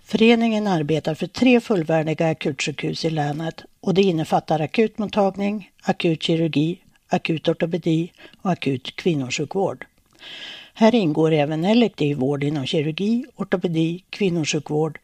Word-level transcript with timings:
Föreningen 0.04 0.66
arbetar 0.66 1.14
för 1.14 1.26
tre 1.26 1.60
fullvärdiga 1.60 2.28
akutsjukhus 2.28 3.04
i 3.04 3.10
länet 3.10 3.62
och 3.80 3.94
det 3.94 4.02
innefattar 4.02 4.60
akutmottagning, 4.60 5.70
akut 5.82 6.22
kirurgi, 6.22 6.78
akut 7.08 7.48
ortopedi 7.48 8.12
och 8.42 8.50
akut 8.50 8.96
kvinnosjukvård. 8.96 9.86
Här 10.76 10.94
ingår 10.94 11.32
även 11.32 11.64
elektiv 11.64 12.16
vård 12.16 12.44
inom 12.44 12.66
kirurgi, 12.66 13.24
ortopedi, 13.36 14.04
kvinnosjukvård, 14.10 14.98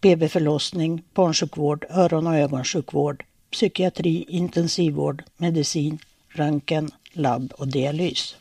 BB-förlossning, 0.00 1.02
barnsjukvård, 1.14 1.84
öron 1.90 2.26
och 2.26 2.36
ögonsjukvård, 2.36 3.24
psykiatri, 3.50 4.24
intensivvård, 4.28 5.22
medicin, 5.36 5.98
röntgen, 6.28 6.90
labb 7.12 7.52
och 7.58 7.68
dialys. 7.68 8.36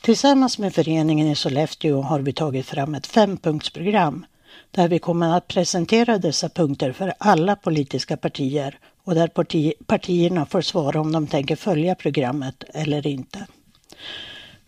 Tillsammans 0.00 0.58
med 0.58 0.74
föreningen 0.74 1.26
i 1.26 1.34
Sollefteå 1.34 2.00
har 2.00 2.20
vi 2.20 2.32
tagit 2.32 2.66
fram 2.66 2.94
ett 2.94 3.06
fempunktsprogram 3.06 4.26
där 4.70 4.88
vi 4.88 4.98
kommer 4.98 5.36
att 5.36 5.48
presentera 5.48 6.18
dessa 6.18 6.48
punkter 6.48 6.92
för 6.92 7.14
alla 7.18 7.56
politiska 7.56 8.16
partier 8.16 8.78
och 9.04 9.14
där 9.14 9.28
parti 9.28 9.72
partierna 9.86 10.46
får 10.46 10.60
svara 10.60 11.00
om 11.00 11.12
de 11.12 11.26
tänker 11.26 11.56
följa 11.56 11.94
programmet 11.94 12.64
eller 12.74 13.06
inte. 13.06 13.46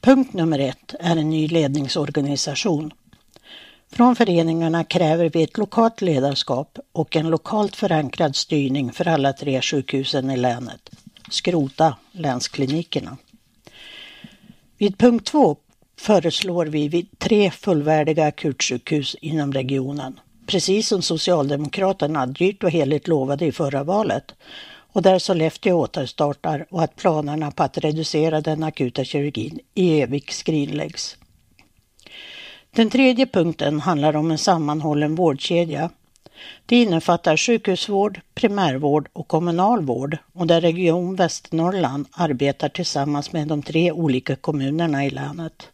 Punkt 0.00 0.32
nummer 0.32 0.58
ett 0.58 0.94
är 1.00 1.16
en 1.16 1.30
ny 1.30 1.48
ledningsorganisation. 1.48 2.92
Från 3.92 4.16
föreningarna 4.16 4.84
kräver 4.84 5.30
vi 5.30 5.42
ett 5.42 5.58
lokalt 5.58 6.00
ledarskap 6.00 6.78
och 6.92 7.16
en 7.16 7.30
lokalt 7.30 7.76
förankrad 7.76 8.36
styrning 8.36 8.92
för 8.92 9.08
alla 9.08 9.32
tre 9.32 9.62
sjukhusen 9.62 10.30
i 10.30 10.36
länet. 10.36 10.90
Skrota 11.30 11.96
länsklinikerna. 12.12 13.16
Vid 14.78 14.98
punkt 14.98 15.26
två 15.26 15.56
föreslår 15.98 16.66
vi 16.66 16.88
vid 16.88 17.18
tre 17.18 17.50
fullvärdiga 17.50 18.26
akutsjukhus 18.26 19.16
inom 19.20 19.52
regionen. 19.52 20.20
Precis 20.46 20.88
som 20.88 21.02
Socialdemokraterna 21.02 22.26
dyrt 22.26 22.64
och 22.64 22.70
heligt 22.70 23.08
lovade 23.08 23.46
i 23.46 23.52
förra 23.52 23.84
valet 23.84 24.34
och 24.96 25.02
där 25.02 25.18
Sollefteå 25.18 25.80
återstartar 25.80 26.66
och 26.70 26.82
att 26.82 26.96
planerna 26.96 27.50
på 27.50 27.62
att 27.62 27.78
reducera 27.78 28.40
den 28.40 28.62
akuta 28.62 29.04
kirurgin 29.04 29.60
i 29.74 30.00
Evik 30.00 30.32
skrinläggs. 30.32 31.16
Den 32.70 32.90
tredje 32.90 33.26
punkten 33.26 33.80
handlar 33.80 34.16
om 34.16 34.30
en 34.30 34.38
sammanhållen 34.38 35.14
vårdkedja. 35.14 35.90
Det 36.66 36.82
innefattar 36.82 37.36
sjukhusvård, 37.36 38.20
primärvård 38.34 39.08
och 39.12 39.28
kommunal 39.28 39.84
vård 39.84 40.18
och 40.32 40.46
där 40.46 40.60
Region 40.60 41.16
Västernorrland 41.16 42.06
arbetar 42.12 42.68
tillsammans 42.68 43.32
med 43.32 43.48
de 43.48 43.62
tre 43.62 43.92
olika 43.92 44.36
kommunerna 44.36 45.06
i 45.06 45.10
länet. 45.10 45.68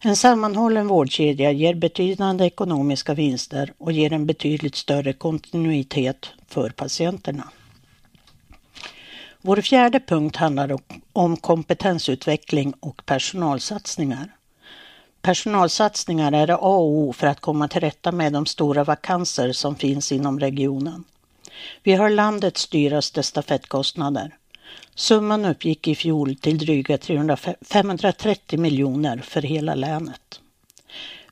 En 0.00 0.16
sammanhållen 0.16 0.88
vårdkedja 0.88 1.52
ger 1.52 1.74
betydande 1.74 2.44
ekonomiska 2.44 3.14
vinster 3.14 3.72
och 3.78 3.92
ger 3.92 4.12
en 4.12 4.26
betydligt 4.26 4.76
större 4.76 5.12
kontinuitet 5.12 6.30
för 6.48 6.70
patienterna. 6.70 7.44
Vår 9.42 9.60
fjärde 9.60 10.00
punkt 10.00 10.36
handlar 10.36 10.78
om 11.12 11.36
kompetensutveckling 11.36 12.74
och 12.80 13.06
personalsatsningar. 13.06 14.34
Personalsatsningar 15.22 16.32
är 16.32 16.50
A 16.50 16.56
och 16.56 16.88
O 16.88 17.12
för 17.12 17.26
att 17.26 17.40
komma 17.40 17.68
till 17.68 17.80
rätta 17.80 18.12
med 18.12 18.32
de 18.32 18.46
stora 18.46 18.84
vakanser 18.84 19.52
som 19.52 19.76
finns 19.76 20.12
inom 20.12 20.40
regionen. 20.40 21.04
Vi 21.82 21.92
har 21.92 22.10
landets 22.10 22.68
dyraste 22.68 23.22
stafettkostnader. 23.22 24.36
Summan 24.94 25.44
uppgick 25.44 25.88
i 25.88 25.94
fjol 25.94 26.36
till 26.36 26.58
dryga 26.58 26.98
530 27.60 28.58
miljoner 28.58 29.18
för 29.18 29.42
hela 29.42 29.74
länet. 29.74 30.40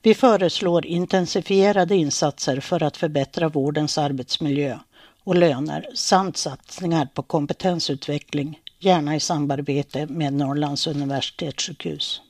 Vi 0.02 0.14
föreslår 0.14 0.86
intensifierade 0.86 1.96
insatser 1.96 2.60
för 2.60 2.82
att 2.82 2.96
förbättra 2.96 3.48
vårdens 3.48 3.98
arbetsmiljö 3.98 4.78
och 5.28 5.36
löner 5.36 5.86
samt 5.94 6.36
satsningar 6.36 7.08
på 7.14 7.22
kompetensutveckling, 7.22 8.60
gärna 8.78 9.16
i 9.16 9.20
samarbete 9.20 10.06
med 10.06 10.32
Norrlands 10.32 10.86
universitetssjukhus. 10.86 12.20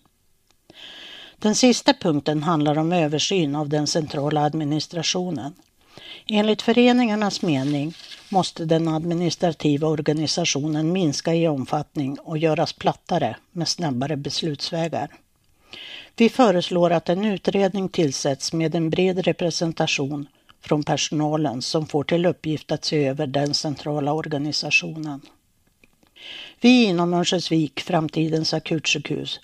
Den 1.38 1.54
sista 1.54 1.94
punkten 1.94 2.42
handlar 2.42 2.78
om 2.78 2.92
översyn 2.92 3.56
av 3.56 3.68
den 3.68 3.86
centrala 3.86 4.42
administrationen. 4.42 5.54
Enligt 6.26 6.62
föreningarnas 6.62 7.42
mening 7.42 7.94
måste 8.28 8.64
den 8.64 8.88
administrativa 8.88 9.88
organisationen 9.88 10.92
minska 10.92 11.34
i 11.34 11.48
omfattning 11.48 12.18
och 12.18 12.38
göras 12.38 12.72
plattare 12.72 13.36
med 13.52 13.68
snabbare 13.68 14.16
beslutsvägar. 14.16 15.10
Vi 16.16 16.28
föreslår 16.28 16.90
att 16.90 17.08
en 17.08 17.24
utredning 17.24 17.88
tillsätts 17.88 18.52
med 18.52 18.74
en 18.74 18.90
bred 18.90 19.18
representation 19.18 20.26
från 20.68 20.82
personalen 20.82 21.62
som 21.62 21.86
får 21.86 22.04
till 22.04 22.26
uppgift 22.26 22.72
att 22.72 22.84
se 22.84 23.06
över 23.06 23.26
den 23.26 23.54
centrala 23.54 24.12
organisationen. 24.12 25.20
Vi 26.60 26.84
inom 26.84 27.14
Örnsköldsvik, 27.14 27.80
framtidens 27.80 28.54
akutsjukhus, 28.54 29.40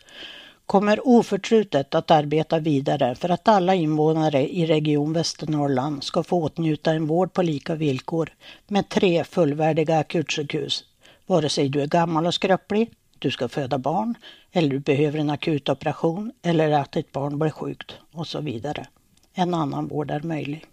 kommer 0.66 1.08
oförtrutet 1.08 1.94
att 1.94 2.10
arbeta 2.10 2.58
vidare 2.58 3.14
för 3.14 3.28
att 3.28 3.48
alla 3.48 3.74
invånare 3.74 4.48
i 4.48 4.66
Region 4.66 5.12
Västernorrland 5.12 6.04
ska 6.04 6.22
få 6.22 6.42
åtnjuta 6.42 6.92
en 6.92 7.06
vård 7.06 7.32
på 7.32 7.42
lika 7.42 7.74
villkor 7.74 8.32
med 8.66 8.88
tre 8.88 9.24
fullvärdiga 9.24 9.98
akutsjukhus, 9.98 10.84
vare 11.26 11.48
sig 11.48 11.68
du 11.68 11.82
är 11.82 11.86
gammal 11.86 12.26
och 12.26 12.34
skröplig, 12.34 12.90
du 13.18 13.30
ska 13.30 13.48
föda 13.48 13.78
barn 13.78 14.14
eller 14.52 14.68
du 14.68 14.78
behöver 14.78 15.18
en 15.18 15.30
akut 15.30 15.68
operation, 15.68 16.32
eller 16.42 16.70
att 16.70 16.92
ditt 16.92 17.12
barn 17.12 17.38
blir 17.38 17.50
sjukt 17.50 17.94
och 18.12 18.26
så 18.26 18.40
vidare. 18.40 18.86
En 19.34 19.54
annan 19.54 19.88
vård 19.88 20.10
är 20.10 20.20
möjlig. 20.20 20.64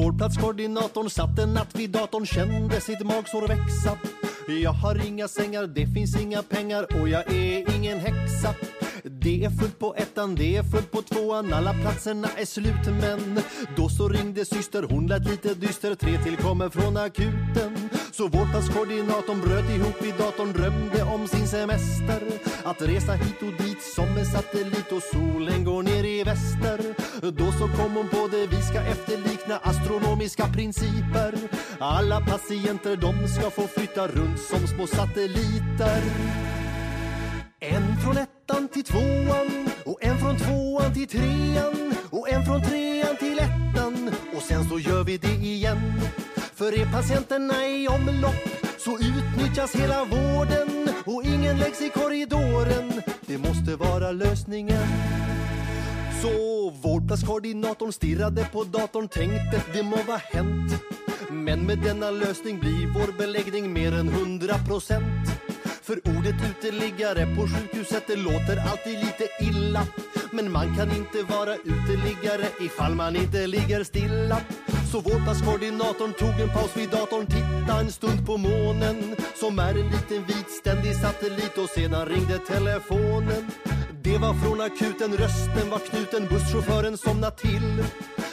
Vårdplatskoordinatorn 0.00 1.10
satt 1.10 1.38
en 1.38 1.52
natt 1.54 1.74
vid 1.76 1.90
datorn, 1.90 2.26
kände 2.26 2.80
sitt 2.80 3.02
magsår 3.04 3.48
växa. 3.48 3.98
Jag 4.58 4.72
har 4.72 5.06
inga 5.06 5.28
sängar, 5.28 5.66
det 5.66 5.86
finns 5.86 6.20
inga 6.20 6.42
pengar 6.42 6.86
och 7.00 7.08
jag 7.08 7.32
är 7.32 7.76
ingen 7.76 7.98
häxa. 7.98 8.54
Det 9.04 9.44
är 9.44 9.50
fullt 9.50 9.78
på 9.78 9.94
ettan, 9.94 10.34
det 10.34 10.56
är 10.56 10.62
fullt 10.62 10.90
på 10.90 11.02
tvåan, 11.02 11.52
alla 11.52 11.74
platserna 11.74 12.28
är 12.36 12.44
slut 12.44 12.86
men 12.86 13.40
då 13.76 13.88
så 13.88 14.08
ringde 14.08 14.44
syster, 14.44 14.82
hon 14.82 15.06
lät 15.06 15.24
lite 15.30 15.54
dyster, 15.54 15.94
tre 15.94 16.22
till 16.24 16.36
kommer 16.36 16.68
från 16.68 16.96
akuten. 16.96 17.90
Så 18.12 18.28
vårdplatskoordinatorn 18.28 19.40
bröt 19.40 19.70
ihop 19.70 20.02
i 20.04 20.10
datorn, 20.18 20.52
drömde 20.52 21.02
om 21.02 21.28
sin 21.28 21.48
semester. 21.48 22.22
Att 22.64 22.82
resa 22.82 23.12
hit 23.12 23.42
och 23.42 23.64
dit 23.64 23.82
som 23.82 24.16
en 24.16 24.26
satellit 24.26 24.92
och 24.92 25.02
solen 25.02 25.64
går 25.64 25.82
ner 25.82 26.04
i 26.04 26.24
väster. 26.24 26.78
Då 27.30 27.52
så 27.52 27.68
kom 27.76 27.92
hon 27.94 28.08
på 28.08 28.28
det, 28.32 28.46
vi 28.46 28.62
ska 28.62 28.80
efterlikna 28.80 29.56
astronomiska 29.62 30.46
principer. 30.46 31.34
Alla 31.78 32.20
patienter 32.20 32.96
de 32.96 33.28
ska 33.28 33.50
få 33.50 33.66
flytta 33.66 34.08
runt 34.08 34.39
som 34.48 34.66
små 34.66 34.86
satelliter. 34.86 36.02
En 37.60 37.96
från 37.96 38.16
ettan 38.16 38.68
till 38.68 38.84
tvåan 38.84 39.68
och 39.84 39.98
en 40.04 40.18
från 40.18 40.36
tvåan 40.36 40.94
till 40.94 41.08
trean 41.08 41.94
och 42.10 42.28
en 42.28 42.44
från 42.44 42.62
trean 42.62 43.16
till 43.16 43.38
ettan 43.38 44.10
och 44.36 44.42
sen 44.42 44.68
så 44.68 44.78
gör 44.78 45.04
vi 45.04 45.16
det 45.18 45.34
igen. 45.34 46.00
För 46.54 46.78
är 46.80 46.92
patienterna 46.92 47.66
i 47.66 47.88
omlopp 47.88 48.48
så 48.78 48.98
utnyttjas 48.98 49.74
hela 49.74 50.04
vården 50.04 50.88
och 51.06 51.22
ingen 51.24 51.58
läggs 51.58 51.82
i 51.82 51.88
korridoren. 51.88 53.02
Det 53.26 53.38
måste 53.38 53.76
vara 53.76 54.12
lösningen. 54.12 54.88
Så 56.22 56.70
vårdplatskoordinatorn 56.70 57.92
stirrade 57.92 58.48
på 58.52 58.64
datorn 58.64 59.08
tänkte 59.08 59.62
det 59.72 59.82
må 59.82 59.96
vara 59.96 60.20
hänt. 60.32 60.99
Men 61.44 61.66
med 61.66 61.78
denna 61.78 62.10
lösning 62.10 62.60
blir 62.60 62.86
vår 62.86 63.18
beläggning 63.18 63.72
mer 63.72 63.92
än 63.92 64.08
100 64.08 64.54
procent. 64.68 65.28
För 65.82 65.98
ordet 66.04 66.34
uteliggare 66.50 67.36
på 67.36 67.48
sjukhuset 67.48 68.04
det 68.06 68.16
låter 68.16 68.56
alltid 68.70 68.98
lite 68.98 69.28
illa. 69.40 69.86
Men 70.32 70.52
man 70.52 70.76
kan 70.76 70.96
inte 70.96 71.22
vara 71.22 71.54
uteliggare 71.54 72.46
ifall 72.60 72.94
man 72.94 73.16
inte 73.16 73.46
ligger 73.46 73.84
stilla. 73.84 74.40
Så 74.92 75.00
vårdplatskoordinatorn 75.00 76.12
tog 76.12 76.40
en 76.40 76.48
paus 76.48 76.76
vid 76.76 76.90
datorn, 76.90 77.26
titta 77.26 77.80
en 77.80 77.92
stund 77.92 78.26
på 78.26 78.36
månen 78.36 79.16
som 79.40 79.58
är 79.58 79.70
en 79.70 79.90
liten 79.90 80.24
vit 80.26 80.50
ständig 80.50 80.94
satellit 80.96 81.58
och 81.58 81.68
sedan 81.68 82.06
ringde 82.06 82.38
telefonen. 82.38 83.69
Det 84.02 84.18
var 84.18 84.34
från 84.34 84.60
akuten, 84.60 85.16
rösten 85.16 85.70
var 85.70 85.78
knuten, 85.78 86.26
busschauffören 86.28 86.96
somnade 86.98 87.36
till. 87.36 87.84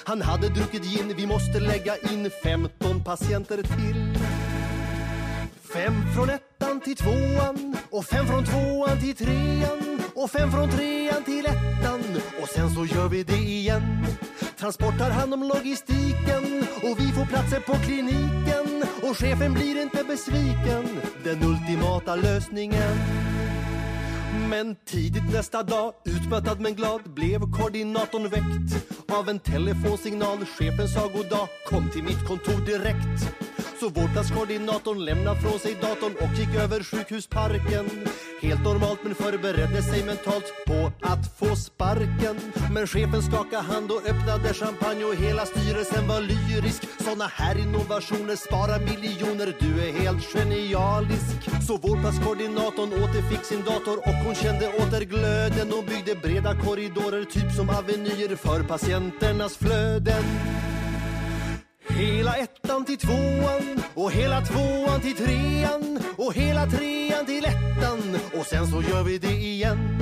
Han 0.03 0.21
hade 0.21 0.49
druckit 0.49 0.83
gin, 0.83 1.13
vi 1.17 1.27
måste 1.27 1.59
lägga 1.59 1.97
in 1.97 2.31
15 2.43 3.03
patienter 3.03 3.57
till. 3.57 4.17
Fem 5.73 5.93
från 6.15 6.29
ettan 6.29 6.79
till 6.79 6.95
tvåan 6.95 7.75
och 7.91 8.05
fem 8.05 8.27
från 8.27 8.45
tvåan 8.45 8.99
till 8.99 9.15
trean 9.15 10.01
och 10.15 10.31
fem 10.31 10.51
från 10.51 10.69
trean 10.69 11.23
till 11.23 11.45
ettan 11.45 12.01
och 12.41 12.49
sen 12.49 12.69
så 12.69 12.85
gör 12.85 13.07
vi 13.07 13.23
det 13.23 13.37
igen. 13.37 14.05
Transport 14.59 14.97
tar 14.97 15.09
hand 15.09 15.33
om 15.33 15.43
logistiken 15.43 16.67
och 16.83 16.99
vi 16.99 17.11
får 17.11 17.25
platser 17.25 17.59
på 17.59 17.73
kliniken 17.73 18.83
och 19.03 19.17
chefen 19.17 19.53
blir 19.53 19.81
inte 19.81 20.03
besviken. 20.03 21.01
Den 21.23 21.43
ultimata 21.43 22.15
lösningen. 22.15 22.97
Men 24.49 24.75
tidigt 24.85 25.33
nästa 25.33 25.63
dag, 25.63 25.94
utmattad 26.05 26.59
men 26.59 26.75
glad, 26.75 27.01
blev 27.13 27.39
koordinatorn 27.39 28.29
väckt 28.29 28.88
av 29.11 29.29
en 29.29 29.39
telefonsignal. 29.39 30.38
Chefen 30.38 30.88
sa 30.88 31.07
god 31.07 31.29
dag, 31.29 31.47
kom 31.69 31.89
till 31.89 32.03
mitt 32.03 32.27
kontor 32.27 32.65
direkt. 32.65 33.33
Så 33.79 33.89
vårdplatskoordinatorn 33.89 35.06
lämnade 35.06 35.41
från 35.41 35.59
sig 35.59 35.77
datorn 35.81 36.15
och 36.21 36.39
gick 36.39 36.56
över 36.56 36.83
sjukhusparken. 36.83 37.85
Helt 38.41 38.63
normalt 38.63 39.00
men 39.03 39.15
förberedde 39.15 39.81
sig 39.83 40.03
mentalt 40.06 40.53
på 40.68 40.91
att 41.01 41.38
få 41.39 41.56
sparken. 41.56 42.35
Men 42.74 42.88
chefen 42.88 43.21
skakade 43.21 43.63
hand 43.63 43.91
och 43.91 44.06
öppnade 44.06 44.53
champagne 44.53 45.03
och 45.06 45.15
hela 45.15 45.45
styrelsen 45.45 46.07
var 46.07 46.21
lyrisk. 46.21 46.83
Såna 47.00 47.25
här 47.25 47.57
innovationer 47.57 48.35
sparar 48.35 48.79
miljoner, 48.79 49.56
du 49.59 49.71
är 49.88 49.91
helt 50.01 50.24
genialisk. 50.33 51.65
Så 51.68 51.77
vårdplatskoordinatorn 51.77 52.94
återfick 53.03 53.45
sin 53.45 53.63
dator 53.63 53.97
och 53.97 54.18
hon 54.25 54.35
kände 54.35 54.68
åter 54.68 55.01
glöden 55.01 55.74
och 55.74 55.83
byggde 55.85 56.15
breda 56.15 56.62
korridorer, 56.62 57.25
typ 57.25 57.51
som 57.56 57.69
avenyer 57.69 58.35
för 58.35 58.63
patienternas 58.63 59.57
flöden. 59.57 60.24
Hela 61.97 62.35
ettan 62.35 62.85
till 62.85 62.97
tvåan 62.97 63.81
och 63.94 64.11
hela 64.11 64.45
tvåan 64.45 65.01
till 65.01 65.15
trean 65.15 65.99
och 66.17 66.33
hela 66.33 66.65
trean 66.65 67.25
till 67.25 67.45
ettan 67.45 68.19
och 68.39 68.45
sen 68.45 68.67
så 68.67 68.81
gör 68.81 69.03
vi 69.03 69.17
det 69.17 69.33
igen. 69.33 69.99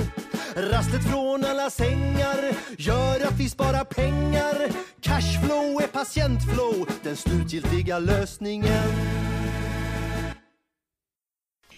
Rastlet 0.56 1.10
från 1.10 1.44
alla 1.44 1.70
sängar 1.70 2.52
gör 2.78 3.26
att 3.26 3.40
vi 3.40 3.48
sparar 3.48 3.84
pengar. 3.84 4.70
Cashflow 5.00 5.82
är 5.82 5.86
patientflow, 5.86 6.88
den 7.02 7.16
slutgiltiga 7.16 7.98
lösningen. 7.98 8.88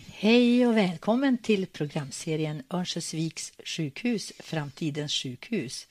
Hej 0.06 0.67
och 0.67 0.76
välkommen 0.76 1.38
till 1.38 1.67
programserien 1.67 2.62
Örnsköldsviks 2.71 3.53
sjukhus, 3.64 4.32
framtidens 4.38 5.12
sjukhus. 5.12 5.87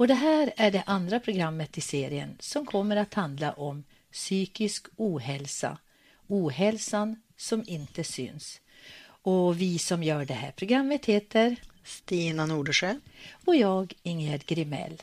Och 0.00 0.08
det 0.08 0.14
här 0.14 0.52
är 0.56 0.70
det 0.70 0.82
andra 0.86 1.20
programmet 1.20 1.78
i 1.78 1.80
serien 1.80 2.36
som 2.38 2.66
kommer 2.66 2.96
att 2.96 3.14
handla 3.14 3.52
om 3.52 3.84
psykisk 4.12 4.86
ohälsa, 4.96 5.78
ohälsan 6.26 7.22
som 7.36 7.64
inte 7.66 8.04
syns. 8.04 8.60
Och 9.02 9.60
vi 9.60 9.78
som 9.78 10.02
gör 10.02 10.24
det 10.24 10.34
här 10.34 10.50
programmet 10.50 11.06
heter 11.06 11.56
Stina 11.84 12.46
Nordersjö. 12.46 12.98
och 13.44 13.56
jag 13.56 13.92
Ingegerd 14.02 14.46
Grimell. 14.46 15.02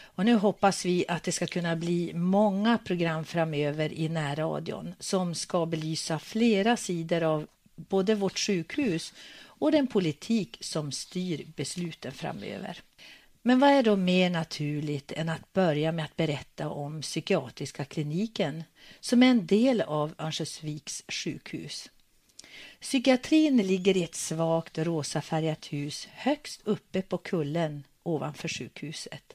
Och 0.00 0.24
nu 0.24 0.34
hoppas 0.34 0.84
vi 0.84 1.04
att 1.08 1.22
det 1.22 1.32
ska 1.32 1.46
kunna 1.46 1.76
bli 1.76 2.14
många 2.14 2.78
program 2.78 3.24
framöver 3.24 3.92
i 3.92 4.08
närradion 4.08 4.94
som 4.98 5.34
ska 5.34 5.66
belysa 5.66 6.18
flera 6.18 6.76
sidor 6.76 7.22
av 7.22 7.46
både 7.76 8.14
vårt 8.14 8.38
sjukhus 8.38 9.12
och 9.44 9.72
den 9.72 9.86
politik 9.86 10.56
som 10.60 10.92
styr 10.92 11.46
besluten 11.56 12.12
framöver. 12.12 12.80
Men 13.46 13.58
vad 13.58 13.70
är 13.70 13.82
då 13.82 13.96
mer 13.96 14.30
naturligt 14.30 15.12
än 15.12 15.28
att 15.28 15.52
börja 15.52 15.92
med 15.92 16.04
att 16.04 16.16
berätta 16.16 16.68
om 16.68 17.00
psykiatriska 17.00 17.84
kliniken 17.84 18.64
som 19.00 19.22
är 19.22 19.26
en 19.26 19.46
del 19.46 19.80
av 19.80 20.14
Örnsköldsviks 20.18 21.04
sjukhus. 21.08 21.90
Psykiatrin 22.80 23.56
ligger 23.56 23.96
i 23.96 24.04
ett 24.04 24.14
svagt 24.14 24.78
rosafärgat 24.78 25.72
hus 25.72 26.08
högst 26.12 26.60
uppe 26.64 27.02
på 27.02 27.18
kullen 27.18 27.84
ovanför 28.02 28.48
sjukhuset. 28.48 29.32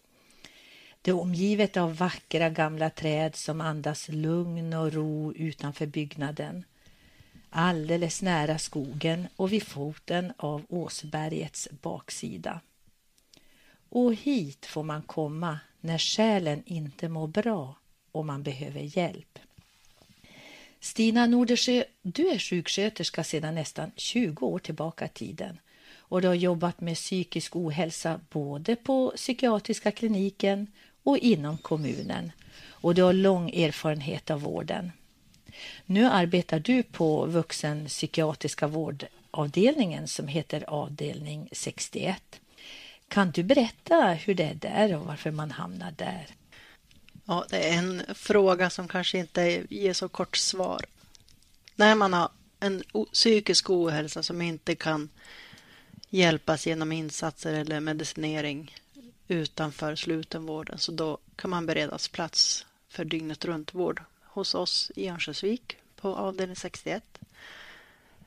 Det 1.02 1.12
är 1.12 1.20
omgivet 1.20 1.78
av 1.78 1.98
vackra 1.98 2.50
gamla 2.50 2.90
träd 2.90 3.36
som 3.36 3.62
andas 3.62 4.10
lugn 4.10 4.74
och 4.74 4.94
ro 4.94 5.34
utanför 5.34 5.86
byggnaden. 5.86 6.64
Alldeles 7.50 8.22
nära 8.22 8.58
skogen 8.58 9.28
och 9.36 9.54
vid 9.54 9.63
foten 9.63 10.34
av 10.38 10.66
Åsbergets 10.70 11.68
baksida. 11.82 12.62
Och 13.89 14.15
hit 14.15 14.65
får 14.65 14.84
man 14.84 15.01
komma 15.01 15.60
när 15.81 15.98
själen 15.98 16.63
inte 16.65 17.10
mår 17.10 17.27
bra 17.27 17.75
och 18.12 18.25
man 18.25 18.43
behöver 18.43 18.98
hjälp. 18.98 19.39
Stina 20.79 21.25
Nordersjö, 21.25 21.84
du 22.01 22.29
är 22.29 22.39
sjuksköterska 22.39 23.24
sedan 23.24 23.55
nästan 23.55 23.91
20 23.96 24.46
år 24.46 24.60
tillbaka 24.60 25.05
i 25.05 25.10
tiden 25.10 25.60
och 25.98 26.22
du 26.22 26.27
har 26.27 26.36
jobbat 26.36 26.81
med 26.81 26.96
psykisk 26.96 27.55
ohälsa 27.55 28.19
både 28.29 28.75
på 28.75 29.13
psykiatriska 29.15 29.91
kliniken 29.91 30.67
och 31.03 31.17
inom 31.17 31.58
kommunen 31.58 32.31
och 32.67 32.96
du 32.96 33.01
har 33.03 33.13
lång 33.13 33.50
erfarenhet 33.50 34.31
av 34.31 34.41
vården. 34.41 34.91
Nu 35.86 36.05
arbetar 36.05 36.60
du 36.60 36.84
på 36.84 37.25
vuxenpsykiatriska 37.25 38.67
vårdavdelningen 38.67 40.08
som 40.08 40.27
heter 40.27 40.69
avdelning 40.69 41.50
61. 41.51 42.39
Kan 43.10 43.32
du 43.32 43.44
berätta 43.44 44.13
hur 44.13 44.34
det 44.34 44.44
är 44.44 44.54
där 44.54 44.96
och 44.96 45.06
varför 45.06 45.32
man 45.32 45.51
hamnar 45.51 45.92
där? 45.92 46.28
Ja, 47.25 47.46
det 47.50 47.70
är 47.70 47.78
en 47.78 48.04
fråga 48.16 48.70
som 48.70 48.88
kanske 48.88 49.18
inte 49.18 49.66
ger 49.70 49.94
så 49.94 50.10
kort 50.10 50.38
svar. 50.38 50.86
När 51.75 51.96
man 51.96 52.13
har 52.13 52.30
en 52.60 52.84
psykisk 53.13 53.70
ohälsa 53.70 54.24
som 54.24 54.42
inte 54.42 54.75
kan 54.75 55.10
hjälpas 56.10 56.68
genom 56.68 56.92
insatser 56.92 57.54
eller 57.54 57.80
medicinering 57.80 58.75
utanför 59.28 59.96
slutenvården 59.96 60.78
så 60.78 60.92
då 60.92 61.18
kan 61.36 61.50
man 61.50 61.66
beredas 61.66 62.08
plats 62.08 62.66
för 62.89 63.06
dygnet 63.06 63.46
runt 63.46 63.74
vård 63.74 64.04
hos 64.24 64.56
oss 64.56 64.92
i 64.96 65.10
Örnsköldsvik 65.10 65.78
på 65.96 66.16
avdelning 66.16 66.56
61. 66.56 67.04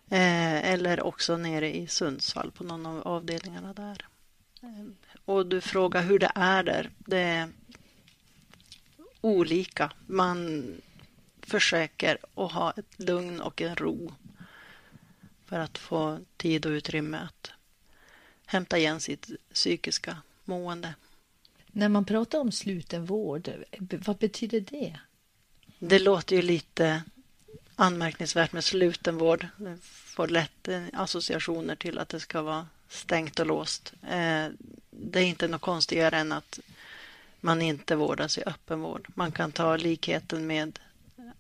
Eh, 0.09 0.73
eller 0.73 1.01
också 1.03 1.37
nere 1.37 1.77
i 1.77 1.87
Sundsvall 1.87 2.51
på 2.51 2.65
någon 2.65 2.87
av 2.87 3.09
avdelningarna 3.09 3.73
där. 3.73 4.07
Och 5.25 5.47
du 5.47 5.61
frågar 5.61 6.03
hur 6.03 6.19
det 6.19 6.33
är 6.35 6.63
där. 6.63 6.91
Det 6.99 7.19
är 7.19 7.49
olika. 9.21 9.93
Man 10.07 10.65
försöker 11.43 12.19
att 12.35 12.53
ha 12.53 12.71
ett 12.71 12.99
lugn 12.99 13.41
och 13.41 13.63
en 13.63 13.77
ro 13.77 14.15
för 15.47 15.59
att 15.59 15.79
få 15.79 16.19
tid 16.37 16.67
och 16.67 16.71
utrymme 16.71 17.19
att 17.19 17.51
hämta 18.47 18.79
igen 18.79 19.01
sitt 19.01 19.31
psykiska 19.53 20.17
mående. 20.45 20.95
När 21.67 21.89
man 21.89 22.05
pratar 22.05 22.39
om 22.39 22.53
slutenvård, 22.53 23.51
vad 23.79 24.17
betyder 24.17 24.61
det? 24.61 24.99
Det 25.79 25.99
låter 25.99 26.37
ju 26.37 26.43
lite 26.43 27.03
anmärkningsvärt 27.77 28.53
med 28.53 28.65
slutenvård. 28.65 29.47
Det 29.57 29.79
får 29.83 30.29
lätt 30.29 30.69
associationer 30.93 31.77
till 31.77 31.99
att 31.99 32.09
det 32.09 32.21
ska 32.21 32.43
vara 32.43 32.67
stängt 32.93 33.41
och 33.41 33.47
låst. 33.47 33.93
Eh, 34.03 34.47
det 34.91 35.21
är 35.21 35.25
inte 35.25 35.49
något 35.49 35.61
konstigare 35.61 36.19
än 36.19 36.33
att 36.33 36.61
man 37.41 37.63
inte 37.63 37.97
vårdas 37.97 38.39
i 38.39 38.43
öppenvård. 38.47 39.09
Man 39.15 39.33
kan 39.33 39.53
ta 39.53 39.77
likheten 39.77 40.47
med 40.47 40.79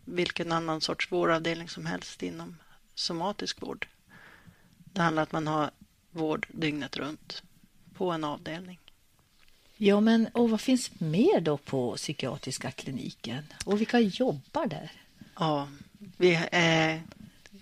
vilken 0.04 0.52
annan 0.52 0.80
sorts 0.80 1.12
vårdavdelning 1.12 1.68
som 1.68 1.86
helst 1.86 2.22
inom 2.22 2.56
somatisk 2.94 3.62
vård. 3.62 3.86
Det 4.84 5.02
handlar 5.02 5.22
om 5.22 5.24
att 5.24 5.32
man 5.32 5.46
har 5.46 5.70
vård 6.10 6.46
dygnet 6.50 6.96
runt 6.96 7.42
på 7.94 8.10
en 8.10 8.24
avdelning. 8.24 8.78
Ja, 9.76 10.00
men 10.00 10.26
och 10.26 10.50
vad 10.50 10.60
finns 10.60 10.90
mer 11.00 11.40
då 11.40 11.56
på 11.56 11.96
psykiatriska 11.96 12.70
kliniken? 12.70 13.44
Och 13.64 13.80
vilka 13.80 14.00
jobbar 14.00 14.66
där? 14.66 14.92
Ja, 15.38 15.68
vi 16.16 16.40
är 16.52 17.02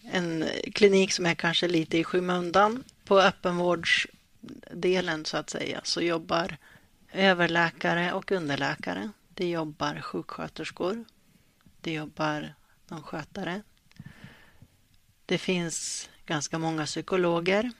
en 0.02 0.44
klinik 0.72 1.12
som 1.12 1.26
är 1.26 1.34
kanske 1.34 1.68
lite 1.68 1.98
i 1.98 2.04
skymundan. 2.04 2.84
På 3.10 3.20
öppenvårdsdelen 3.20 5.24
så 5.24 5.36
att 5.36 5.50
säga 5.50 5.80
så 5.84 6.00
jobbar 6.00 6.56
överläkare 7.12 8.12
och 8.12 8.32
underläkare. 8.32 9.10
Det 9.34 9.48
jobbar 9.48 10.00
sjuksköterskor. 10.00 11.04
Det 11.80 11.92
jobbar 11.92 12.54
någon 12.88 13.02
skötare. 13.02 13.62
Det 15.26 15.38
finns 15.38 16.08
ganska 16.26 16.58
många 16.58 16.86
psykologer. 16.86 17.70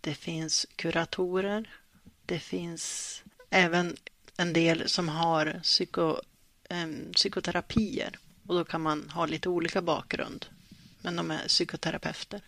Det 0.00 0.14
finns 0.14 0.66
kuratorer. 0.76 1.70
Det 2.26 2.38
finns 2.38 3.22
även 3.50 3.96
en 4.36 4.52
del 4.52 4.88
som 4.88 5.08
har 5.08 5.60
psyko, 5.62 6.20
eh, 6.68 6.86
psykoterapier 7.14 8.18
och 8.46 8.54
då 8.54 8.64
kan 8.64 8.82
man 8.82 9.10
ha 9.10 9.26
lite 9.26 9.48
olika 9.48 9.82
bakgrund. 9.82 10.46
Men 11.00 11.16
de 11.16 11.30
är 11.30 11.48
psykoterapeuter. 11.48 12.40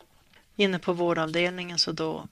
Inne 0.60 0.78
på 0.78 0.92
vårdavdelningen 0.92 1.78
så 1.78 1.92
då 1.92 2.28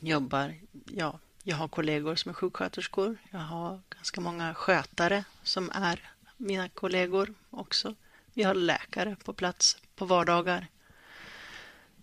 jobbar, 0.00 0.54
ja, 0.86 1.18
jag 1.42 1.56
har 1.56 1.68
kollegor 1.68 2.16
som 2.16 2.28
är 2.28 2.34
sjuksköterskor. 2.34 3.16
Jag 3.30 3.38
har 3.38 3.80
ganska 3.90 4.20
många 4.20 4.54
skötare 4.54 5.24
som 5.42 5.70
är 5.74 6.10
mina 6.36 6.68
kollegor 6.68 7.34
också. 7.50 7.94
Vi 8.34 8.42
har 8.42 8.54
läkare 8.54 9.16
på 9.24 9.32
plats 9.32 9.76
på 9.96 10.04
vardagar. 10.04 10.66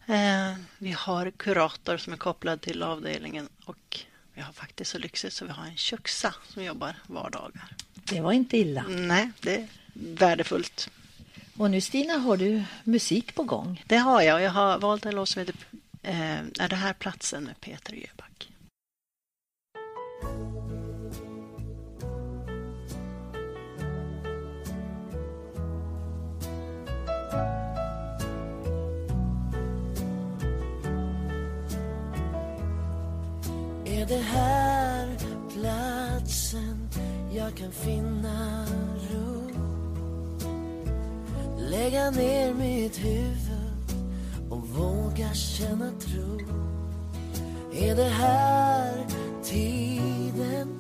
Eh, 0.06 0.58
vi 0.78 0.92
har 0.92 1.32
kurator 1.32 1.98
som 1.98 2.14
är 2.14 2.18
kopplad 2.18 2.62
till 2.62 2.84
avdelningen 2.84 3.50
och 3.66 4.00
vi 4.34 4.42
har 4.42 4.54
faktiskt 4.54 4.92
så 4.92 4.98
lyxigt 4.98 5.34
så 5.34 5.46
vi 5.46 5.52
har 5.52 5.66
en 5.66 5.78
köksa 5.78 6.36
som 6.48 6.64
jobbar 6.64 6.96
vardagar. 7.08 7.76
Det 7.94 8.22
var 8.22 8.32
inte 8.32 8.58
illa. 8.58 8.86
Nej, 8.88 9.32
det 9.40 9.56
är 9.56 9.68
värdefullt. 9.94 10.90
Och 11.58 11.72
nu 11.72 11.82
Stina 11.82 12.14
har 12.14 12.38
du 12.38 12.64
musik 12.84 13.36
på 13.36 13.44
gång. 13.44 13.84
Det 13.88 13.98
har 13.98 14.22
jag. 14.22 14.42
Jag 14.42 14.52
har 14.52 14.80
valt 14.80 15.06
en 15.06 15.16
låt 15.16 15.30
som 15.30 15.40
heter 15.40 15.56
eh, 16.02 16.40
Är 16.40 16.70
det 16.70 16.76
här 16.76 16.94
platsen 16.94 17.44
med 17.44 17.62
Peter 17.62 17.94
Jöback. 17.94 18.52
Är 33.86 34.06
det 34.06 34.22
här 34.22 35.18
platsen 35.54 36.90
jag 37.36 37.58
kan 37.58 37.72
finna? 37.72 38.66
Lägga 41.70 42.10
ner 42.12 42.54
mitt 42.54 42.98
huvud 42.98 43.66
och 44.50 44.68
våga 44.68 45.34
känna 45.34 45.92
tro. 46.00 46.40
Är 47.74 47.96
det 47.96 48.10
här 48.10 49.06
tiden 49.44 50.80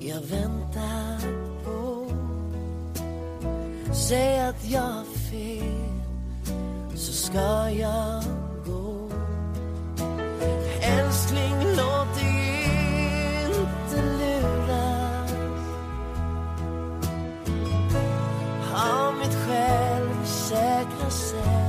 jag 0.00 0.20
väntar 0.20 1.20
på? 1.64 2.10
Säg 3.94 4.40
att 4.40 4.70
jag 4.70 4.80
har 4.80 5.04
fel 5.04 5.86
så 6.94 7.12
ska 7.12 7.70
jag 7.70 8.22
gå. 8.66 9.10
Älskling, 10.82 11.54
låt 11.76 12.14
det 12.20 12.45
yourself. 21.06 21.65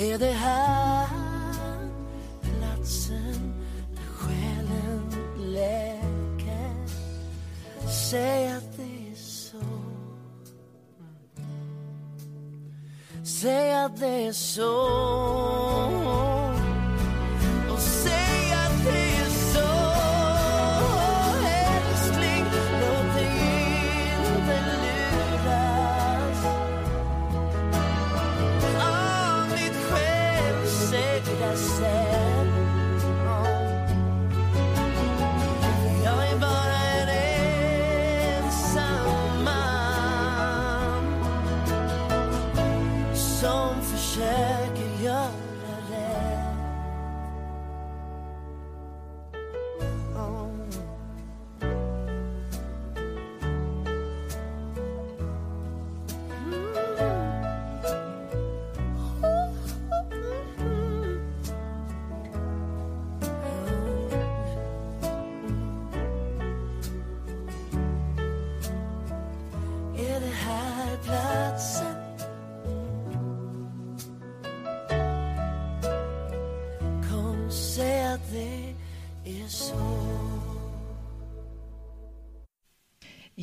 Är 0.00 0.18
det 0.18 0.32
här 0.32 1.08
platsen 2.42 3.62
där 3.94 4.12
själen 4.12 5.02
läker? 5.38 6.86
Säg 8.10 8.48
att 8.48 8.76
det 8.76 9.10
är 9.10 9.14
så 9.14 9.56
Säg 13.24 13.74
att 13.74 14.00
det 14.00 14.26
är 14.26 14.32
så 14.32 16.29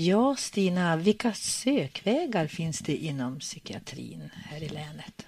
Ja, 0.07 0.35
Stina, 0.35 0.95
vilka 0.95 1.33
sökvägar 1.33 2.47
finns 2.47 2.79
det 2.79 2.95
inom 2.95 3.39
psykiatrin 3.39 4.29
här 4.33 4.63
i 4.63 4.69
länet? 4.69 5.27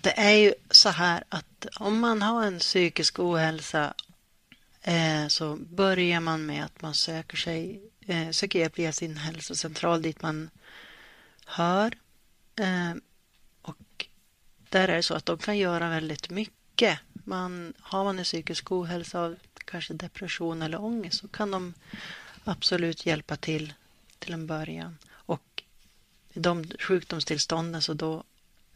Det 0.00 0.18
är 0.18 0.30
ju 0.30 0.54
så 0.70 0.88
här 0.88 1.24
att 1.28 1.66
om 1.80 2.00
man 2.00 2.22
har 2.22 2.46
en 2.46 2.58
psykisk 2.58 3.18
ohälsa 3.18 3.94
eh, 4.82 5.26
så 5.28 5.56
börjar 5.56 6.20
man 6.20 6.46
med 6.46 6.64
att 6.64 6.82
man 6.82 6.94
söker 6.94 7.36
sig 7.36 7.82
eh, 8.06 8.30
söker 8.30 8.58
hjälp 8.58 8.78
via 8.78 8.92
sin 8.92 9.16
hälsocentral 9.16 10.02
dit 10.02 10.22
man 10.22 10.50
hör. 11.46 11.98
Eh, 12.56 12.94
och 13.62 14.06
där 14.68 14.88
är 14.88 14.96
det 14.96 15.02
så 15.02 15.14
att 15.14 15.26
de 15.26 15.38
kan 15.38 15.58
göra 15.58 15.88
väldigt 15.88 16.30
mycket. 16.30 16.98
Man, 17.12 17.72
har 17.80 18.04
man 18.04 18.18
en 18.18 18.24
psykisk 18.24 18.72
ohälsa 18.72 19.20
av 19.20 19.36
kanske 19.64 19.94
depression 19.94 20.62
eller 20.62 20.80
ångest 20.80 21.20
så 21.20 21.28
kan 21.28 21.50
de 21.50 21.74
absolut 22.44 23.06
hjälpa 23.06 23.36
till 23.36 23.72
till 24.22 24.32
en 24.32 24.46
början. 24.46 24.98
Och 25.10 25.62
i 26.32 26.40
de 26.40 26.64
sjukdomstillstånden 26.78 27.82
så 27.82 27.94
då 27.94 28.24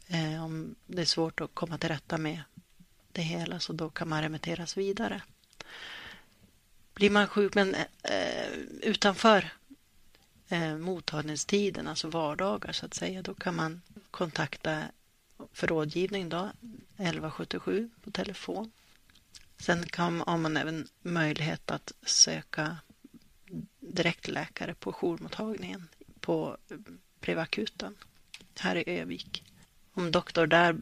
eh, 0.06 0.44
om 0.44 0.74
det 0.86 1.02
är 1.02 1.06
svårt 1.06 1.40
att 1.40 1.54
komma 1.54 1.78
till 1.78 1.88
rätta 1.88 2.18
med 2.18 2.42
det 3.12 3.22
hela 3.22 3.60
så 3.60 3.72
då 3.72 3.90
kan 3.90 4.08
man 4.08 4.22
remitteras 4.22 4.76
vidare. 4.76 5.22
Blir 6.94 7.10
man 7.10 7.28
sjuk 7.28 7.54
men 7.54 7.74
eh, 8.02 8.52
utanför 8.82 9.52
eh, 10.48 10.76
mottagningstiden, 10.76 11.88
alltså 11.88 12.08
vardagar 12.08 12.72
så 12.72 12.86
att 12.86 12.94
säga, 12.94 13.22
då 13.22 13.34
kan 13.34 13.56
man 13.56 13.82
kontakta 14.10 14.82
för 15.52 15.66
rådgivning 15.66 16.28
då, 16.28 16.50
1177 16.96 17.90
på 18.02 18.10
telefon. 18.10 18.70
Sen 19.58 19.86
kan, 19.86 20.20
har 20.20 20.38
man 20.38 20.56
även 20.56 20.88
möjlighet 21.02 21.70
att 21.70 21.92
söka 22.02 22.76
direktläkare 23.80 24.74
på 24.74 24.92
jourmottagningen 24.92 25.88
på 26.20 26.56
Privakuten 27.20 27.94
här 28.60 28.76
i 28.76 29.00
Övik. 29.00 29.44
Om 29.92 30.10
doktor 30.10 30.46
där 30.46 30.76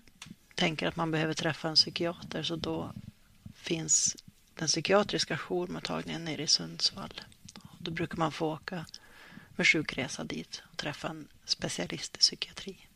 tänker 0.54 0.86
att 0.86 0.96
man 0.96 1.10
behöver 1.10 1.34
träffa 1.34 1.68
en 1.68 1.74
psykiater 1.74 2.42
så 2.42 2.56
då 2.56 2.92
finns 3.54 4.16
den 4.54 4.68
psykiatriska 4.68 5.38
jourmottagningen 5.38 6.24
nere 6.24 6.42
i 6.42 6.46
Sundsvall. 6.46 7.20
Då 7.78 7.90
brukar 7.90 8.18
man 8.18 8.32
få 8.32 8.52
åka 8.52 8.86
med 9.56 9.66
sjukresa 9.66 10.24
dit 10.24 10.62
och 10.70 10.76
träffa 10.76 11.08
en 11.08 11.28
specialist 11.44 12.16
i 12.16 12.18
psykiatri. 12.18 12.86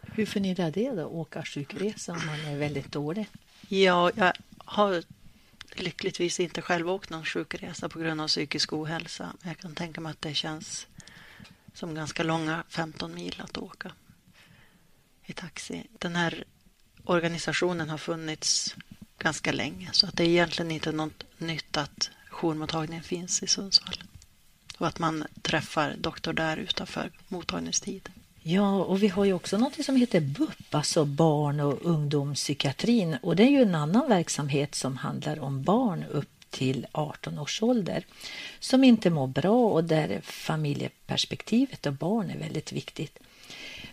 Hur 0.00 0.26
fungerar 0.26 0.70
det 0.70 0.90
då, 0.90 1.04
åka 1.04 1.44
sjukresa 1.44 2.12
om 2.12 2.26
man 2.26 2.40
är 2.40 2.58
väldigt 2.58 2.92
dålig? 2.92 3.28
Ja, 3.68 4.10
jag 4.14 4.32
har 4.58 5.02
lyckligtvis 5.74 6.40
inte 6.40 6.62
själv 6.62 6.90
åkt 6.90 7.10
någon 7.10 7.24
sjukresa 7.24 7.88
på 7.88 7.98
grund 7.98 8.20
av 8.20 8.28
psykisk 8.28 8.72
ohälsa. 8.72 9.32
Men 9.40 9.48
jag 9.48 9.58
kan 9.58 9.74
tänka 9.74 10.00
mig 10.00 10.10
att 10.10 10.22
det 10.22 10.34
känns 10.34 10.86
som 11.74 11.94
ganska 11.94 12.22
långa 12.22 12.64
15 12.68 13.14
mil 13.14 13.42
att 13.44 13.58
åka 13.58 13.92
i 15.24 15.32
taxi. 15.32 15.86
Den 15.98 16.16
här 16.16 16.44
organisationen 17.04 17.90
har 17.90 17.98
funnits 17.98 18.76
ganska 19.18 19.52
länge 19.52 19.88
så 19.92 20.06
att 20.06 20.16
det 20.16 20.24
är 20.24 20.28
egentligen 20.28 20.70
inte 20.70 20.92
något 20.92 21.24
nytt 21.38 21.76
att 21.76 22.10
jourmottagningen 22.30 23.04
finns 23.04 23.42
i 23.42 23.46
Sundsvall 23.46 24.02
och 24.78 24.86
att 24.86 24.98
man 24.98 25.26
träffar 25.42 25.94
doktor 25.98 26.32
där 26.32 26.56
utanför 26.56 27.10
mottagningstid. 27.28 28.08
Ja, 28.42 28.84
och 28.84 29.02
vi 29.02 29.08
har 29.08 29.24
ju 29.24 29.32
också 29.32 29.58
något 29.58 29.84
som 29.84 29.96
heter 29.96 30.20
BUP, 30.20 30.74
alltså 30.74 31.04
barn 31.04 31.60
och 31.60 31.78
ungdomspsykiatrin. 31.82 33.16
Och 33.22 33.36
det 33.36 33.42
är 33.42 33.50
ju 33.50 33.62
en 33.62 33.74
annan 33.74 34.08
verksamhet 34.08 34.74
som 34.74 34.96
handlar 34.96 35.40
om 35.40 35.62
barn 35.62 36.04
upp 36.10 36.28
till 36.50 36.86
18 36.92 37.38
års 37.38 37.62
ålder 37.62 38.04
som 38.60 38.84
inte 38.84 39.10
mår 39.10 39.26
bra 39.26 39.70
och 39.70 39.84
där 39.84 40.20
familjeperspektivet 40.22 41.86
och 41.86 41.92
barn 41.92 42.30
är 42.30 42.38
väldigt 42.38 42.72
viktigt. 42.72 43.18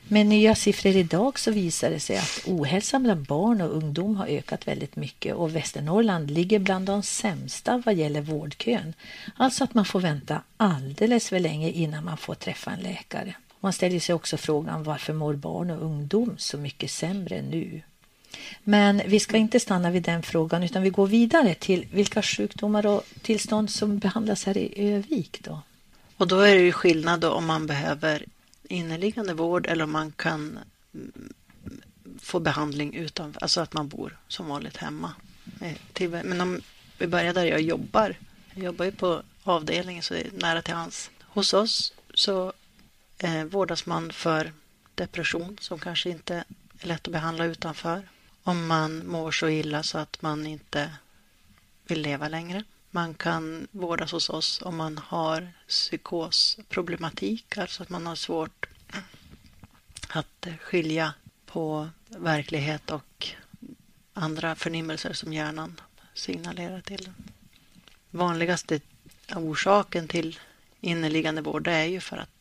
Med 0.08 0.26
nya 0.26 0.56
siffror 0.56 0.96
idag 0.96 1.40
så 1.40 1.52
visar 1.52 1.90
det 1.90 2.00
sig 2.00 2.18
att 2.18 2.42
ohälsan 2.46 3.04
bland 3.04 3.26
barn 3.26 3.62
och 3.62 3.78
ungdom 3.78 4.16
har 4.16 4.28
ökat 4.28 4.68
väldigt 4.68 4.96
mycket 4.96 5.36
och 5.36 5.56
Västernorrland 5.56 6.32
ligger 6.32 6.60
bland 6.60 6.86
de 6.86 7.04
sämsta 7.04 7.84
vad 7.86 7.96
gäller 7.96 8.22
vårdkön. 8.22 8.94
Alltså 9.36 9.64
att 9.64 9.74
man 9.74 9.86
får 9.86 10.00
vänta 10.00 10.42
alldeles 10.58 11.30
för 11.30 11.40
länge 11.40 11.70
innan 11.70 12.04
man 12.04 12.18
får 12.18 12.36
träffa 12.36 12.72
en 12.72 12.80
läkare. 12.80 13.36
Man 13.68 13.74
ställer 13.74 14.00
sig 14.00 14.16
också 14.16 14.38
frågan 14.38 14.84
varför 14.84 15.14
mår 15.14 15.34
barn 15.34 15.70
och 15.70 15.86
ungdom 15.86 16.36
så 16.38 16.58
mycket 16.58 16.92
sämre 16.92 17.42
nu? 17.42 17.82
Men 18.64 19.02
vi 19.06 19.20
ska 19.20 19.38
inte 19.38 19.60
stanna 19.60 19.92
vid 19.92 20.04
den 20.04 20.24
frågan 20.24 20.64
utan 20.64 20.84
vi 20.84 20.90
går 20.90 21.08
vidare 21.08 21.56
till 21.56 21.88
vilka 21.92 22.22
sjukdomar 22.22 22.86
och 22.86 23.04
tillstånd 23.22 23.70
som 23.70 24.00
behandlas 24.00 24.46
här 24.46 24.58
i 24.58 24.92
Övik. 24.92 25.40
Då. 25.44 25.62
Och 26.18 26.28
då 26.28 26.40
är 26.40 26.56
det 26.56 26.62
ju 26.62 26.72
skillnad 26.72 27.26
om 27.26 27.46
man 27.46 27.68
behöver 27.68 28.26
inneliggande 28.68 29.34
vård 29.34 29.66
eller 29.68 29.84
om 29.84 29.92
man 29.92 30.12
kan 30.12 30.60
mm, 30.94 31.34
få 32.20 32.40
behandling 32.40 32.94
utanför, 32.94 33.44
alltså 33.44 33.62
att 33.62 33.74
man 33.74 33.88
bor 33.88 34.18
som 34.28 34.48
vanligt 34.48 34.78
hemma. 34.78 35.12
Eh, 35.62 36.10
men 36.10 36.42
om 36.42 36.62
vi 36.98 37.08
börjar 37.08 37.34
där 37.34 37.46
jag 37.46 37.62
jobbar. 37.62 38.16
Jag 38.54 38.64
jobbar 38.64 38.86
ju 38.86 38.92
på 38.92 39.22
avdelningen 39.44 40.04
så 40.04 40.14
det 40.14 40.22
är 40.22 40.32
nära 40.32 40.62
till 40.62 40.74
hans. 40.74 41.10
Hos 41.22 41.54
oss 41.54 41.94
så 42.14 42.54
eh, 43.18 43.44
vårdas 43.44 43.86
man 43.86 44.12
för 44.12 44.54
depression 44.96 45.58
som 45.62 45.80
kanske 45.80 46.10
inte 46.10 46.44
är 46.80 46.88
lätt 46.88 47.08
att 47.08 47.14
behandla 47.14 47.46
utanför. 47.46 48.08
Om 48.44 48.68
man 48.68 49.08
mår 49.08 49.32
så 49.32 49.50
illa 49.50 49.84
så 49.84 49.98
att 49.98 50.22
man 50.22 50.48
inte 50.48 50.92
vill 51.88 52.02
leva 52.02 52.28
längre. 52.28 52.64
Man 52.92 53.14
kan 53.14 53.68
vårdas 53.72 54.12
hos 54.12 54.30
oss 54.30 54.62
om 54.62 54.76
man 54.76 54.98
har 54.98 55.54
psykosproblematik, 55.68 57.58
alltså 57.58 57.84
att 57.84 57.90
man 57.90 58.06
har 58.06 58.16
svårt 58.16 58.66
att 60.10 60.48
skilja 60.62 61.14
på 61.46 61.90
verklighet 62.08 62.92
och 62.92 63.28
andra 64.14 64.56
förnimmelser 64.56 65.14
som 65.14 65.34
hjärnan 65.34 65.82
signalerar 66.14 66.82
till. 66.82 67.12
Vanligaste 68.12 68.80
orsaken 69.36 70.08
till 70.08 70.40
inneliggande 70.82 71.42
vård 71.42 71.68
är 71.68 71.84
ju 71.84 72.00
för 72.00 72.18
att 72.18 72.37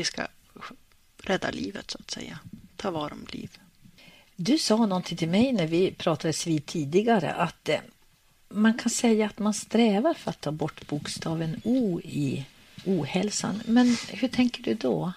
vi 0.00 0.04
ska 0.04 0.26
rädda 1.22 1.50
livet 1.50 1.90
så 1.90 1.98
att 1.98 2.10
säga, 2.10 2.38
ta 2.76 2.90
vara 2.90 3.12
om 3.12 3.26
liv. 3.30 3.58
Du 4.36 4.58
sa 4.58 4.76
någonting 4.76 5.18
till 5.18 5.28
mig 5.28 5.52
när 5.52 5.66
vi 5.66 5.92
pratades 5.92 6.46
vid 6.46 6.66
tidigare 6.66 7.32
att 7.34 7.68
eh, 7.68 7.80
man 8.48 8.74
kan 8.78 8.90
säga 8.90 9.26
att 9.26 9.38
man 9.38 9.54
strävar 9.54 10.14
för 10.14 10.30
att 10.30 10.40
ta 10.40 10.52
bort 10.52 10.86
bokstaven 10.86 11.60
O 11.64 12.00
i 12.00 12.44
ohälsan. 12.84 13.62
Men 13.66 13.96
hur 14.08 14.28
tänker 14.28 14.62
du 14.62 14.74
då? 14.74 15.12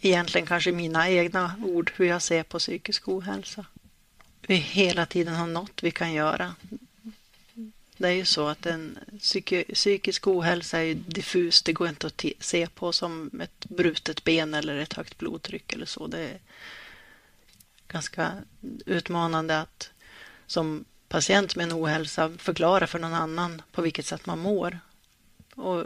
Egentligen 0.00 0.46
kanske 0.46 0.72
mina 0.72 1.10
egna 1.10 1.54
ord, 1.64 1.92
hur 1.96 2.06
jag 2.06 2.22
ser 2.22 2.42
på 2.42 2.58
psykisk 2.58 3.08
ohälsa. 3.08 3.64
Vi 4.46 4.54
hela 4.54 5.06
tiden 5.06 5.34
har 5.34 5.46
något 5.46 5.82
vi 5.82 5.90
kan 5.90 6.12
göra. 6.12 6.54
Det 8.04 8.10
är 8.10 8.14
ju 8.14 8.24
så 8.24 8.48
att 8.48 8.66
en 8.66 8.98
psyki 9.18 9.64
psykisk 9.74 10.26
ohälsa 10.26 10.82
är 10.82 10.94
diffus. 10.94 11.62
Det 11.62 11.72
går 11.72 11.88
inte 11.88 12.06
att 12.06 12.24
se 12.40 12.66
på 12.66 12.92
som 12.92 13.40
ett 13.40 13.64
brutet 13.64 14.24
ben 14.24 14.54
eller 14.54 14.76
ett 14.76 14.92
högt 14.92 15.18
blodtryck 15.18 15.72
eller 15.72 15.86
så. 15.86 16.06
Det 16.06 16.18
är 16.18 16.38
ganska 17.88 18.32
utmanande 18.86 19.60
att 19.60 19.90
som 20.46 20.84
patient 21.08 21.56
med 21.56 21.64
en 21.64 21.72
ohälsa 21.72 22.32
förklara 22.38 22.86
för 22.86 22.98
någon 22.98 23.14
annan 23.14 23.62
på 23.72 23.82
vilket 23.82 24.06
sätt 24.06 24.26
man 24.26 24.38
mår. 24.38 24.78
Och 25.54 25.84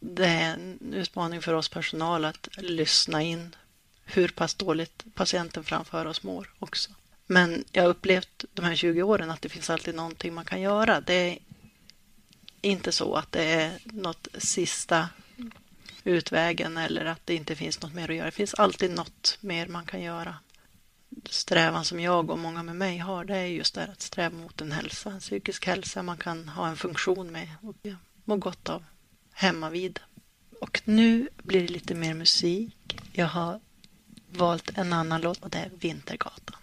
det 0.00 0.26
är 0.26 0.54
en 0.54 0.94
utmaning 0.94 1.42
för 1.42 1.54
oss 1.54 1.68
personal 1.68 2.24
att 2.24 2.48
lyssna 2.56 3.22
in 3.22 3.56
hur 4.04 4.28
pass 4.28 4.54
dåligt 4.54 5.04
patienten 5.14 5.64
framför 5.64 6.06
oss 6.06 6.22
mår 6.22 6.50
också. 6.58 6.90
Men 7.26 7.64
jag 7.72 7.82
har 7.82 7.90
upplevt 7.90 8.44
de 8.54 8.64
här 8.64 8.74
20 8.74 9.02
åren 9.02 9.30
att 9.30 9.42
det 9.42 9.48
finns 9.48 9.70
alltid 9.70 9.94
någonting 9.94 10.34
man 10.34 10.44
kan 10.44 10.60
göra. 10.60 11.00
Det 11.00 11.14
är 11.14 11.38
inte 12.60 12.92
så 12.92 13.14
att 13.14 13.32
det 13.32 13.44
är 13.44 13.78
något 13.84 14.28
sista 14.38 15.08
utvägen 16.04 16.76
eller 16.76 17.04
att 17.04 17.20
det 17.26 17.34
inte 17.34 17.56
finns 17.56 17.82
något 17.82 17.94
mer 17.94 18.10
att 18.10 18.16
göra. 18.16 18.26
Det 18.26 18.32
finns 18.32 18.54
alltid 18.54 18.90
något 18.90 19.38
mer 19.40 19.66
man 19.66 19.86
kan 19.86 20.02
göra 20.02 20.36
strävan 21.30 21.84
som 21.84 22.00
jag 22.00 22.30
och 22.30 22.38
många 22.38 22.62
med 22.62 22.76
mig 22.76 22.98
har, 22.98 23.24
det 23.24 23.36
är 23.36 23.46
just 23.46 23.74
det 23.74 23.84
att 23.84 24.02
sträva 24.02 24.36
mot 24.36 24.60
en 24.60 24.72
hälsa, 24.72 25.10
en 25.10 25.20
psykisk 25.20 25.66
hälsa 25.66 26.02
man 26.02 26.16
kan 26.16 26.48
ha 26.48 26.68
en 26.68 26.76
funktion 26.76 27.32
med 27.32 27.48
och 27.62 27.76
må 28.24 28.36
gott 28.36 28.68
av 28.68 28.84
hemma 29.32 29.70
vid. 29.70 30.00
Och 30.60 30.82
nu 30.84 31.28
blir 31.42 31.60
det 31.60 31.72
lite 31.72 31.94
mer 31.94 32.14
musik. 32.14 33.00
Jag 33.12 33.26
har 33.26 33.60
valt 34.30 34.78
en 34.78 34.92
annan 34.92 35.20
låt 35.20 35.42
och 35.42 35.50
det 35.50 35.58
är 35.58 35.70
Vintergatan. 35.80 36.56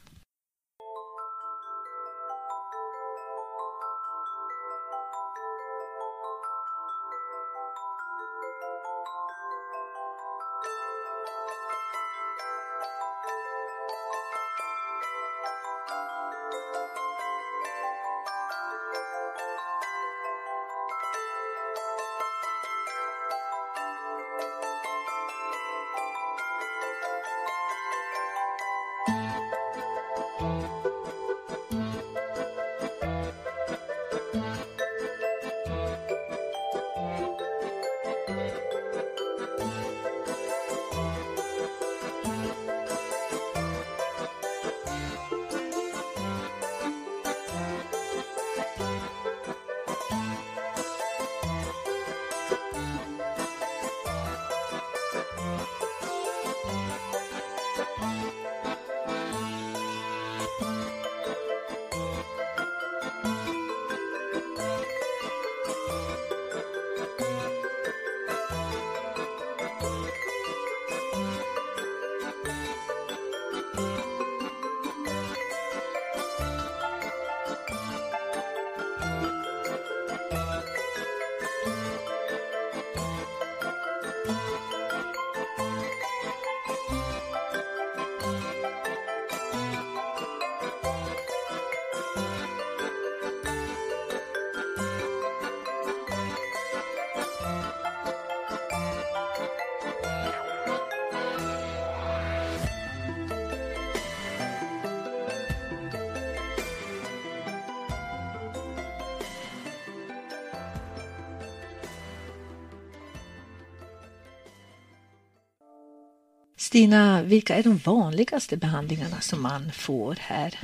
Stina, 116.71 117.23
vilka 117.23 117.55
är 117.55 117.63
de 117.63 117.77
vanligaste 117.77 118.57
behandlingarna 118.57 119.21
som 119.21 119.41
man 119.41 119.71
får 119.71 120.17
här? 120.19 120.59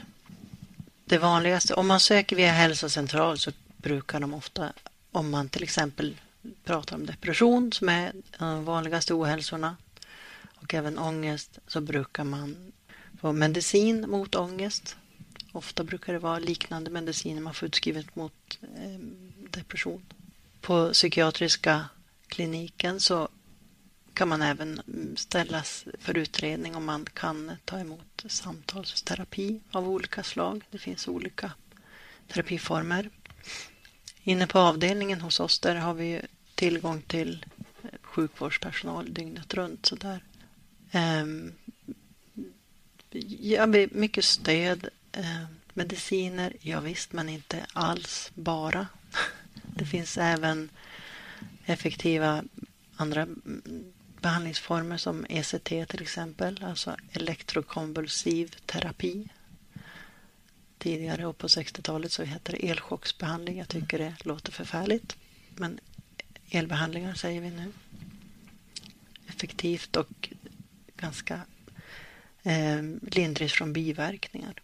Det 1.05 1.17
vanligaste, 1.17 1.73
om 1.73 1.87
man 1.87 1.99
söker 1.99 2.35
via 2.35 2.51
hälsocentral 2.51 3.37
så 3.37 3.51
brukar 3.77 4.19
de 4.19 4.33
ofta, 4.33 4.73
om 5.11 5.29
man 5.29 5.49
till 5.49 5.63
exempel 5.63 6.15
pratar 6.63 6.95
om 6.95 7.05
depression 7.05 7.71
som 7.71 7.89
är 7.89 8.11
de 8.39 8.65
vanligaste 8.65 9.13
ohälsorna 9.13 9.77
och 10.55 10.73
även 10.73 10.97
ångest 10.97 11.59
så 11.67 11.81
brukar 11.81 12.23
man 12.23 12.71
få 13.21 13.31
medicin 13.31 14.09
mot 14.09 14.35
ångest. 14.35 14.95
Ofta 15.51 15.83
brukar 15.83 16.13
det 16.13 16.19
vara 16.19 16.39
liknande 16.39 16.89
mediciner 16.91 17.41
man 17.41 17.53
får 17.53 17.67
utskrivet 17.67 18.15
mot 18.15 18.59
eh, 18.61 18.99
depression. 19.49 20.01
På 20.61 20.89
psykiatriska 20.93 21.85
kliniken 22.27 22.99
så 22.99 23.29
kan 24.17 24.27
man 24.27 24.41
även 24.41 24.81
ställas 25.17 25.85
för 25.99 26.17
utredning 26.17 26.75
om 26.75 26.85
man 26.85 27.05
kan 27.13 27.51
ta 27.65 27.79
emot 27.79 28.25
samtalsterapi 28.27 29.59
av 29.71 29.89
olika 29.89 30.23
slag. 30.23 30.63
Det 30.71 30.77
finns 30.77 31.07
olika 31.07 31.51
terapiformer. 32.27 33.09
Inne 34.23 34.47
på 34.47 34.59
avdelningen 34.59 35.21
hos 35.21 35.39
oss 35.39 35.59
där 35.59 35.75
har 35.75 35.93
vi 35.93 36.21
tillgång 36.55 37.01
till 37.01 37.45
eh, 37.83 37.89
sjukvårdspersonal 38.01 39.13
dygnet 39.13 39.53
runt. 39.53 39.85
Så 39.85 39.95
där. 39.95 40.23
Ehm, 40.91 41.53
ja, 43.39 43.65
mycket 43.91 44.25
stöd. 44.25 44.89
Eh, 45.11 45.43
mediciner, 45.73 46.53
ja, 46.61 46.79
visst, 46.79 47.13
men 47.13 47.29
inte 47.29 47.65
alls 47.73 48.31
bara. 48.33 48.87
Det 49.75 49.85
finns 49.85 50.17
även 50.17 50.69
effektiva 51.65 52.43
andra 52.95 53.21
mm, 53.21 53.93
behandlingsformer 54.21 54.97
som 54.97 55.25
ECT 55.29 55.65
till 55.65 56.01
exempel, 56.01 56.63
alltså 56.63 56.97
elektrokonvulsiv 57.11 58.55
terapi. 58.65 59.29
Tidigare 60.77 61.25
och 61.25 61.37
på 61.37 61.47
60-talet 61.47 62.11
så 62.11 62.23
hette 62.23 62.51
det 62.51 62.69
elchocksbehandling. 62.69 63.57
Jag 63.57 63.67
tycker 63.67 63.97
det 63.97 64.15
låter 64.19 64.51
förfärligt. 64.51 65.17
Men 65.55 65.79
elbehandlingar 66.49 67.13
säger 67.13 67.41
vi 67.41 67.49
nu. 67.49 67.71
Effektivt 69.27 69.95
och 69.95 70.29
ganska 70.95 71.41
eh, 72.43 72.81
lindrigt 73.01 73.53
från 73.53 73.73
biverkningar. 73.73 74.61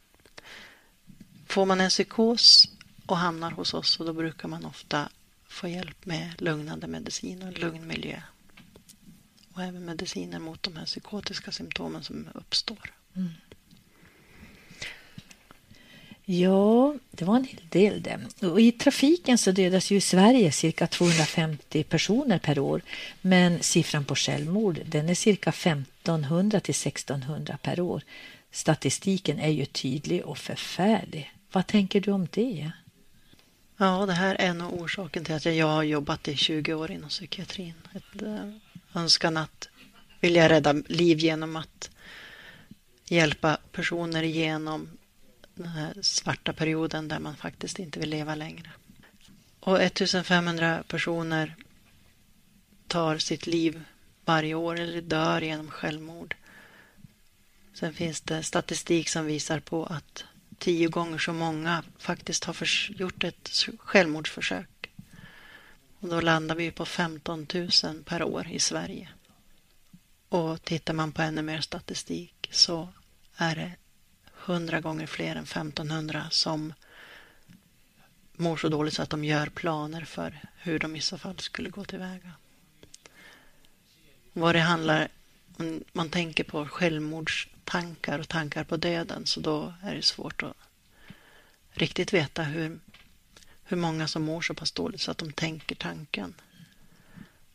Får 1.47 1.65
man 1.65 1.81
en 1.81 1.89
psykos 1.89 2.69
och 3.05 3.17
hamnar 3.17 3.51
hos 3.51 3.73
oss 3.73 3.89
så 3.89 4.03
då 4.03 4.13
brukar 4.13 4.47
man 4.47 4.65
ofta 4.65 5.09
få 5.47 5.67
hjälp 5.67 6.05
med 6.05 6.41
lugnande 6.41 6.87
medicin 6.87 7.43
och 7.43 7.59
lugn 7.59 7.87
miljö. 7.87 8.21
Och 9.53 9.63
även 9.63 9.85
mediciner 9.85 10.39
mot 10.39 10.63
de 10.63 10.75
här 10.75 10.85
psykotiska 10.85 11.51
symptomen 11.51 12.03
som 12.03 12.27
uppstår. 12.33 12.93
Mm. 13.15 13.29
Ja, 16.25 16.95
det 17.11 17.25
var 17.25 17.35
en 17.35 17.43
hel 17.43 17.69
del 17.69 18.01
det. 18.01 18.47
Och 18.47 18.61
I 18.61 18.71
trafiken 18.71 19.37
så 19.37 19.51
dödas 19.51 19.91
ju 19.91 19.95
i 19.95 20.01
Sverige 20.01 20.51
cirka 20.51 20.87
250 20.87 21.83
personer 21.83 22.39
per 22.39 22.59
år. 22.59 22.81
Men 23.21 23.63
siffran 23.63 24.05
på 24.05 24.15
självmord 24.15 24.79
den 24.85 25.09
är 25.09 25.15
cirka 25.15 25.49
1500 25.49 26.59
till 26.59 26.71
1600 26.71 27.57
per 27.61 27.79
år. 27.79 28.03
Statistiken 28.51 29.39
är 29.39 29.49
ju 29.49 29.65
tydlig 29.65 30.25
och 30.25 30.37
förfärlig. 30.37 31.33
Vad 31.51 31.67
tänker 31.67 32.01
du 32.01 32.11
om 32.11 32.27
det? 32.31 32.71
Ja, 33.77 34.05
det 34.05 34.13
här 34.13 34.35
är 34.35 34.53
nog 34.53 34.81
orsaken 34.81 35.25
till 35.25 35.35
att 35.35 35.45
jag 35.45 35.67
har 35.67 35.83
jobbat 35.83 36.27
i 36.27 36.35
20 36.35 36.73
år 36.73 36.91
inom 36.91 37.09
psykiatrin. 37.09 37.73
Ett 37.95 38.21
äh, 38.21 38.51
önskan 38.95 39.37
att 39.37 39.69
vilja 40.19 40.49
rädda 40.49 40.73
liv 40.73 41.19
genom 41.19 41.55
att 41.55 41.89
hjälpa 43.05 43.57
personer 43.71 44.23
igenom 44.23 44.89
den 45.55 45.67
här 45.67 45.93
svarta 46.01 46.53
perioden 46.53 47.07
där 47.07 47.19
man 47.19 47.35
faktiskt 47.35 47.79
inte 47.79 47.99
vill 47.99 48.09
leva 48.09 48.35
längre. 48.35 48.71
Och 49.59 49.81
1500 49.81 50.83
personer 50.87 51.55
tar 52.87 53.17
sitt 53.17 53.47
liv 53.47 53.83
varje 54.25 54.55
år 54.55 54.79
eller 54.79 55.01
dör 55.01 55.41
genom 55.41 55.69
självmord. 55.69 56.35
Sen 57.73 57.93
finns 57.93 58.21
det 58.21 58.43
statistik 58.43 59.09
som 59.09 59.25
visar 59.25 59.59
på 59.59 59.85
att 59.85 60.23
tio 60.57 60.87
gånger 60.87 61.17
så 61.17 61.33
många 61.33 61.83
faktiskt 61.97 62.43
har 62.43 62.57
gjort 62.89 63.23
ett 63.23 63.49
självmordsförsök. 63.77 64.67
Och 66.03 66.09
då 66.09 66.21
landar 66.21 66.55
vi 66.55 66.71
på 66.71 66.85
15 66.85 67.47
000 67.53 67.69
per 68.05 68.23
år 68.23 68.47
i 68.51 68.59
Sverige. 68.59 69.09
Och 70.29 70.63
tittar 70.63 70.93
man 70.93 71.11
på 71.11 71.21
ännu 71.21 71.41
mer 71.41 71.61
statistik 71.61 72.49
så 72.51 72.87
är 73.37 73.55
det 73.55 73.71
hundra 74.33 74.81
gånger 74.81 75.07
fler 75.07 75.35
än 75.35 75.43
1500 75.43 76.27
som 76.31 76.73
mår 78.33 78.57
så 78.57 78.69
dåligt 78.69 78.93
så 78.93 79.01
att 79.01 79.09
de 79.09 79.23
gör 79.23 79.47
planer 79.47 80.05
för 80.05 80.39
hur 80.57 80.79
de 80.79 80.95
i 80.95 81.01
så 81.01 81.17
fall 81.17 81.39
skulle 81.39 81.69
gå 81.69 81.85
tillväga. 81.85 82.31
Vad 84.33 84.55
det 84.55 84.61
handlar 84.61 85.07
om 85.57 85.83
man 85.93 86.09
tänker 86.09 86.43
på 86.43 86.65
självmordstankar 86.65 88.19
och 88.19 88.27
tankar 88.27 88.63
på 88.63 88.77
döden 88.77 89.25
så 89.25 89.39
då 89.39 89.73
är 89.83 89.95
det 89.95 90.01
svårt 90.01 90.43
att 90.43 90.57
riktigt 91.71 92.13
veta 92.13 92.43
hur, 92.43 92.79
hur 93.73 93.81
många 93.81 94.07
som 94.07 94.23
mår 94.23 94.41
så 94.41 94.53
pass 94.53 94.71
dåligt 94.71 95.01
så 95.01 95.11
att 95.11 95.17
de 95.17 95.31
tänker 95.31 95.75
tanken. 95.75 96.33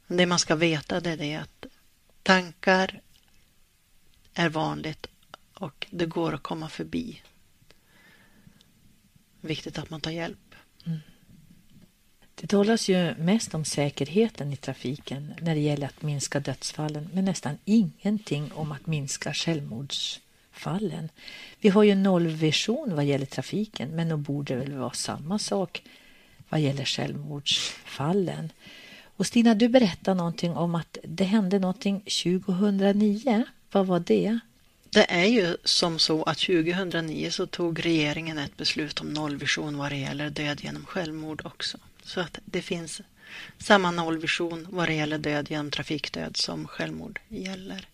Men 0.07 0.17
det 0.17 0.27
man 0.27 0.39
ska 0.39 0.55
veta 0.55 1.01
det 1.01 1.11
är 1.11 1.17
det 1.17 1.35
att 1.35 1.67
tankar 2.23 3.01
är 4.35 4.49
vanligt 4.49 5.07
och 5.55 5.87
det 5.91 6.07
går 6.07 6.35
att 6.35 6.43
komma 6.43 6.69
förbi. 6.69 7.23
Viktigt 9.41 9.79
att 9.79 9.91
man 9.91 10.01
tar 10.01 10.11
hjälp. 10.11 10.55
Mm. 10.87 10.99
Det 12.35 12.47
talas 12.47 12.89
ju 12.89 13.15
mest 13.15 13.55
om 13.55 13.65
säkerheten 13.65 14.53
i 14.53 14.57
trafiken 14.57 15.35
när 15.41 15.55
det 15.55 15.61
gäller 15.61 15.87
att 15.87 16.03
minska 16.03 16.41
dödsfallen 16.41 17.09
men 17.13 17.25
nästan 17.25 17.59
ingenting 17.65 18.53
om 18.53 18.73
att 18.73 18.87
minska 18.87 19.35
självmordsfallen. 19.35 21.09
Vi 21.61 21.69
har 21.69 21.83
ju 21.83 21.95
nollvision 21.95 22.95
vad 22.95 23.05
gäller 23.05 23.27
trafiken 23.27 23.91
men 23.91 24.09
nog 24.09 24.19
borde 24.19 24.55
det 24.55 24.61
väl 24.61 24.73
vara 24.73 24.93
samma 24.93 25.39
sak 25.39 25.83
vad 26.49 26.61
gäller 26.61 26.85
självmordsfallen. 26.85 28.53
Och 29.17 29.27
Stina, 29.27 29.55
du 29.55 29.69
berättade 29.69 30.17
någonting 30.17 30.57
om 30.57 30.75
att 30.75 30.99
det 31.03 31.25
hände 31.25 31.59
någonting 31.59 32.01
2009. 32.01 33.45
Vad 33.73 33.87
var 33.87 34.01
det? 34.01 34.39
Det 34.91 35.13
är 35.13 35.25
ju 35.25 35.57
som 35.65 35.99
så 35.99 36.23
att 36.23 36.39
2009 36.39 37.31
så 37.31 37.47
tog 37.47 37.85
regeringen 37.85 38.39
ett 38.39 38.57
beslut 38.57 39.01
om 39.01 39.13
nollvision 39.13 39.79
vad 39.79 39.93
det 39.93 39.97
gäller 39.97 40.31
död 40.31 40.61
genom 40.65 40.85
självmord 40.85 41.43
också. 41.45 41.79
Så 42.03 42.21
att 42.21 42.39
det 42.45 42.63
finns 42.63 43.01
samma 43.59 43.91
nollvision 43.91 44.67
vad 44.71 44.89
det 44.89 44.95
gäller 44.95 45.19
död 45.19 45.51
genom 45.51 45.71
trafikdöd 45.71 46.37
som 46.37 46.67
självmord 46.67 47.21
gäller. 47.29 47.89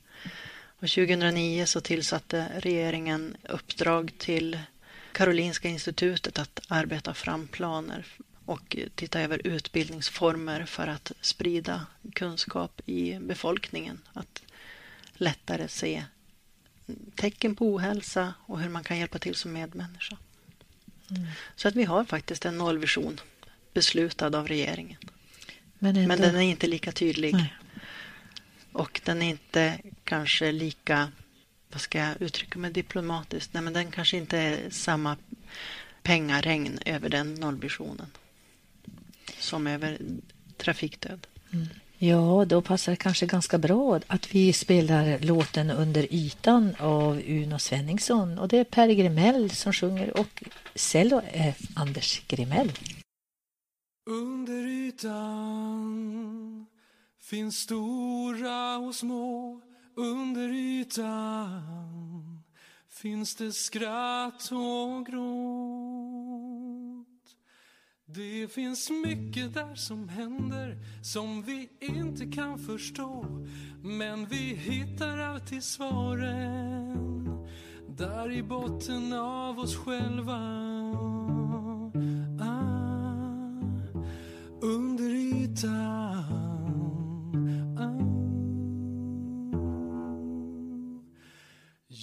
Och 0.79 0.89
2009 0.89 1.67
så 1.67 1.81
tillsatte 1.81 2.47
regeringen 2.59 3.37
uppdrag 3.49 4.13
till 4.19 4.59
Karolinska 5.13 5.69
institutet 5.69 6.39
att 6.39 6.61
arbeta 6.69 7.15
fram 7.15 7.49
planer 7.49 8.07
och 8.45 8.77
titta 8.95 9.21
över 9.21 9.41
utbildningsformer 9.47 10.65
för 10.65 10.87
att 10.87 11.13
sprida 11.21 11.87
kunskap 12.13 12.81
i 12.87 13.19
befolkningen. 13.19 14.01
Att 14.13 14.43
lättare 15.15 15.69
se 15.69 16.05
tecken 17.15 17.57
på 17.57 17.67
ohälsa 17.67 18.35
och 18.47 18.61
hur 18.61 18.69
man 18.69 18.85
kan 18.85 18.99
hjälpa 18.99 19.19
till 19.19 19.35
som 19.35 19.53
medmänniska. 19.53 20.17
Mm. 21.11 21.27
Så 21.57 21.69
att 21.69 21.75
vi 21.75 21.85
har 21.85 22.05
faktiskt 22.05 22.45
en 22.45 22.59
nollvision 22.59 23.21
beslutad 23.75 24.39
av 24.39 24.49
regeringen. 24.49 24.99
Men, 25.79 25.97
inte... 25.97 26.09
Men 26.09 26.21
den 26.21 26.37
är 26.37 26.41
inte 26.41 26.67
lika 26.67 26.93
tydlig. 26.93 27.33
Nej. 27.33 27.55
Och 28.73 29.01
den 29.05 29.23
är 29.23 29.31
inte 29.31 29.81
kanske 30.05 30.53
lika, 30.53 31.13
vad 31.73 31.81
ska 31.81 31.99
jag 31.99 32.23
uttrycka 32.23 32.59
mig 32.59 32.73
diplomatiskt, 32.73 33.55
Nej, 33.55 33.63
men 33.63 33.73
den 33.73 33.91
kanske 33.91 34.17
inte 34.17 34.39
är 34.39 34.71
samma 34.71 35.17
pengaregn 36.03 36.79
över 36.87 37.09
den 37.09 37.35
nollvisionen 37.35 38.07
som 39.45 39.67
över 39.67 39.99
trafikdöd. 40.57 41.27
Mm. 41.53 41.67
Ja, 41.99 42.45
då 42.49 42.63
passar 42.63 42.93
det 42.93 42.97
kanske 42.97 43.27
ganska 43.27 43.59
bra 43.59 44.01
att 44.07 44.35
vi 44.35 44.53
spelar 44.53 45.19
låten 45.19 45.71
Under 45.71 46.07
ytan 46.11 46.75
av 46.79 47.23
Uno 47.27 47.59
Svenningsson. 47.59 48.39
Och 48.39 48.49
det 48.49 48.59
är 48.59 48.65
Per 48.65 48.89
Grimell 48.89 49.51
som 49.51 49.73
sjunger 49.73 50.21
och 50.21 50.45
cello 50.75 51.23
är 51.33 51.55
Anders 51.75 52.23
Grimell. 52.29 52.73
Under 54.11 54.67
ytan 54.67 55.17
finns 57.21 57.59
stora 57.59 58.79
och 58.79 58.95
små 58.95 59.61
Under 59.97 60.49
ytan 60.49 62.43
finns 62.89 63.35
det 63.35 63.53
skratt 63.53 64.51
och 64.53 65.07
gråt 65.07 66.04
det 68.07 68.49
finns 68.53 68.91
mycket 68.91 69.55
där 69.55 69.75
som 69.75 70.09
händer 70.09 70.79
som 71.03 71.43
vi 71.43 71.69
inte 71.81 72.27
kan 72.27 72.59
förstå. 72.59 73.27
Men 73.83 74.27
vi 74.27 74.55
hittar 74.55 75.19
alltid 75.19 75.63
svaren 75.63 76.99
där 77.89 78.33
i 78.33 78.43
botten 78.43 79.13
av 79.13 79.59
oss 79.59 79.77
själva. 79.77 80.39
Ah, 82.41 83.61
Under 84.61 85.15
ytan. 85.15 86.04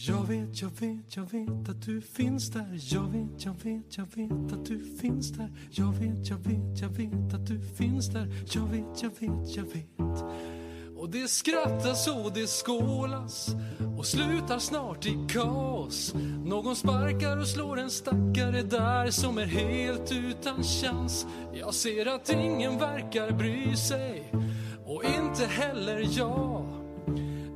Jag 0.08 0.28
vet, 0.28 0.62
jag 0.62 0.70
vet, 0.80 1.16
jag 1.16 1.32
vet 1.32 1.70
att 1.70 1.86
du 1.86 2.02
finns 2.02 2.52
där 2.52 2.80
Jag 2.94 3.12
vet, 3.12 3.46
jag 3.46 3.56
vet, 3.64 3.98
jag 3.98 4.06
vet 4.16 4.54
att 4.54 4.66
du 4.66 4.98
finns 5.02 5.32
där 5.32 5.50
Jag 5.72 5.92
vet, 5.92 6.30
jag 6.30 6.38
vet, 6.38 6.82
jag 6.82 6.90
vet 6.90 7.34
att 7.34 7.48
du 7.48 7.62
finns 7.62 8.08
där 8.08 8.28
Jag 8.54 8.68
vet, 8.68 9.04
jag 9.04 9.10
vet, 9.20 9.56
jag 9.56 9.64
vet 9.64 10.24
och 11.02 11.10
det 11.10 11.28
skrattas 11.28 12.08
och 12.08 12.34
det 12.34 12.48
skålas 12.48 13.56
och 13.98 14.06
slutar 14.06 14.60
snart 14.60 15.06
i 15.06 15.18
kaos. 15.30 16.14
Någon 16.46 16.76
sparkar 16.76 17.38
och 17.38 17.48
slår 17.48 17.80
en 17.80 17.90
stackare 17.90 18.62
där 18.62 19.12
som 19.12 19.38
är 19.38 19.46
helt 19.46 20.12
utan 20.12 20.64
chans. 20.64 21.26
Jag 21.54 21.74
ser 21.74 22.06
att 22.06 22.30
ingen 22.30 22.78
verkar 22.78 23.32
bry 23.32 23.76
sig 23.76 24.32
och 24.86 25.04
inte 25.04 25.46
heller 25.46 26.08
jag. 26.18 26.71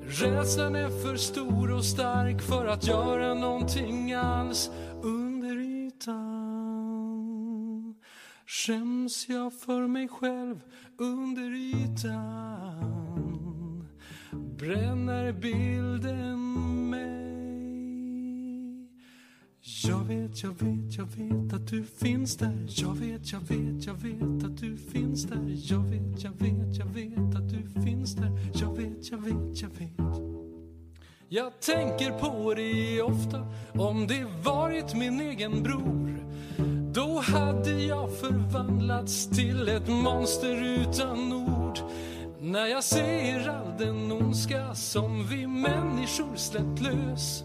Rädslan 0.08 0.76
är 0.76 0.90
för 1.04 1.16
stor 1.16 1.72
och 1.72 1.86
stark 1.86 2.42
för 2.42 2.66
att 2.66 2.88
göra 2.88 3.34
någonting 3.34 4.14
alls 4.14 4.72
under 5.04 5.58
ytan. 5.58 6.26
Skäms 8.46 9.30
jag 9.30 9.54
för 9.54 9.88
mig 9.88 10.08
själv 10.08 10.62
under 10.98 11.54
ytan 11.54 13.06
bränner 14.58 15.32
bilden 15.32 16.40
mig 16.90 17.25
jag 19.68 20.04
vet, 20.04 20.44
jag 20.44 20.50
vet, 20.50 20.98
jag 20.98 21.06
vet 21.06 21.54
att 21.54 21.68
du 21.68 21.84
finns 21.84 22.38
där. 22.38 22.66
Jag 22.68 22.96
vet, 22.96 23.32
jag 23.32 23.40
vet, 23.40 23.86
jag 23.86 23.94
vet 23.94 24.46
att 24.46 24.58
du 24.58 24.78
finns 24.78 25.24
där. 25.24 25.58
Jag 25.64 25.80
vet, 25.80 26.24
jag 26.24 26.32
vet, 26.32 26.78
jag 26.78 26.86
vet 26.86 27.36
att 27.36 27.50
du 27.50 27.82
finns 27.82 28.16
där. 28.16 28.32
Jag 28.54 28.78
vet, 28.78 29.12
jag 29.12 29.18
vet, 29.18 29.62
jag 29.62 29.70
vet. 29.70 30.18
Jag 31.30 31.60
tänker 31.60 32.12
på 32.12 32.54
dig 32.54 33.02
ofta. 33.02 33.48
Om 33.74 34.08
det 34.08 34.26
varit 34.44 34.96
min 34.96 35.22
egen 35.22 35.64
bror 35.64 36.26
då 36.94 37.20
hade 37.20 37.72
jag 37.72 38.18
förvandlats 38.18 39.30
till 39.30 39.70
ett 39.70 39.88
monster 39.88 40.64
utan 40.64 41.34
ord. 41.34 41.80
När 42.40 42.66
jag 42.66 42.84
ser 42.84 43.50
all 43.50 43.78
den 43.78 44.12
ondska 44.12 44.76
som 44.76 45.28
vi 45.28 45.48
människor 45.48 46.36
släppt 46.36 46.82
lös 46.82 47.44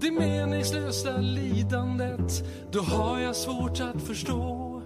det 0.00 0.10
meningslösa 0.10 1.16
lidandet 1.16 2.44
Då 2.72 2.80
har 2.80 3.18
jag 3.18 3.36
svårt 3.36 3.80
att 3.80 4.02
förstå 4.02 4.82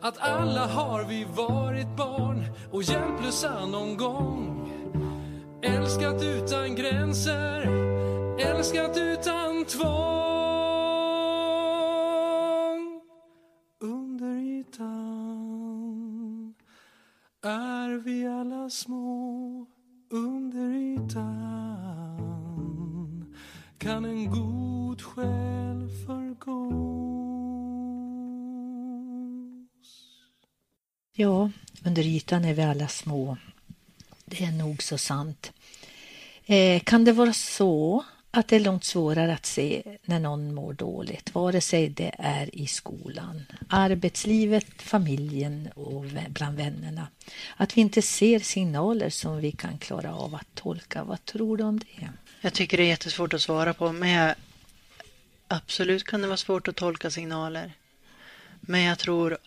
Att 0.00 0.18
alla 0.18 0.66
har 0.66 1.04
vi 1.04 1.26
varit 1.36 1.96
barn 1.96 2.44
och 2.72 2.82
hjälplösa 2.82 3.66
någon 3.66 3.96
gång. 3.96 4.70
Älskat 5.62 6.22
utan 6.22 6.74
gränser, 6.74 7.68
älskat 8.38 8.96
utan 8.96 9.64
tvång. 9.64 9.94
Under 13.80 14.36
ytan 14.36 14.94
är 17.42 18.04
vi 18.04 18.26
alla 18.26 18.70
små 18.70 19.66
Under 20.10 20.74
ytan 20.74 21.73
kan 23.84 24.04
en 24.04 24.30
god 24.30 25.02
själ 25.02 25.88
förgås 26.06 26.74
Ja, 31.16 31.50
under 31.84 32.02
ytan 32.02 32.44
är 32.44 32.54
vi 32.54 32.62
alla 32.62 32.88
små. 32.88 33.36
Det 34.24 34.44
är 34.44 34.52
nog 34.52 34.82
så 34.82 34.98
sant. 34.98 35.52
Eh, 36.46 36.80
kan 36.80 37.04
det 37.04 37.12
vara 37.12 37.32
så 37.32 38.04
att 38.30 38.48
det 38.48 38.56
är 38.56 38.60
långt 38.60 38.84
svårare 38.84 39.34
att 39.34 39.46
se 39.46 39.98
när 40.04 40.20
någon 40.20 40.54
mår 40.54 40.72
dåligt, 40.72 41.34
vare 41.34 41.60
sig 41.60 41.88
det 41.88 42.14
är 42.18 42.56
i 42.56 42.66
skolan, 42.66 43.42
arbetslivet, 43.68 44.82
familjen 44.82 45.68
och 45.74 46.04
bland 46.28 46.56
vännerna. 46.56 47.08
Att 47.56 47.76
vi 47.76 47.80
inte 47.80 48.02
ser 48.02 48.38
signaler 48.38 49.10
som 49.10 49.36
vi 49.36 49.52
kan 49.52 49.78
klara 49.78 50.14
av 50.14 50.34
att 50.34 50.54
tolka. 50.54 51.04
Vad 51.04 51.24
tror 51.24 51.56
du 51.56 51.64
om 51.64 51.78
det? 51.78 52.08
Jag 52.44 52.54
tycker 52.54 52.76
det 52.76 52.82
är 52.82 52.88
jättesvårt 52.88 53.34
att 53.34 53.42
svara 53.42 53.74
på, 53.74 53.92
men 53.92 54.08
jag, 54.08 54.34
absolut 55.48 56.04
kan 56.04 56.20
det 56.20 56.26
vara 56.26 56.36
svårt 56.36 56.68
att 56.68 56.76
tolka 56.76 57.10
signaler. 57.10 57.72
Men 58.60 58.82
jag 58.82 58.98
tror 58.98 59.38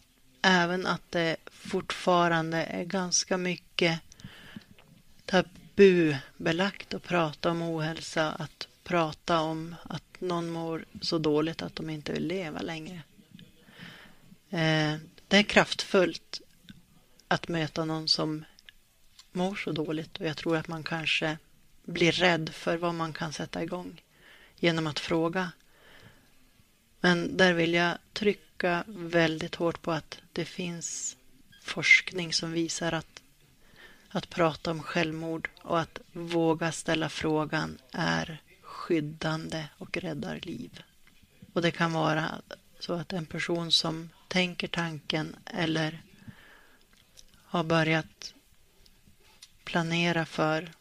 även 0.42 0.86
att 0.86 1.02
det 1.12 1.38
fortfarande 1.52 2.58
är 2.58 2.84
ganska 2.84 3.38
mycket 3.38 4.00
tabubelagt 5.26 6.94
att 6.94 7.04
prata 7.04 7.52
om 7.52 7.62
ohälsa, 7.62 8.32
att 8.32 8.68
prata 8.84 9.40
om 9.40 9.76
att 9.84 10.22
någon 10.22 10.50
mår 10.50 10.86
så 11.02 11.18
dåligt 11.18 11.62
att 11.62 11.76
de 11.76 11.90
inte 11.90 12.12
vill 12.12 12.28
leva 12.28 12.60
längre. 12.60 13.02
Eh, 14.50 14.96
det 15.28 15.38
är 15.38 15.44
kraftfullt 15.44 16.42
att 17.28 17.48
möta 17.48 17.86
någon 17.86 18.08
som 18.08 18.46
mår 19.32 19.56
så 19.56 19.72
dåligt 19.72 20.18
och 20.18 20.26
jag 20.26 20.38
tror 20.38 20.58
att 20.58 20.68
man 20.68 20.84
kanske 20.84 21.38
blir 21.88 22.12
rädd 22.12 22.50
för 22.50 22.78
vad 22.78 22.96
man 22.96 23.14
kan 23.14 23.34
sätta 23.34 23.64
igång 23.64 24.02
genom 24.56 24.88
att 24.88 25.00
fråga. 25.00 25.52
Men 27.00 27.38
där 27.38 27.54
vill 27.54 27.74
jag 27.74 27.98
trycka 28.14 28.84
väldigt 28.88 29.56
hårt 29.56 29.82
på 29.82 29.92
att 29.92 30.18
det 30.34 30.46
finns 30.46 31.18
forskning 31.62 32.34
som 32.34 32.52
visar 32.52 32.92
att 32.92 33.22
att 34.10 34.30
prata 34.30 34.72
om 34.72 34.84
självmord 34.84 35.50
och 35.62 35.80
att 35.80 36.00
våga 36.12 36.72
ställa 36.72 37.10
frågan 37.10 37.78
är 37.92 38.42
skyddande 38.62 39.66
och 39.78 39.98
räddar 39.98 40.40
liv. 40.42 40.84
Och 41.54 41.62
det 41.62 41.72
kan 41.72 41.94
vara 41.94 42.42
så 42.80 42.94
att 42.94 43.14
en 43.14 43.26
person 43.26 43.72
som 43.72 44.10
tänker 44.28 44.68
tanken 44.68 45.36
eller 45.46 46.02
har 47.44 47.64
börjat 47.64 48.34
planera 49.64 50.26
för 50.26 50.72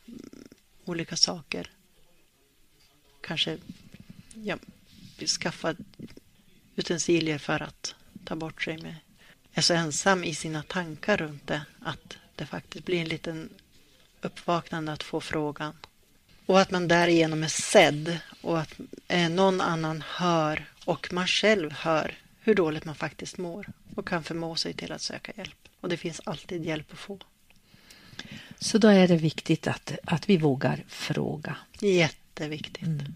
olika 0.86 1.16
saker. 1.16 1.70
Kanske 3.20 3.58
ja, 4.34 4.56
skaffa 5.40 5.74
utensilier 6.76 7.38
för 7.38 7.62
att 7.62 7.94
ta 8.24 8.36
bort 8.36 8.62
sig 8.62 8.82
med. 8.82 8.96
Är 9.52 9.62
så 9.62 9.74
ensam 9.74 10.24
i 10.24 10.34
sina 10.34 10.62
tankar 10.62 11.16
runt 11.16 11.46
det 11.46 11.62
att 11.80 12.16
det 12.34 12.46
faktiskt 12.46 12.84
blir 12.84 13.00
en 13.00 13.08
liten 13.08 13.48
uppvaknande 14.20 14.92
att 14.92 15.02
få 15.02 15.20
frågan. 15.20 15.74
Och 16.46 16.60
att 16.60 16.70
man 16.70 16.88
därigenom 16.88 17.42
är 17.42 17.48
sedd 17.48 18.18
och 18.42 18.60
att 18.60 18.74
eh, 19.08 19.30
någon 19.30 19.60
annan 19.60 20.04
hör 20.06 20.64
och 20.84 21.12
man 21.12 21.26
själv 21.26 21.72
hör 21.72 22.18
hur 22.40 22.54
dåligt 22.54 22.84
man 22.84 22.94
faktiskt 22.94 23.38
mår 23.38 23.66
och 23.94 24.08
kan 24.08 24.24
förmå 24.24 24.56
sig 24.56 24.72
till 24.72 24.92
att 24.92 25.02
söka 25.02 25.32
hjälp. 25.36 25.68
Och 25.80 25.88
det 25.88 25.96
finns 25.96 26.20
alltid 26.24 26.64
hjälp 26.64 26.92
att 26.92 26.98
få. 26.98 27.18
Så 28.58 28.78
då 28.78 28.88
är 28.88 29.08
det 29.08 29.16
viktigt 29.16 29.66
att, 29.66 29.98
att 30.04 30.28
vi 30.28 30.36
vågar 30.36 30.84
fråga. 30.88 31.56
Jätteviktigt. 31.80 32.82
Mm. 32.86 33.14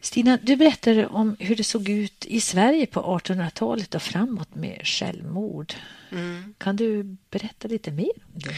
Stina, 0.00 0.38
du 0.42 0.56
berättade 0.56 1.06
om 1.06 1.36
hur 1.38 1.56
det 1.56 1.64
såg 1.64 1.88
ut 1.88 2.24
i 2.24 2.40
Sverige 2.40 2.86
på 2.86 3.00
1800-talet 3.18 3.94
och 3.94 4.02
framåt 4.02 4.54
med 4.54 4.80
självmord. 4.84 5.74
Mm. 6.10 6.54
Kan 6.58 6.76
du 6.76 7.16
berätta 7.30 7.68
lite 7.68 7.90
mer 7.90 8.12
om 8.34 8.40
det? 8.40 8.54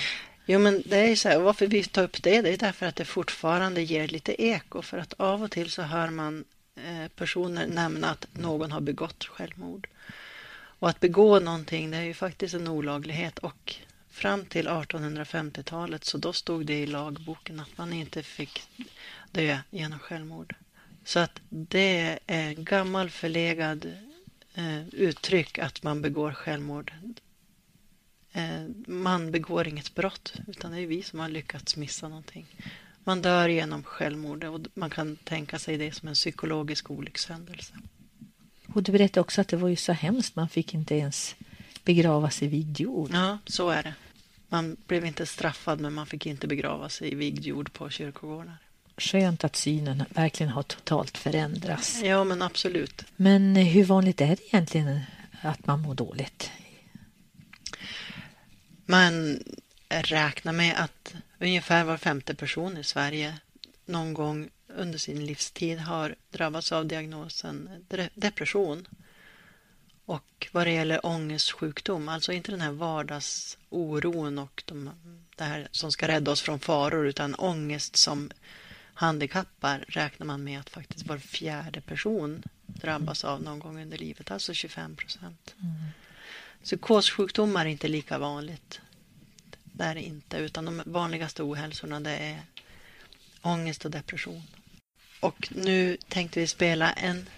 Jo, 0.47 0.59
men 0.59 0.83
det 0.87 0.97
är 0.97 1.17
så 1.17 1.29
här, 1.29 1.39
varför 1.39 1.67
vi 1.67 1.85
tar 1.85 2.03
upp 2.03 2.23
det, 2.23 2.43
det 2.43 2.51
är 2.51 2.57
därför 2.57 2.87
att 2.87 2.97
det 2.97 3.05
fortfarande 3.05 3.83
ger 3.83 4.09
lite 4.09 4.43
eko. 4.43 4.83
För 4.83 4.99
att 4.99 5.13
av 5.13 5.43
och 5.43 5.51
till 5.51 5.71
så 5.71 5.83
hör 5.83 6.11
man 6.11 6.45
eh, 6.77 7.09
personer 7.17 7.67
nämna 7.67 8.11
att 8.11 8.27
någon 8.33 8.73
har 8.73 8.81
begått 8.81 9.25
självmord. 9.25 9.89
Och 10.81 10.89
att 10.89 11.01
begå 11.01 11.41
någonting, 11.41 11.91
det 11.91 11.97
är 11.97 12.03
ju 12.03 12.15
faktiskt 12.15 12.55
en 12.55 12.69
olaglighet. 12.69 13.39
Och 13.39 13.75
fram 14.19 14.45
till 14.45 14.69
1850-talet 14.69 16.05
så 16.05 16.19
då 16.19 16.33
stod 16.33 16.67
det 16.67 16.79
i 16.79 16.87
lagboken 16.87 17.61
att 17.61 17.79
man 17.79 17.93
inte 17.93 18.23
fick 18.23 18.63
dö 19.31 19.59
genom 19.71 19.99
självmord. 19.99 20.55
Så 21.05 21.19
att 21.19 21.41
det 21.49 22.19
är 22.27 22.53
gammal 22.53 23.11
förlegad 23.11 23.93
eh, 24.55 24.89
uttryck 24.89 25.59
att 25.59 25.83
man 25.83 26.03
begår 26.03 26.33
självmord. 26.33 26.93
Eh, 28.33 28.67
man 28.87 29.31
begår 29.31 29.69
inget 29.69 29.95
brott, 29.95 30.33
utan 30.47 30.73
det 30.73 30.81
är 30.81 30.87
vi 30.87 31.03
som 31.03 31.19
har 31.19 31.29
lyckats 31.29 31.77
missa 31.77 32.09
någonting. 32.09 32.47
Man 33.05 33.23
dör 33.23 33.49
genom 33.49 33.83
självmord 33.83 34.45
och 34.45 34.61
man 34.75 34.91
kan 34.91 35.17
tänka 35.17 35.59
sig 35.59 35.77
det 35.77 35.93
som 35.93 36.09
en 36.09 36.15
psykologisk 36.15 36.91
olyckshändelse. 36.91 37.75
Och 38.75 38.83
du 38.83 38.93
berättade 38.93 39.21
också 39.21 39.41
att 39.41 39.49
det 39.49 39.57
var 39.57 39.69
ju 39.69 39.77
så 39.77 39.93
hemskt, 39.93 40.37
man 40.37 40.49
fick 40.49 40.75
inte 40.75 40.95
ens 40.95 41.37
begravas 41.85 42.43
i 42.43 42.47
vigd 42.47 42.81
jord. 42.81 43.11
Ja, 43.13 43.39
så 43.47 43.71
är 43.71 43.83
det. 43.83 43.95
Man 44.49 44.77
blev 44.87 45.07
inte 45.07 45.27
straffad, 45.27 45.81
men 45.81 45.93
man 45.93 46.07
fick 46.07 46.27
inte 46.27 46.47
begrava 46.47 46.89
sig 46.89 47.13
i 47.13 47.15
vigd 47.15 47.47
jord 47.47 47.73
på 47.73 47.91
kyrkogårdar. 47.91 48.59
Skönt 48.97 49.45
att 49.45 49.57
synen 49.57 50.05
verkligen 50.11 50.53
har 50.53 50.63
totalt 50.63 51.19
förändrats. 51.19 52.03
Ja, 52.03 52.25
men 52.25 52.43
absolut. 52.43 53.05
Men 53.17 53.57
hur 53.57 53.85
vanligt 53.85 54.21
är 54.21 54.27
det 54.37 54.47
egentligen 54.47 55.01
att 55.43 55.67
man 55.67 55.81
mår 55.81 55.95
dåligt? 55.95 56.51
Man 58.87 59.43
räknar 59.89 60.53
med 60.53 60.75
att 60.79 61.15
ungefär 61.39 61.85
var 61.85 61.97
femte 61.97 62.35
person 62.35 62.77
i 62.77 62.85
Sverige 62.85 63.35
någon 63.87 64.15
gång 64.15 64.49
under 64.77 64.99
sin 64.99 65.27
livstid 65.27 65.79
har 65.79 66.15
drabbats 66.31 66.73
av 66.73 66.87
diagnosen 66.87 67.87
depression. 68.15 68.89
Och 70.09 70.49
vad 70.53 70.67
det 70.67 70.73
gäller 70.73 71.07
ångestsjukdom, 71.07 72.09
alltså 72.09 72.33
inte 72.33 72.51
den 72.51 72.61
här 72.61 72.73
vardagsoron 72.73 74.39
och 74.39 74.63
de, 74.67 74.91
det 75.37 75.45
här 75.45 75.69
som 75.71 75.93
ska 75.93 76.09
rädda 76.09 76.31
oss 76.31 76.41
från 76.41 76.61
faror, 76.61 77.07
utan 77.07 77.35
ångest 77.35 77.97
som 77.97 78.31
handikappar 78.95 79.85
räknar 79.89 80.27
man 80.27 80.45
med 80.45 80.61
att 80.61 80.71
faktiskt 80.71 81.07
var 81.07 81.19
fjärde 81.19 81.81
person 81.81 82.43
drabbas 82.67 83.25
av 83.25 83.43
någon 83.43 83.59
gång 83.59 83.83
under 83.83 83.99
livet, 83.99 84.31
alltså 84.31 84.55
25 84.55 84.97
procent. 84.97 85.55
Mm. 85.61 85.75
Psykossjukdomar 86.63 87.67
är 87.67 87.71
inte 87.71 87.89
lika 87.89 88.19
vanligt. 88.19 88.81
Det 89.65 89.85
är 89.85 89.95
det 89.95 90.03
inte, 90.03 90.37
utan 90.37 90.65
de 90.65 90.83
vanligaste 90.87 91.43
ohälsorna 91.43 92.01
det 92.01 92.17
är 92.17 92.43
ångest 93.43 93.85
och 93.85 93.91
depression. 93.91 94.43
Och 95.21 95.49
nu 95.51 95.97
tänkte 96.09 96.41
vi 96.41 96.47
spela 96.47 96.93
en 96.93 97.29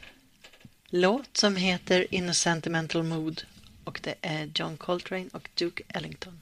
låt 0.91 1.37
som 1.37 1.57
heter 1.57 2.15
In 2.15 2.29
a 2.29 2.35
sentimental 2.35 3.03
mood 3.03 3.43
och 3.85 4.01
det 4.03 4.15
är 4.21 4.51
John 4.55 4.77
Coltrane 4.77 5.29
och 5.33 5.49
Duke 5.55 5.83
Ellington. 5.89 6.39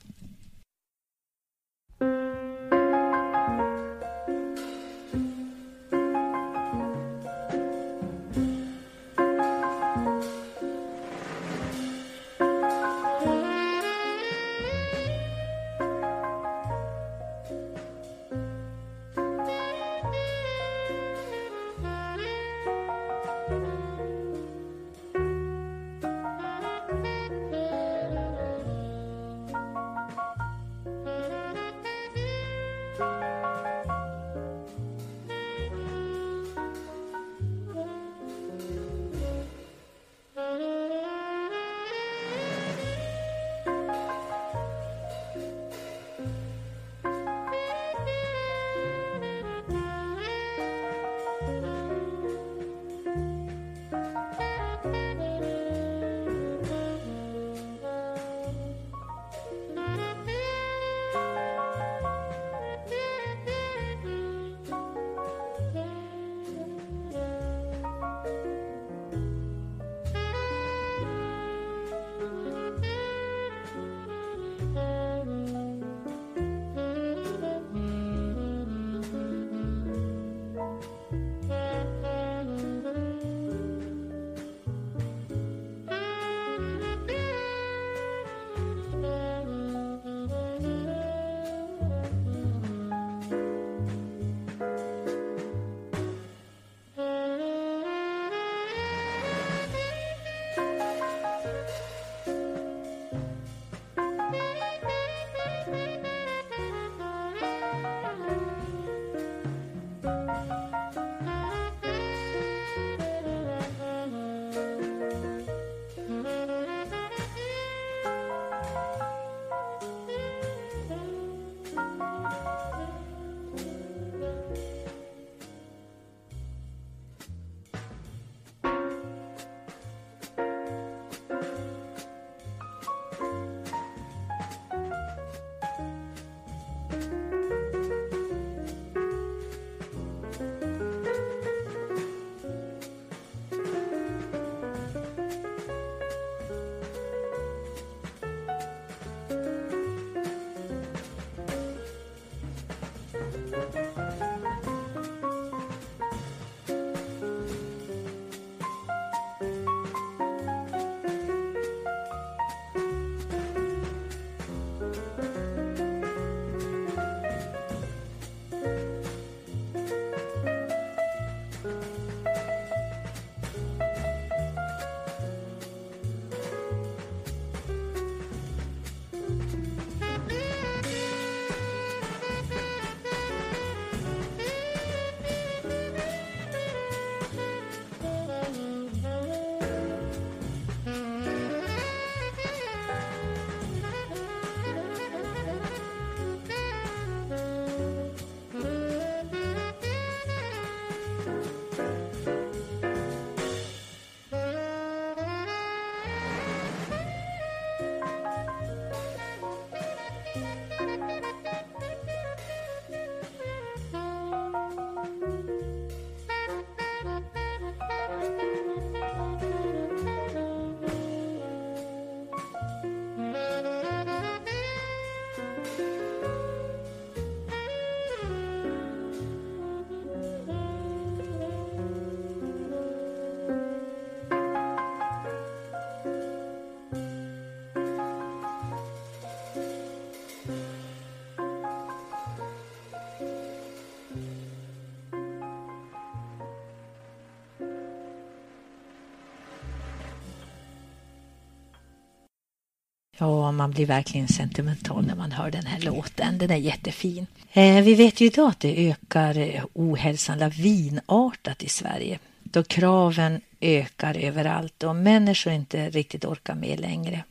Ja, 253.19 253.53
man 253.53 253.71
blir 253.71 253.87
verkligen 253.87 254.29
sentimental 254.29 255.07
när 255.07 255.15
man 255.15 255.33
hör 255.33 255.51
den 255.51 255.67
här 255.67 255.81
låten. 255.81 256.39
Den 256.39 256.51
är 256.51 256.57
jättefin. 256.57 257.27
Eh, 257.53 257.83
vi 257.83 257.95
vet 257.95 258.21
ju 258.21 258.27
idag 258.27 258.49
att 258.49 258.61
det 258.61 258.91
ökar 258.91 259.39
eh, 259.39 259.65
ohälsan 259.73 260.39
lavinartat 260.39 261.63
i 261.63 261.69
Sverige 261.69 262.19
då 262.53 262.63
kraven 262.63 263.41
ökar 263.61 264.17
överallt 264.17 264.83
och 264.83 264.97
människor 264.97 265.53
inte 265.53 265.91
riktigt 265.91 266.25
orkar 266.25 266.55
med 266.55 266.81
längre. 266.81 267.25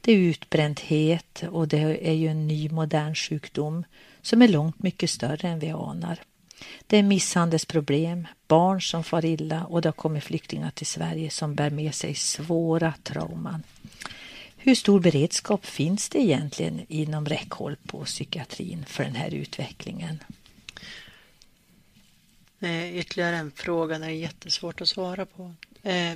Det 0.00 0.12
är 0.12 0.16
utbrändhet 0.16 1.44
och 1.50 1.68
det 1.68 2.08
är 2.08 2.12
ju 2.12 2.28
en 2.28 2.46
ny 2.46 2.70
modern 2.70 3.14
sjukdom 3.14 3.84
som 4.22 4.42
är 4.42 4.48
långt 4.48 4.82
mycket 4.82 5.10
större 5.10 5.48
än 5.48 5.58
vi 5.58 5.70
anar. 5.70 6.18
Det 6.86 6.96
är 6.96 7.02
misshandelsproblem, 7.02 8.26
barn 8.48 8.80
som 8.80 9.04
far 9.04 9.24
illa 9.24 9.64
och 9.64 9.82
det 9.82 9.88
har 9.88 9.92
kommit 9.92 10.24
flyktingar 10.24 10.70
till 10.70 10.86
Sverige 10.86 11.30
som 11.30 11.54
bär 11.54 11.70
med 11.70 11.94
sig 11.94 12.14
svåra 12.14 12.94
trauman. 13.02 13.62
Hur 14.66 14.74
stor 14.74 15.00
beredskap 15.00 15.66
finns 15.66 16.08
det 16.08 16.18
egentligen 16.18 16.86
inom 16.88 17.26
räckhåll 17.26 17.76
på 17.86 18.04
psykiatrin 18.04 18.84
för 18.86 19.04
den 19.04 19.14
här 19.14 19.34
utvecklingen? 19.34 20.18
Eh, 22.60 22.96
ytterligare 22.96 23.36
en 23.36 23.50
fråga 23.50 23.98
det 23.98 24.06
är 24.06 24.10
jättesvårt 24.10 24.80
att 24.80 24.88
svara 24.88 25.26
på. 25.26 25.54
Eh, 25.82 26.14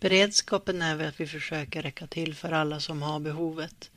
beredskapen 0.00 0.82
är 0.82 0.96
väl 0.96 1.08
att 1.08 1.20
vi 1.20 1.26
försöker 1.26 1.82
räcka 1.82 2.06
till 2.06 2.34
för 2.34 2.52
alla 2.52 2.80
som 2.80 3.02
har 3.02 3.20
behovet. 3.20 3.90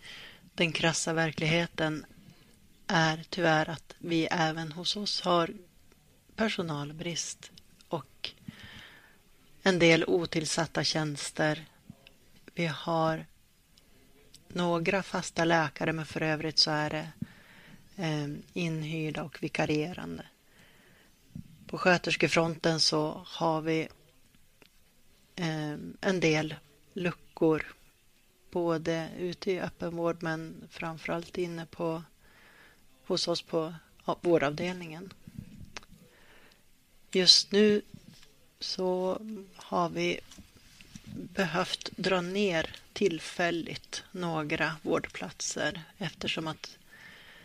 Den 0.56 0.72
krassa 0.72 1.14
verkligheten 1.14 2.06
är 2.88 3.24
tyvärr 3.30 3.70
att 3.70 3.96
vi 3.98 4.28
även 4.32 4.72
hos 4.72 4.96
oss 4.96 5.22
har 5.22 5.54
personalbrist 6.36 7.52
och 7.88 8.32
en 9.64 9.80
del 9.80 10.06
otillsatta 10.08 10.84
tjänster. 10.84 11.66
Vi 12.56 12.66
har 12.66 13.26
några 14.48 15.04
fasta 15.04 15.46
läkare 15.46 15.94
men 15.94 16.06
för 16.06 16.22
övrigt 16.22 16.60
så 16.60 16.72
är 16.72 16.90
det 16.90 17.12
eh, 17.96 18.28
inhyrda 18.54 19.24
och 19.24 19.44
vikarierande. 19.44 20.26
På 21.68 21.78
sköterskefronten 21.78 22.80
så 22.80 23.22
har 23.26 23.62
vi 23.62 23.88
eh, 25.36 25.78
en 26.02 26.20
del 26.20 26.56
luckor 26.94 27.76
både 28.52 29.10
ute 29.18 29.52
i 29.52 29.60
öppenvård 29.60 30.24
men 30.24 30.68
framförallt 30.70 31.38
inne 31.38 31.66
på 31.66 32.04
hos 33.06 33.28
oss 33.28 33.42
på 33.42 33.74
vårdavdelningen. 34.22 35.14
Just 37.12 37.52
nu 37.52 37.82
så 38.60 39.22
har 39.56 39.90
vi 39.90 40.20
behövt 41.14 41.92
dra 41.98 42.22
ner 42.22 42.76
tillfälligt 42.94 44.04
några 44.12 44.76
vårdplatser 44.82 45.82
eftersom 45.98 46.48
att 46.48 46.78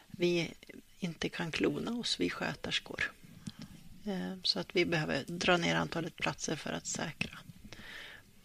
vi 0.07 0.55
inte 0.99 1.29
kan 1.29 1.51
klona 1.51 1.93
oss, 1.93 2.21
vi 2.21 2.31
sköterskor. 2.31 3.13
Eh, 4.07 4.35
så 4.43 4.61
att 4.61 4.77
vi 4.77 4.85
behöver 4.85 5.25
dra 5.27 5.57
ner 5.57 5.75
antalet 5.75 6.17
platser 6.17 6.57
för 6.57 6.73
att 6.73 6.87
säkra 6.87 7.39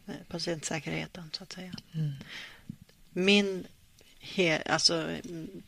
eh, 0.08 0.14
patientsäkerheten 0.28 1.30
så 1.34 1.44
att 1.44 1.54
säga. 1.54 1.74
Mm. 1.94 2.12
Min 3.10 3.68
he, 4.20 4.62
alltså, 4.66 5.18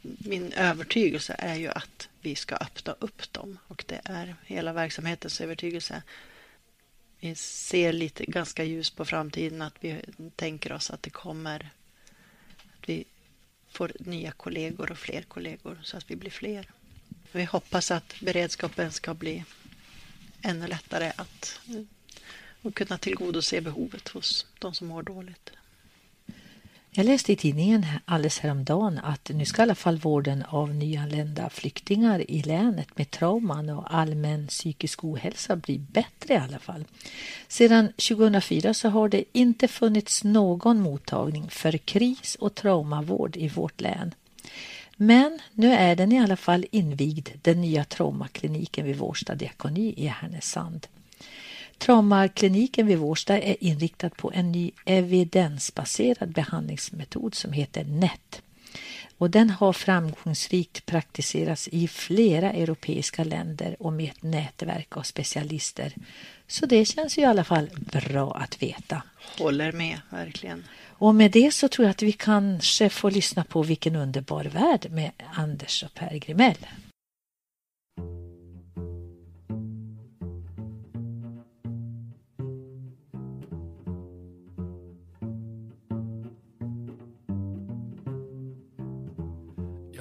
min 0.01 0.53
övertygelse 0.53 1.35
är 1.39 1.55
ju 1.55 1.67
att 1.67 2.09
vi 2.21 2.35
ska 2.35 2.55
öppna 2.55 2.95
upp 2.99 3.33
dem 3.33 3.57
och 3.67 3.83
det 3.87 4.01
är 4.03 4.35
hela 4.45 4.73
verksamhetens 4.73 5.41
övertygelse. 5.41 6.03
Vi 7.25 7.35
ser 7.35 7.93
lite 7.93 8.25
ganska 8.25 8.63
ljus 8.63 8.89
på 8.89 9.05
framtiden 9.05 9.61
att 9.61 9.73
vi 9.79 10.01
tänker 10.35 10.71
oss 10.71 10.89
att 10.89 11.03
det 11.03 11.09
kommer 11.09 11.69
att 12.59 12.89
vi 12.89 13.05
får 13.69 13.91
nya 13.99 14.31
kollegor 14.31 14.91
och 14.91 14.97
fler 14.97 15.21
kollegor 15.21 15.79
så 15.83 15.97
att 15.97 16.11
vi 16.11 16.15
blir 16.15 16.31
fler. 16.31 16.69
Vi 17.31 17.43
hoppas 17.43 17.91
att 17.91 18.15
beredskapen 18.21 18.91
ska 18.91 19.13
bli 19.13 19.43
ännu 20.41 20.67
lättare 20.67 21.11
att 21.15 21.59
och 22.61 22.75
kunna 22.75 22.97
tillgodose 22.97 23.61
behovet 23.61 24.07
hos 24.07 24.45
de 24.59 24.73
som 24.73 24.87
mår 24.87 25.03
dåligt. 25.03 25.51
Jag 26.97 27.05
läste 27.05 27.31
i 27.31 27.35
tidningen 27.35 27.85
alldeles 28.05 28.39
häromdagen 28.39 28.99
att 29.03 29.31
nu 29.33 29.45
ska 29.45 29.61
i 29.61 29.63
alla 29.63 29.75
fall 29.75 29.97
vården 29.97 30.43
av 30.43 30.75
nyanlända 30.75 31.49
flyktingar 31.49 32.31
i 32.31 32.41
länet 32.41 32.97
med 32.97 33.11
trauman 33.11 33.69
och 33.69 33.95
allmän 33.95 34.47
psykisk 34.47 35.03
ohälsa 35.03 35.55
bli 35.55 35.79
bättre 35.79 36.33
i 36.33 36.37
alla 36.37 36.59
fall. 36.59 36.85
Sedan 37.47 37.87
2004 37.87 38.73
så 38.73 38.89
har 38.89 39.09
det 39.09 39.23
inte 39.31 39.67
funnits 39.67 40.23
någon 40.23 40.81
mottagning 40.81 41.49
för 41.49 41.77
kris 41.77 42.35
och 42.35 42.55
traumavård 42.55 43.37
i 43.37 43.47
vårt 43.47 43.81
län. 43.81 44.13
Men 44.95 45.39
nu 45.53 45.73
är 45.73 45.95
den 45.95 46.11
i 46.11 46.19
alla 46.19 46.37
fall 46.37 46.65
invigd, 46.71 47.29
den 47.41 47.61
nya 47.61 47.83
traumakliniken 47.83 48.85
vid 48.85 48.97
Vårsta 48.97 49.35
diakoni 49.35 49.93
i 49.97 50.07
Härnösand. 50.07 50.87
Traumakliniken 51.77 52.87
vid 52.87 52.97
Vårsta 52.97 53.39
är 53.39 53.63
inriktad 53.63 54.09
på 54.09 54.31
en 54.33 54.51
ny 54.51 54.71
evidensbaserad 54.85 56.33
behandlingsmetod 56.33 57.35
som 57.35 57.53
heter 57.53 57.83
NET. 57.83 58.41
Och 59.17 59.29
den 59.29 59.49
har 59.49 59.73
framgångsrikt 59.73 60.85
praktiserats 60.85 61.67
i 61.71 61.87
flera 61.87 62.51
europeiska 62.51 63.23
länder 63.23 63.75
och 63.79 63.93
med 63.93 64.11
ett 64.11 64.23
nätverk 64.23 64.97
av 64.97 65.01
specialister. 65.01 65.93
Så 66.47 66.65
det 66.65 66.85
känns 66.85 67.17
ju 67.17 67.21
i 67.21 67.25
alla 67.25 67.43
fall 67.43 67.69
bra 67.75 68.33
att 68.33 68.61
veta. 68.61 69.01
Håller 69.39 69.71
med, 69.71 69.99
verkligen. 70.09 70.63
Och 70.97 71.15
med 71.15 71.31
det 71.31 71.53
så 71.53 71.67
tror 71.67 71.85
jag 71.85 71.91
att 71.91 72.01
vi 72.01 72.11
kanske 72.11 72.89
får 72.89 73.11
lyssna 73.11 73.43
på 73.43 73.63
Vilken 73.63 73.95
underbar 73.95 74.43
värld 74.43 74.87
med 74.91 75.11
Anders 75.33 75.83
och 75.83 75.93
Per 75.93 76.17
Grimell. 76.17 76.67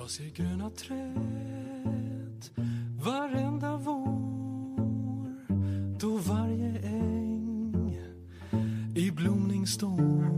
Jag 0.04 0.10
ser 0.10 0.30
gröna 0.30 0.70
träd 0.70 2.44
varenda 3.04 3.76
vår 3.76 5.34
då 5.98 6.16
varje 6.16 6.78
äng 6.78 7.98
i 8.94 9.10
blomning 9.10 9.66
står. 9.66 10.30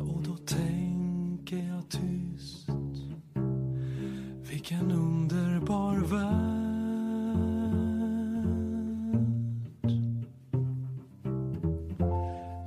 Och 0.00 0.22
då 0.22 0.36
tänker 0.36 1.56
jag 1.56 1.88
tyst 1.88 2.68
vilken 4.50 4.92
underbar 4.92 5.96
värld. 5.96 6.74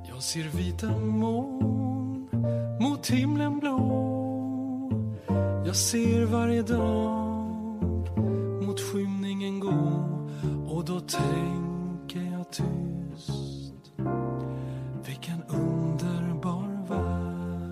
Jag 0.08 0.22
ser 0.22 0.56
vita 0.56 0.98
moln 0.98 2.28
mot 2.80 3.06
himlen 3.06 3.58
blå 3.58 4.07
jag 5.68 5.76
ser 5.76 6.24
varje 6.24 6.62
dag 6.62 7.44
mot 8.62 8.80
skymningen 8.80 9.60
gå 9.60 10.04
och 10.68 10.84
då 10.84 11.00
tänker 11.00 12.32
jag 12.32 12.52
tyst. 12.52 13.92
Vilken 15.06 15.42
underbar 15.48 16.86
värld. 16.88 17.62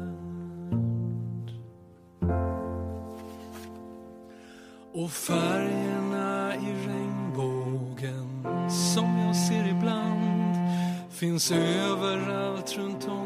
Och 4.92 5.10
färgerna 5.10 6.54
i 6.54 6.74
regnbågen 6.88 8.46
som 8.70 9.18
jag 9.18 9.36
ser 9.36 9.68
ibland 9.68 10.56
finns 11.10 11.52
överallt 11.52 12.76
runt 12.76 13.08
om 13.08 13.25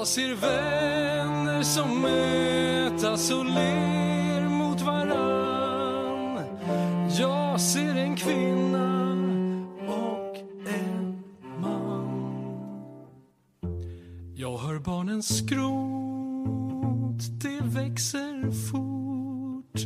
jag 0.00 0.06
ser 0.06 0.34
vänner 0.34 1.62
som 1.62 2.00
mötas 2.00 3.30
och 3.30 3.44
ler 3.44 4.48
mot 4.48 4.80
varann. 4.80 6.40
Jag 7.18 7.60
ser 7.60 7.94
en 7.94 8.16
kvinna 8.16 9.12
och 9.88 10.36
en 10.68 11.22
man. 11.60 12.32
Jag 14.34 14.58
hör 14.58 14.78
barnens 14.78 15.38
skrot, 15.38 15.60
det 17.42 17.60
växer 17.80 18.50
fort 18.70 19.80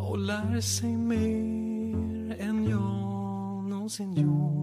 och 0.00 0.18
lär 0.18 0.60
sig 0.60 0.96
mer 0.96 2.36
än 2.40 2.68
jag 2.68 2.80
någonsin 3.70 4.14
gjort. 4.14 4.55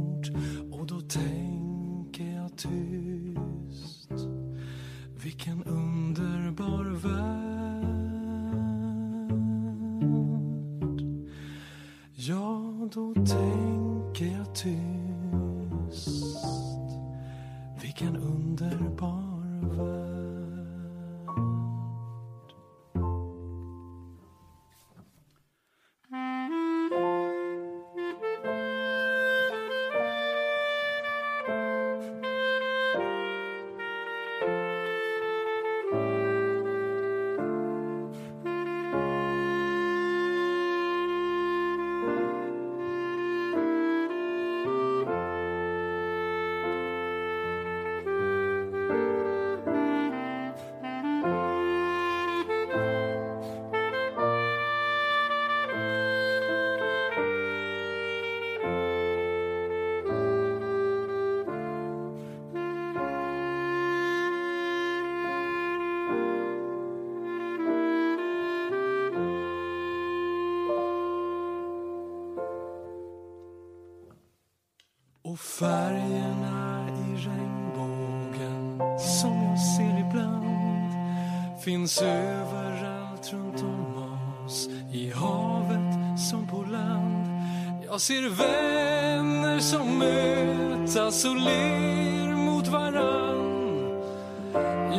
Ser 88.03 88.29
vänner 88.29 89.59
som 89.59 89.97
mötas 89.97 91.25
och 91.25 91.35
ler 91.35 92.35
mot 92.35 92.67
varann. 92.67 94.03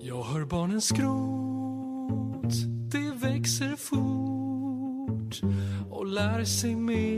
Jag 0.00 0.22
hör 0.22 0.44
barnens 0.44 0.90
gråt, 0.90 2.54
det 2.92 3.26
växer 3.26 3.76
fort 3.76 5.40
och 5.90 6.06
lär 6.06 6.44
sig 6.44 6.74
mer 6.74 7.13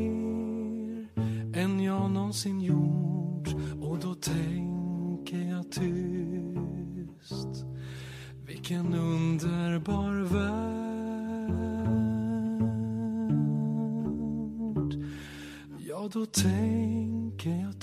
tänker 16.66 17.50
jag 17.50 17.80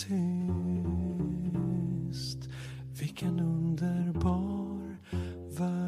tyst, 2.11 2.37
vilken 2.99 3.39
underbar 3.39 4.97
värld. 5.57 5.83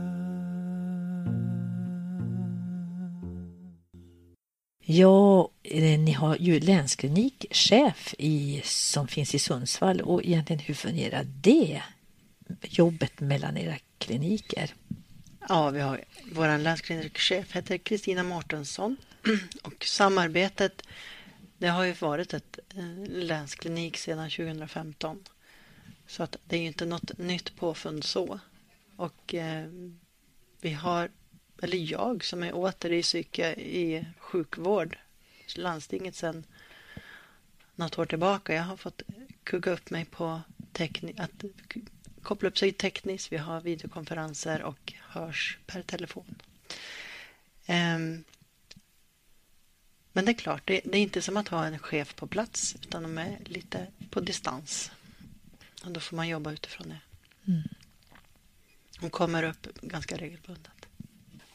Ja, 4.85 5.49
eh, 5.63 5.99
ni 5.99 6.11
har 6.11 6.35
ju 6.35 6.59
länsklinikchef 6.59 8.15
i, 8.17 8.61
som 8.63 9.07
finns 9.07 9.35
i 9.35 9.39
Sundsvall 9.39 10.01
och 10.01 10.23
egentligen 10.23 10.59
hur 10.59 10.73
fungerar 10.73 11.23
det 11.23 11.81
jobbet 12.61 13.19
mellan 13.19 13.57
era 13.57 13.75
kliniker? 13.97 14.73
Ja, 15.49 15.69
vi 15.69 15.79
har 15.79 16.03
vår 16.31 16.57
länsklinikchef 16.57 17.55
heter 17.55 17.77
Kristina 17.77 18.23
Mårtensson 18.23 18.97
och 19.63 19.85
samarbetet 19.85 20.81
det 21.57 21.67
har 21.67 21.83
ju 21.83 21.93
varit 21.93 22.33
ett 22.33 22.59
eh, 22.75 23.07
länsklinik 23.07 23.97
sedan 23.97 24.29
2015. 24.29 25.23
Så 26.07 26.23
att 26.23 26.37
det 26.45 26.55
är 26.55 26.61
ju 26.61 26.67
inte 26.67 26.85
något 26.85 27.17
nytt 27.17 27.55
påfund 27.55 28.03
så. 28.03 28.39
Och 28.95 29.33
eh, 29.33 29.67
vi 30.61 30.73
har, 30.73 31.09
eller 31.61 31.91
jag 31.91 32.23
som 32.23 32.43
är 32.43 32.55
åter 32.55 32.91
i 32.91 33.01
psyke 33.01 33.53
i 33.53 34.05
sjukvård, 34.17 34.97
landstinget 35.55 36.15
sedan 36.15 36.43
något 37.75 37.99
år 37.99 38.05
tillbaka. 38.05 38.53
Jag 38.53 38.63
har 38.63 38.77
fått 38.77 39.01
kugga 39.43 39.71
upp 39.71 39.89
mig 39.89 40.05
på 40.05 40.41
att 41.17 41.43
koppla 42.21 42.49
upp 42.49 42.57
sig 42.57 42.71
tekniskt. 42.71 43.31
Vi 43.31 43.37
har 43.37 43.61
videokonferenser 43.61 44.63
och 44.63 44.93
hörs 45.01 45.57
per 45.65 45.81
telefon. 45.81 46.35
Ehm, 47.65 48.23
men 50.15 50.25
det 50.25 50.31
är 50.31 50.33
klart, 50.33 50.61
det, 50.65 50.81
det 50.83 50.97
är 50.97 51.01
inte 51.01 51.21
som 51.21 51.37
att 51.37 51.47
ha 51.47 51.65
en 51.65 51.79
chef 51.79 52.15
på 52.15 52.27
plats 52.27 52.75
utan 52.81 53.03
de 53.03 53.17
är 53.17 53.37
lite 53.45 53.87
på 54.09 54.19
distans. 54.19 54.91
Och 55.83 55.91
då 55.91 55.99
får 55.99 56.15
man 56.15 56.27
jobba 56.27 56.51
utifrån 56.51 56.89
det. 56.89 56.99
De 58.99 59.09
kommer 59.09 59.43
upp 59.43 59.67
ganska 59.81 60.17
regelbundet. 60.17 60.71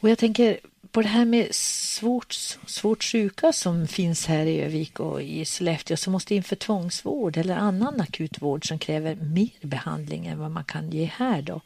Och 0.01 0.09
jag 0.09 0.19
tänker 0.19 0.61
på 0.91 1.03
det 1.03 1.09
här 1.09 1.25
med 1.25 1.55
svårt, 1.55 2.33
svårt 2.67 3.05
sjuka 3.05 3.53
som 3.53 3.89
finns 3.89 4.27
här 4.27 4.47
i 4.47 4.61
Övik 4.61 5.01
och 5.01 5.23
i 5.23 5.45
Sollefteå 5.45 5.97
som 5.97 6.13
måste 6.13 6.35
in 6.35 6.43
för 6.43 6.57
tvångsvård 6.57 7.37
eller 7.37 7.57
annan 7.57 8.01
akutvård 8.01 8.69
som 8.69 8.79
kräver 8.79 9.15
mer 9.15 9.67
behandling 9.67 10.27
än 10.27 10.39
vad 10.39 10.51
man 10.51 10.65
kan 10.65 10.91
ge 10.91 11.05
här 11.05 11.43
då 11.43 11.61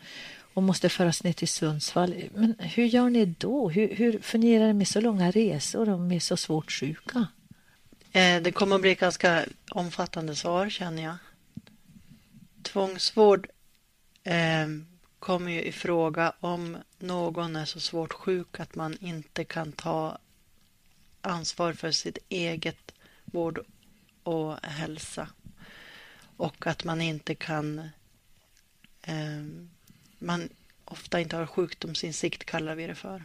och 0.54 0.62
måste 0.62 0.88
föras 0.88 1.24
ner 1.24 1.32
till 1.32 1.48
Sundsvall. 1.48 2.14
Men 2.34 2.54
hur 2.58 2.84
gör 2.84 3.10
ni 3.10 3.26
då? 3.26 3.68
Hur, 3.70 3.94
hur 3.94 4.18
fungerar 4.18 4.66
det 4.66 4.74
med 4.74 4.88
så 4.88 5.00
långa 5.00 5.30
resor 5.30 5.88
och 5.88 6.00
med 6.00 6.22
så 6.22 6.36
svårt 6.36 6.72
sjuka? 6.72 7.26
Eh, 8.12 8.42
det 8.42 8.52
kommer 8.52 8.76
att 8.76 8.82
bli 8.82 8.94
ganska 8.94 9.44
omfattande 9.70 10.36
svar 10.36 10.70
känner 10.70 11.02
jag. 11.02 11.16
Tvångsvård 12.62 13.48
eh, 14.22 14.66
kommer 15.18 15.52
ju 15.52 15.62
i 15.62 15.72
fråga 15.72 16.32
om 16.40 16.76
någon 16.98 17.56
är 17.56 17.64
så 17.64 17.80
svårt 17.80 18.12
sjuk 18.12 18.60
att 18.60 18.74
man 18.74 18.96
inte 19.00 19.44
kan 19.44 19.72
ta 19.72 20.18
ansvar 21.20 21.72
för 21.72 21.90
sitt 21.90 22.18
eget 22.28 22.92
vård 23.24 23.58
och 24.22 24.56
hälsa. 24.62 25.28
Och 26.36 26.66
att 26.66 26.84
man 26.84 27.00
inte 27.00 27.34
kan... 27.34 27.78
Eh, 29.02 29.44
man 30.24 30.48
ofta 30.84 31.20
inte 31.20 31.36
har 31.36 31.46
sjukdomsinsikt 31.46 32.44
kallar 32.44 32.74
vi 32.74 32.86
det 32.86 32.94
för. 32.94 33.24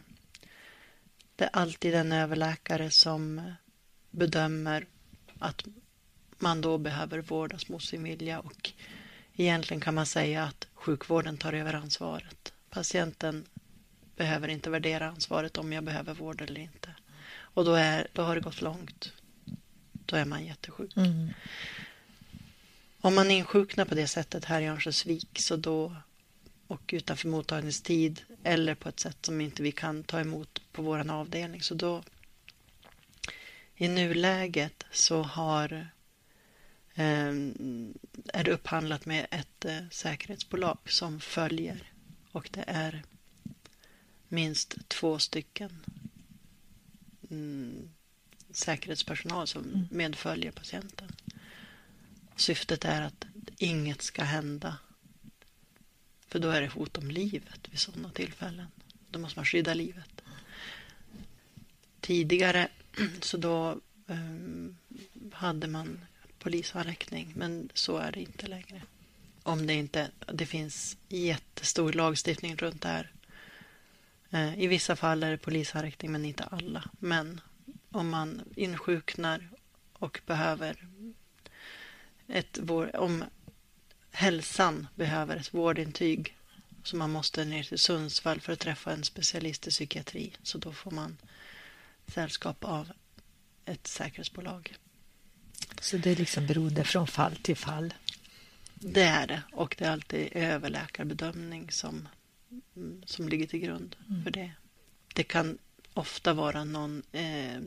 Det 1.36 1.44
är 1.44 1.50
alltid 1.52 1.94
en 1.94 2.12
överläkare 2.12 2.90
som 2.90 3.52
bedömer 4.10 4.86
att 5.38 5.64
man 6.38 6.60
då 6.60 6.78
behöver 6.78 7.18
vårdas 7.18 7.68
mot 7.68 7.82
sin 7.82 8.02
vilja 8.02 8.40
och 8.40 8.70
egentligen 9.36 9.80
kan 9.80 9.94
man 9.94 10.06
säga 10.06 10.44
att 10.44 10.66
sjukvården 10.74 11.36
tar 11.36 11.52
över 11.52 11.74
ansvaret. 11.74 12.52
Patienten 12.70 13.46
behöver 14.16 14.48
inte 14.48 14.70
värdera 14.70 15.08
ansvaret 15.08 15.58
om 15.58 15.72
jag 15.72 15.84
behöver 15.84 16.14
vård 16.14 16.40
eller 16.40 16.60
inte. 16.60 16.94
Och 17.32 17.64
då, 17.64 17.74
är, 17.74 18.08
då 18.12 18.22
har 18.22 18.34
det 18.34 18.40
gått 18.40 18.60
långt. 18.60 19.12
Då 19.92 20.16
är 20.16 20.24
man 20.24 20.44
jättesjuk. 20.44 20.92
Om 23.00 23.14
man 23.14 23.30
insjuknar 23.30 23.84
på 23.84 23.94
det 23.94 24.06
sättet 24.06 24.44
här 24.44 24.60
i 24.60 24.66
Örnsköldsvik 24.66 25.38
så 25.38 25.56
då 25.56 25.96
och 26.70 26.90
utanför 26.92 27.28
mottagningstid 27.28 28.22
eller 28.44 28.74
på 28.74 28.88
ett 28.88 29.00
sätt 29.00 29.26
som 29.26 29.40
inte 29.40 29.62
vi 29.62 29.72
kan 29.72 30.04
ta 30.04 30.20
emot 30.20 30.62
på 30.72 30.82
vår 30.82 31.10
avdelning. 31.10 31.62
Så 31.62 31.74
då 31.74 32.02
i 33.74 33.88
nuläget 33.88 34.84
så 34.92 35.22
har 35.22 35.72
eh, 36.94 37.32
är 38.32 38.44
det 38.44 38.50
upphandlat 38.50 39.06
med 39.06 39.26
ett 39.30 39.64
eh, 39.64 39.88
säkerhetsbolag 39.90 40.78
som 40.84 41.20
följer. 41.20 41.92
Och 42.32 42.48
det 42.52 42.64
är 42.66 43.02
minst 44.28 44.88
två 44.88 45.18
stycken 45.18 45.84
mm, 47.30 47.90
säkerhetspersonal 48.50 49.46
som 49.46 49.88
medföljer 49.90 50.50
patienten. 50.52 51.12
Syftet 52.36 52.84
är 52.84 53.02
att 53.02 53.24
inget 53.56 54.02
ska 54.02 54.22
hända 54.22 54.76
för 56.30 56.38
då 56.38 56.48
är 56.48 56.60
det 56.60 56.68
hot 56.68 56.98
om 56.98 57.10
livet 57.10 57.68
vid 57.70 57.78
sådana 57.78 58.10
tillfällen. 58.10 58.66
Då 59.10 59.18
måste 59.18 59.38
man 59.38 59.46
skydda 59.46 59.74
livet. 59.74 60.22
Tidigare 62.00 62.68
så 63.20 63.36
då 63.36 63.80
um, 64.06 64.76
hade 65.32 65.66
man 65.66 66.04
polishandräckning 66.38 67.32
men 67.36 67.70
så 67.74 67.96
är 67.96 68.12
det 68.12 68.20
inte 68.20 68.46
längre. 68.46 68.82
Om 69.42 69.66
det 69.66 69.74
inte 69.74 70.10
det 70.32 70.46
finns 70.46 70.96
jättestor 71.08 71.92
lagstiftning 71.92 72.56
runt 72.56 72.82
det 72.82 72.88
här. 72.88 73.12
Eh, 74.30 74.60
I 74.62 74.66
vissa 74.66 74.96
fall 74.96 75.22
är 75.22 75.30
det 75.30 75.38
polishandräckning 75.38 76.12
men 76.12 76.24
inte 76.24 76.44
alla. 76.44 76.90
Men 76.98 77.40
om 77.90 78.10
man 78.10 78.42
insjuknar 78.56 79.48
och 79.92 80.20
behöver 80.26 80.86
ett 82.28 82.58
vård, 82.58 82.90
om 82.94 83.24
hälsan 84.10 84.86
behöver 84.94 85.36
ett 85.36 85.54
vårdintyg 85.54 86.36
så 86.82 86.96
man 86.96 87.10
måste 87.10 87.44
ner 87.44 87.62
till 87.62 87.78
Sundsvall 87.78 88.40
för 88.40 88.52
att 88.52 88.58
träffa 88.58 88.92
en 88.92 89.04
specialist 89.04 89.66
i 89.66 89.70
psykiatri. 89.70 90.32
Så 90.42 90.58
då 90.58 90.72
får 90.72 90.90
man 90.90 91.16
sällskap 92.06 92.64
av 92.64 92.92
ett 93.64 93.86
säkerhetsbolag. 93.86 94.74
Så 95.80 95.96
det 95.96 96.10
är 96.10 96.16
liksom 96.16 96.46
beroende 96.46 96.84
från 96.84 97.06
fall 97.06 97.36
till 97.36 97.56
fall? 97.56 97.94
Det 98.74 99.02
är 99.02 99.26
det. 99.26 99.42
Och 99.52 99.74
det 99.78 99.84
är 99.84 99.90
alltid 99.90 100.28
överläkarbedömning 100.32 101.70
som, 101.70 102.08
som 103.04 103.28
ligger 103.28 103.46
till 103.46 103.60
grund 103.60 103.96
mm. 104.08 104.24
för 104.24 104.30
det. 104.30 104.52
Det 105.14 105.22
kan 105.22 105.58
ofta 106.00 106.32
vara 106.32 106.64
någon 106.64 107.02
eh, 107.12 107.60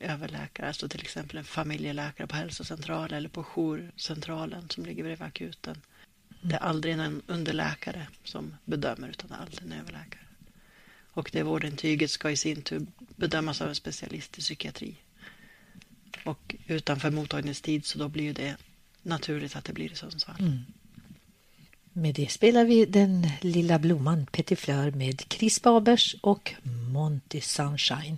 överläkare, 0.00 0.66
alltså 0.66 0.88
till 0.88 1.00
exempel 1.00 1.38
en 1.38 1.44
familjeläkare 1.44 2.26
på 2.26 2.36
hälsocentralen 2.36 3.16
eller 3.16 3.28
på 3.28 3.44
jourcentralen 3.44 4.68
som 4.68 4.84
ligger 4.84 5.02
bredvid 5.02 5.26
akuten. 5.26 5.76
Det 6.42 6.54
är 6.54 6.58
aldrig 6.58 6.94
en 6.94 7.22
underläkare 7.26 8.06
som 8.24 8.56
bedömer 8.64 9.08
utan 9.08 9.28
det 9.28 9.34
är 9.34 9.38
alltid 9.38 9.62
en 9.62 9.72
överläkare. 9.72 10.22
Och 11.12 11.30
det 11.32 11.42
vårdintyget 11.42 12.10
ska 12.10 12.30
i 12.30 12.36
sin 12.36 12.62
tur 12.62 12.86
bedömas 13.16 13.60
av 13.60 13.68
en 13.68 13.74
specialist 13.74 14.38
i 14.38 14.40
psykiatri. 14.40 14.96
Och 16.24 16.56
utanför 16.66 17.10
mottagningstid 17.10 17.86
så 17.86 17.98
då 17.98 18.08
blir 18.08 18.34
det 18.34 18.56
naturligt 19.02 19.56
att 19.56 19.64
det 19.64 19.72
blir 19.72 19.92
i 19.92 19.96
Sundsvall. 19.96 20.40
Mm. 20.40 20.58
Med 21.92 22.14
det 22.14 22.30
spelar 22.30 22.64
vi 22.64 22.84
Den 22.84 23.26
lilla 23.40 23.78
blomman 23.78 24.26
Petit 24.26 24.58
Fleur 24.58 24.90
med 24.90 25.22
Chris 25.28 25.62
Babers 25.62 26.16
och 26.22 26.54
Monty 26.92 27.40
Sunshine. 27.40 28.16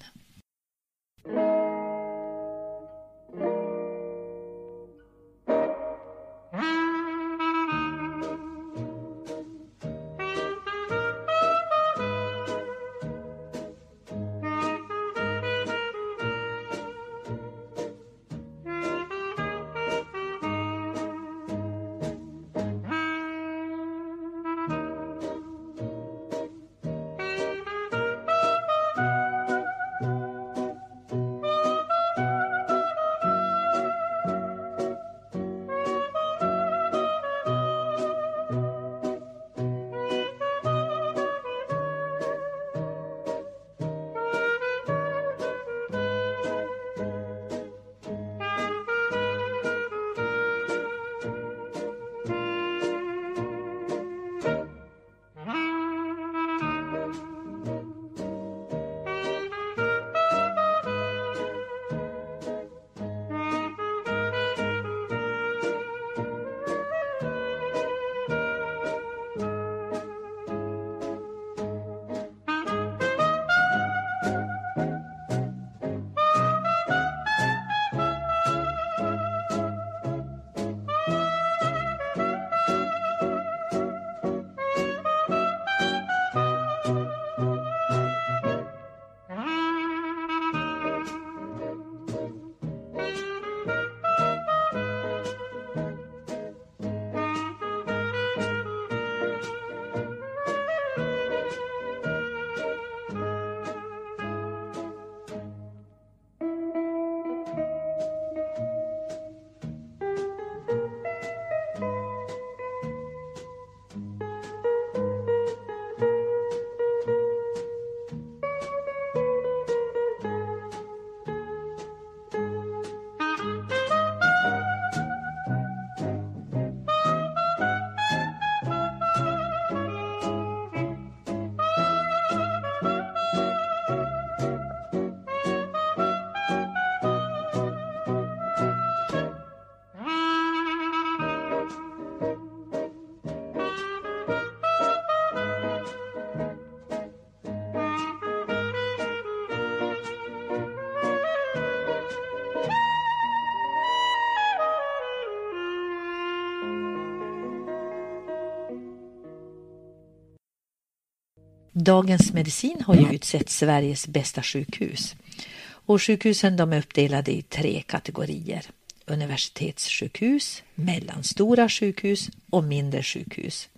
Dagens 161.85 162.33
Medicin 162.33 162.80
har 162.87 162.95
ju 162.95 163.14
utsett 163.14 163.51
Sveriges 163.51 164.07
bästa 164.07 164.43
sjukhus. 164.43 165.14
Och 165.62 166.03
sjukhusen 166.03 166.57
de 166.57 166.72
är 166.72 166.78
uppdelade 166.78 167.33
i 167.33 167.43
tre 167.43 167.83
kategorier. 167.87 168.66
Universitetssjukhus, 169.07 170.62
mellanstora 170.74 171.68
sjukhus 171.68 172.30
och 172.51 172.64
mindre 172.64 173.03
sjukhus. 173.03 173.68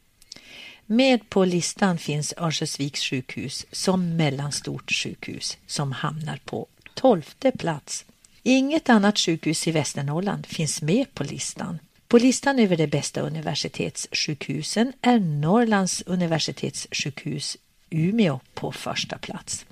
Med 0.86 1.30
på 1.30 1.44
listan 1.44 1.98
finns 1.98 2.34
Örnsköldsviks 2.36 3.02
sjukhus 3.02 3.66
som 3.72 4.16
mellanstort 4.16 4.92
sjukhus 4.92 5.58
som 5.66 5.92
hamnar 5.92 6.40
på 6.44 6.66
tolfte 6.94 7.50
plats. 7.50 8.04
Inget 8.42 8.88
annat 8.88 9.18
sjukhus 9.18 9.68
i 9.68 9.70
Västernorrland 9.70 10.46
finns 10.46 10.82
med 10.82 11.14
på 11.14 11.24
listan. 11.24 11.78
På 12.08 12.18
listan 12.18 12.58
över 12.58 12.76
de 12.76 12.86
bästa 12.86 13.20
universitetssjukhusen 13.20 14.92
är 15.00 15.18
Norrlands 15.18 16.02
universitetssjukhus 16.06 17.56
Umeå 17.94 18.40
på 18.54 18.72
första 18.72 19.18
plats. 19.18 19.66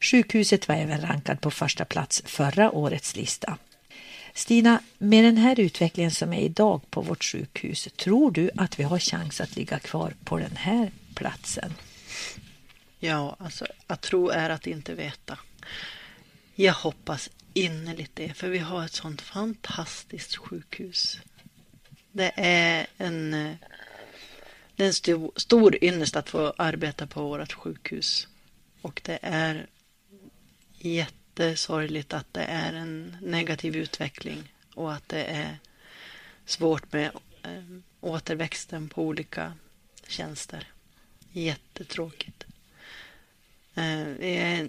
Sjukhuset 0.00 0.68
var 0.68 0.74
även 0.74 1.00
rankad 1.00 1.40
på 1.40 1.50
första 1.50 1.84
plats 1.84 2.22
förra 2.26 2.70
årets 2.70 3.16
lista. 3.16 3.58
Stina, 4.34 4.82
med 4.98 5.24
den 5.24 5.36
här 5.36 5.60
utvecklingen 5.60 6.10
som 6.10 6.32
är 6.32 6.40
idag 6.40 6.80
på 6.90 7.00
vårt 7.00 7.24
sjukhus, 7.24 7.88
tror 7.96 8.30
du 8.30 8.50
att 8.56 8.78
vi 8.78 8.82
har 8.82 8.98
chans 8.98 9.40
att 9.40 9.56
ligga 9.56 9.78
kvar 9.78 10.14
på 10.24 10.38
den 10.38 10.56
här 10.56 10.90
platsen? 11.14 11.74
Ja, 12.98 13.36
alltså 13.38 13.66
att 13.86 14.00
tro 14.00 14.28
är 14.28 14.50
att 14.50 14.66
inte 14.66 14.94
veta. 14.94 15.38
Jag 16.54 16.72
hoppas 16.72 17.30
innerligt 17.54 18.16
det, 18.16 18.34
för 18.34 18.48
vi 18.48 18.58
har 18.58 18.84
ett 18.84 18.92
sånt 18.92 19.20
fantastiskt 19.20 20.36
sjukhus. 20.36 21.18
Det 22.12 22.32
är 22.36 22.86
en 22.96 23.34
eh, 23.34 23.54
det 24.78 24.84
är 24.84 24.86
en 24.86 24.94
stor, 24.94 25.32
stor 25.36 25.84
ynnest 25.84 26.16
att 26.16 26.30
få 26.30 26.54
arbeta 26.56 27.06
på 27.06 27.22
vårt 27.28 27.52
sjukhus. 27.52 28.28
Och 28.82 29.00
det 29.04 29.18
är 29.22 29.66
jättesorgligt 30.78 32.12
att 32.12 32.34
det 32.34 32.44
är 32.44 32.72
en 32.72 33.16
negativ 33.22 33.76
utveckling 33.76 34.52
och 34.74 34.92
att 34.92 35.08
det 35.08 35.24
är 35.24 35.58
svårt 36.46 36.92
med 36.92 37.10
eh, 37.42 37.62
återväxten 38.00 38.88
på 38.88 39.02
olika 39.02 39.52
tjänster. 40.08 40.66
Jättetråkigt. 41.32 42.44
Eh, 43.74 44.04
Vi 44.18 44.36
är 44.36 44.54
en 44.60 44.68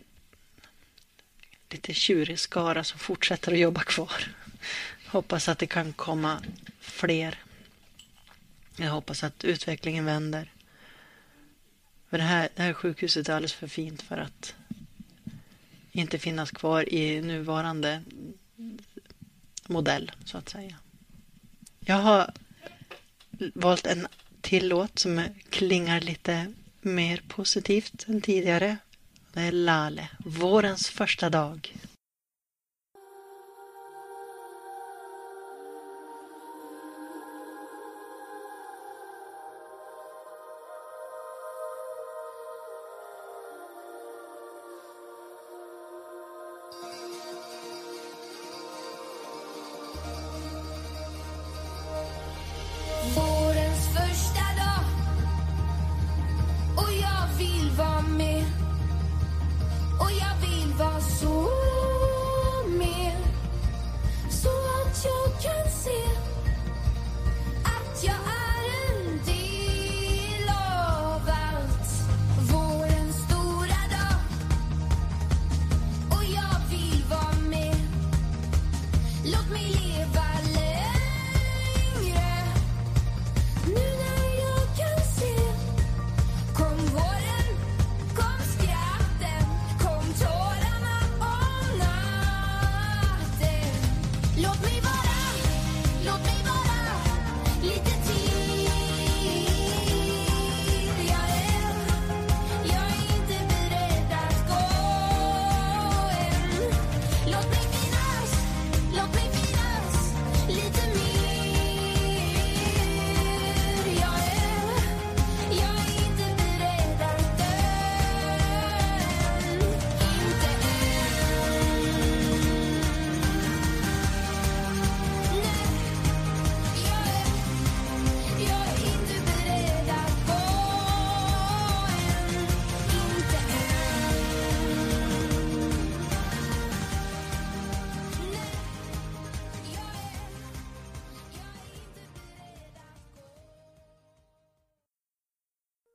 lite 1.69 1.93
tjurig 1.93 2.39
skara 2.39 2.83
som 2.83 2.99
fortsätter 2.99 3.51
att 3.51 3.59
jobba 3.59 3.83
kvar. 3.83 4.35
Hoppas 5.07 5.49
att 5.49 5.59
det 5.59 5.67
kan 5.67 5.93
komma 5.93 6.43
fler. 6.79 7.37
Jag 8.81 8.91
hoppas 8.91 9.23
att 9.23 9.43
utvecklingen 9.43 10.05
vänder. 10.05 10.51
För 12.09 12.17
det 12.17 12.23
här, 12.23 12.49
det 12.55 12.63
här 12.63 12.73
sjukhuset 12.73 13.29
är 13.29 13.33
alldeles 13.33 13.53
för 13.53 13.67
fint 13.67 14.01
för 14.01 14.17
att 14.17 14.55
inte 15.91 16.19
finnas 16.19 16.51
kvar 16.51 16.93
i 16.93 17.21
nuvarande 17.21 18.03
modell, 19.67 20.11
så 20.25 20.37
att 20.37 20.49
säga. 20.49 20.75
Jag 21.79 21.95
har 21.95 22.33
valt 23.53 23.87
en 23.87 24.07
till 24.41 24.67
låt 24.67 24.99
som 24.99 25.23
klingar 25.49 26.01
lite 26.01 26.53
mer 26.81 27.23
positivt 27.27 28.05
än 28.07 28.21
tidigare. 28.21 28.77
Det 29.33 29.39
är 29.39 29.51
Lale, 29.51 30.09
Vårens 30.25 30.89
första 30.89 31.29
dag. 31.29 31.75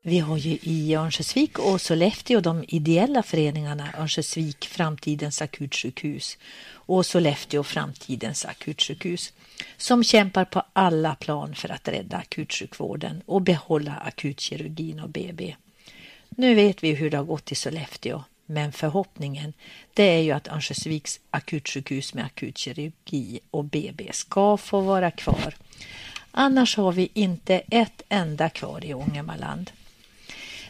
Vi 0.07 0.18
har 0.18 0.36
ju 0.36 0.59
i 0.62 0.94
Örnsköldsvik 0.94 1.59
och 1.59 1.80
Sollefteå 1.80 2.40
de 2.40 2.64
ideella 2.68 3.22
föreningarna 3.22 3.88
Örnsköldsvik 3.98 4.66
Framtidens 4.66 5.42
akutsjukhus 5.42 6.38
och 6.68 7.07
Sollefteå 7.07 7.64
Framtidens 7.64 8.44
akutsjukhus 8.44 9.32
som 9.76 10.05
kämpar 10.05 10.44
på 10.44 10.62
alla 10.72 11.14
plan 11.14 11.55
för 11.55 11.68
att 11.68 11.88
rädda 11.88 12.16
akutsjukvården 12.16 13.22
och 13.26 13.42
behålla 13.42 13.92
akutkirurgin 13.92 15.00
och 15.00 15.09
BB. 15.09 15.57
Nu 16.28 16.55
vet 16.55 16.84
vi 16.84 16.94
hur 16.94 17.11
det 17.11 17.16
har 17.16 17.24
gått 17.24 17.52
i 17.52 17.55
Sollefteå, 17.55 18.24
men 18.46 18.72
förhoppningen 18.72 19.52
det 19.94 20.02
är 20.02 20.22
ju 20.22 20.32
att 20.32 20.48
Örnsköldsviks 20.48 21.20
akutsjukhus 21.30 22.14
med 22.14 22.24
akutkirurgi 22.24 23.40
och 23.50 23.64
BB 23.64 24.11
ska 24.12 24.57
få 24.57 24.80
vara 24.80 25.11
kvar. 25.11 25.55
Annars 26.30 26.76
har 26.76 26.92
vi 26.92 27.09
inte 27.14 27.62
ett 27.70 28.02
enda 28.09 28.48
kvar 28.48 28.84
i 28.84 28.94
Ångermanland. 28.94 29.70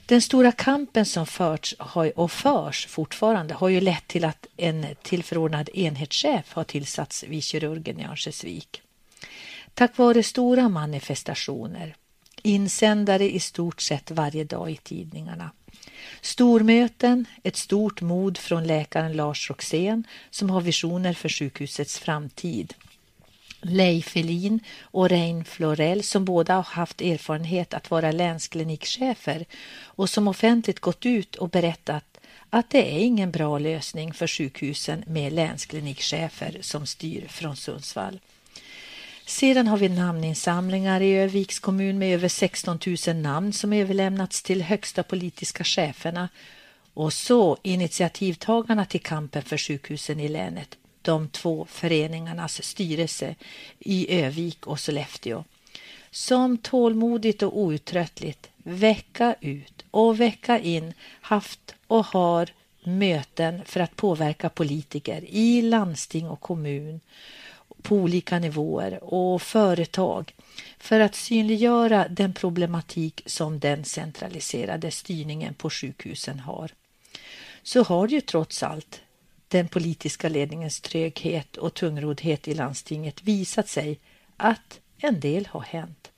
Den 0.07 0.22
stora 0.22 0.52
kampen 0.52 1.07
som 1.07 1.26
förts 1.26 1.74
har, 1.78 2.18
och 2.18 2.32
förs 2.32 2.86
fortfarande 2.86 3.55
har 3.55 3.68
ju 3.68 3.80
lett 3.80 4.09
till 4.09 4.24
att 4.24 4.46
en 4.57 4.86
tillförordnad 5.02 5.68
enhetschef 5.74 6.52
har 6.52 6.64
tillsatts 6.64 7.24
vid 7.24 7.44
kirurgen 7.44 8.00
i 8.00 8.05
Örnsköldsvik. 8.05 8.82
Tack 9.74 9.98
vare 9.98 10.22
stora 10.22 10.68
manifestationer, 10.68 11.96
insändare 12.42 13.30
i 13.34 13.40
stort 13.40 13.82
sett 13.82 14.11
varje 14.11 14.44
dag 14.44 14.70
i 14.70 14.76
tidningarna, 14.76 15.50
stormöten, 16.20 17.26
ett 17.42 17.57
stort 17.57 18.00
mod 18.00 18.38
från 18.38 18.66
läkaren 18.66 19.12
Lars 19.12 19.50
Roxén 19.50 20.05
som 20.30 20.50
har 20.50 20.61
visioner 20.61 21.12
för 21.12 21.28
sjukhusets 21.28 21.98
framtid 21.98 22.74
Leif 23.65 24.17
Elin 24.17 24.61
och 24.81 25.09
Rein 25.09 25.45
Florell 25.45 26.03
som 26.03 26.25
båda 26.25 26.55
har 26.55 26.62
haft 26.62 27.01
erfarenhet 27.01 27.75
att 27.75 27.91
vara 27.91 28.12
länsklinikchefer 28.12 29.45
och 29.85 30.11
som 30.11 30.29
offentligt 30.29 30.81
gått 30.81 31.07
ut 31.07 31.37
och 31.37 31.49
berättat 31.49 32.05
att 32.51 32.71
det 32.71 32.95
är 32.95 32.99
ingen 32.99 33.31
bra 33.31 33.59
lösning 33.59 34.12
för 34.12 34.27
sjukhusen 34.27 35.05
med 35.07 35.33
länsklinikchefer 35.33 36.59
som 36.61 36.87
styr 36.87 37.27
från 37.29 37.57
Sundsvall. 37.57 38.21
Sedan 39.27 39.67
har 39.67 39.77
vi 39.77 39.89
namninsamlingar 39.89 41.01
i 41.01 41.17
Öviks 41.17 41.59
kommun 41.59 41.99
med 41.99 42.15
över 42.15 42.29
16 42.29 42.79
000 43.07 43.17
namn 43.17 43.53
som 43.53 43.73
överlämnats 43.73 44.43
till 44.43 44.62
högsta 44.62 45.03
politiska 45.03 45.65
cheferna 45.65 46.29
och 46.95 47.12
så 47.12 47.59
initiativtagarna 47.62 48.85
till 48.85 49.01
kampen 49.01 49.43
för 49.43 49.59
sjukhusen 49.59 50.21
i 50.21 50.29
länet 50.29 50.79
de 51.05 51.28
två 51.28 51.66
föreningarnas 51.70 52.62
styrelse 52.62 53.34
i 53.78 54.22
Övik 54.22 54.66
och 54.66 54.80
Sollefteå 54.80 55.44
som 56.11 56.59
tålmodigt 56.59 57.42
och 57.42 57.59
outtröttligt 57.59 58.48
vecka 58.57 59.34
ut 59.40 59.84
och 59.90 60.20
vecka 60.20 60.59
in 60.59 60.94
haft 61.20 61.74
och 61.86 62.07
har 62.07 62.50
möten 62.84 63.62
för 63.64 63.80
att 63.80 63.96
påverka 63.96 64.48
politiker 64.48 65.24
i 65.28 65.62
landsting 65.62 66.28
och 66.28 66.40
kommun 66.40 67.00
på 67.82 67.96
olika 67.96 68.38
nivåer 68.38 69.05
och 69.05 69.42
företag 69.42 70.34
för 70.78 71.00
att 71.00 71.14
synliggöra 71.14 72.09
den 72.09 72.32
problematik 72.32 73.22
som 73.26 73.61
den 73.61 73.84
centraliserade 73.84 74.90
styrningen 74.90 75.55
på 75.55 75.70
sjukhusen 75.70 76.40
har. 76.40 76.70
Så 77.62 77.82
har 77.82 78.07
det 78.07 78.14
ju 78.14 78.20
trots 78.20 78.62
allt 78.62 79.00
den 79.55 79.68
politiska 79.68 80.28
ledningens 80.28 80.80
tröghet 80.80 81.57
och 81.57 81.74
tungroddhet 81.74 82.48
i 82.48 82.55
landstinget 82.55 83.22
visat 83.22 83.68
sig 83.68 83.98
att 84.36 84.80
en 84.98 85.20
del 85.20 85.46
har 85.46 85.61
hänt. 85.61 86.11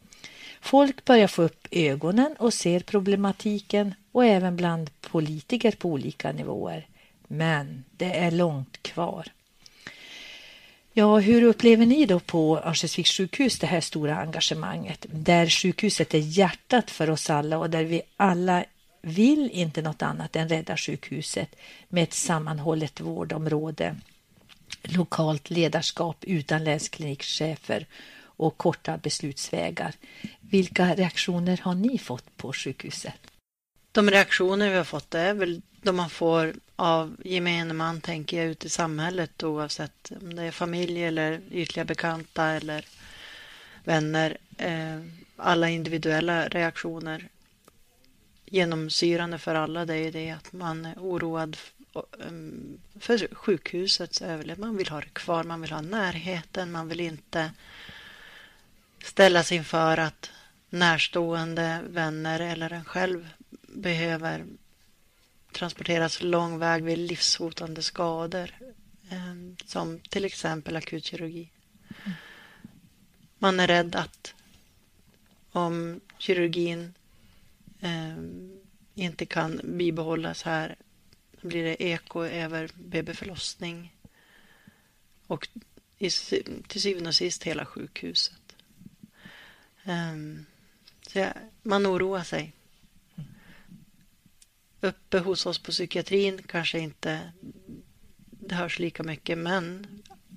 Folk 0.61 1.05
börjar 1.05 1.27
få 1.27 1.43
upp 1.43 1.69
ögonen 1.71 2.37
och 2.39 2.55
ser 2.55 2.81
problematiken 2.81 3.95
och 4.13 4.25
även 4.25 4.57
bland 4.57 4.91
politiker 5.01 5.73
på 5.73 5.89
olika 5.89 6.33
nivåer. 6.33 6.87
Men 7.29 7.85
det 7.91 8.19
är 8.19 8.31
långt 8.31 8.83
kvar. 8.83 9.29
Ja, 10.93 11.19
hur 11.19 11.43
upplever 11.43 11.87
ni 11.87 12.07
då 12.07 12.21
på 12.21 12.59
Örnsköldsviks 12.59 13.11
sjukhus 13.11 13.59
det 13.59 13.67
här 13.67 13.81
stora 13.81 14.17
engagemanget? 14.17 15.07
Där 15.11 15.47
sjukhuset 15.47 16.15
är 16.15 16.19
hjärtat 16.19 16.91
för 16.91 17.11
oss 17.11 17.31
alla 17.31 17.59
och 17.59 17.71
där 17.71 17.85
vi 17.85 18.03
alla 18.17 18.65
vill 19.03 19.51
inte 19.51 19.83
något 19.83 20.03
annat 20.03 20.37
än 20.37 20.49
rädda 20.49 20.77
sjukhuset 20.77 21.57
med 21.89 22.03
ett 22.03 22.15
sammanhållet 22.15 23.01
vårdområde, 23.01 23.97
lokalt 24.83 25.51
ledarskap 25.51 26.25
utan 26.25 26.65
länsklinikchefer 26.65 27.87
och 28.19 28.57
korta 28.57 28.99
beslutsvägar. 28.99 29.95
Vilka 30.41 30.95
reaktioner 30.95 31.61
har 31.63 31.75
ni 31.75 31.99
fått 31.99 32.37
på 32.37 32.53
sjukhuset? 32.53 33.15
De 33.93 34.11
reaktioner 34.11 34.71
vi 34.71 34.77
har 34.77 34.85
fått 34.85 35.15
är 35.15 35.35
väl 35.35 35.63
de 35.83 35.97
man 35.97 36.11
får 36.11 36.55
av 36.77 37.17
gemene 37.25 37.75
man 37.75 38.01
tänker 38.01 38.37
jag 38.37 38.47
ute 38.47 38.67
i 38.67 38.71
samhället 38.71 39.43
oavsett 39.43 40.13
om 40.21 40.37
det 40.37 40.43
är 40.43 40.51
familj 40.51 41.05
eller 41.05 41.41
ytliga 41.51 41.85
bekanta 41.85 42.45
eller 42.45 42.85
vänner. 43.85 44.37
Eh, 44.59 45.01
alla 45.37 45.69
individuella 45.69 46.49
reaktioner 46.49 47.29
genomsyrande 48.47 49.39
för 49.39 49.55
alla 49.55 49.85
det 49.85 49.95
är 49.95 50.05
ju 50.05 50.11
det 50.11 50.31
att 50.31 50.53
man 50.53 50.87
är 50.87 50.95
oroad 50.99 51.57
um, 51.93 52.81
för 53.01 53.35
sjukhusets 53.35 54.23
överlevnad. 54.23 54.69
Man 54.69 54.77
vill 54.77 54.89
ha 54.89 55.01
det 55.01 55.09
kvar, 55.13 55.45
man 55.45 55.61
vill 55.61 55.73
ha 55.73 55.81
närheten, 55.81 56.73
man 56.73 56.89
vill 56.89 57.01
inte 57.01 57.51
ställas 59.03 59.53
inför 59.53 59.99
att 59.99 60.31
närstående 60.71 61.83
vänner 61.89 62.41
eller 62.41 62.73
en 62.73 62.85
själv 62.85 63.29
behöver 63.69 64.47
transporteras 65.53 66.23
lång 66.23 66.59
väg 66.59 66.85
vid 66.85 66.99
livshotande 66.99 67.83
skador 67.83 68.51
eh, 69.11 69.65
som 69.65 70.01
till 70.01 70.25
exempel 70.25 70.77
akutkirurgi. 70.77 71.51
Man 73.39 73.61
är 73.61 73.67
rädd 73.67 73.97
att 73.97 74.35
om 75.53 76.01
kirurgin 76.19 76.95
eh, 77.81 78.17
inte 78.95 79.27
kan 79.27 79.61
bibehållas 79.65 80.43
här 80.43 80.77
blir 81.41 81.65
det 81.65 81.83
eko 81.83 82.25
över 82.25 82.71
BB-förlossning 82.75 83.95
och 85.27 85.49
i, 85.99 86.11
till 86.69 86.83
syvende 86.83 87.09
och 87.09 87.15
sist 87.15 87.43
hela 87.43 87.67
sjukhuset. 87.67 88.57
Eh, 89.85 90.17
så 91.07 91.19
jag, 91.19 91.33
man 91.63 91.87
oroar 91.87 92.23
sig. 92.23 92.53
Uppe 94.81 95.19
hos 95.19 95.47
oss 95.47 95.59
på 95.59 95.71
psykiatrin 95.71 96.43
kanske 96.43 96.79
inte 96.79 97.33
det 98.47 98.55
hörs 98.55 98.79
lika 98.79 99.03
mycket 99.03 99.39
men 99.39 99.87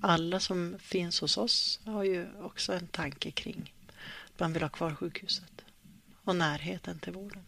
alla 0.01 0.39
som 0.39 0.79
finns 0.79 1.21
hos 1.21 1.37
oss 1.37 1.79
har 1.85 2.03
ju 2.03 2.27
också 2.41 2.73
en 2.73 2.87
tanke 2.87 3.31
kring 3.31 3.73
att 4.33 4.39
man 4.39 4.53
vill 4.53 4.61
ha 4.61 4.69
kvar 4.69 4.95
sjukhuset 4.95 5.65
och 6.29 6.35
närheten 6.35 6.99
till 6.99 7.13
vården. 7.13 7.43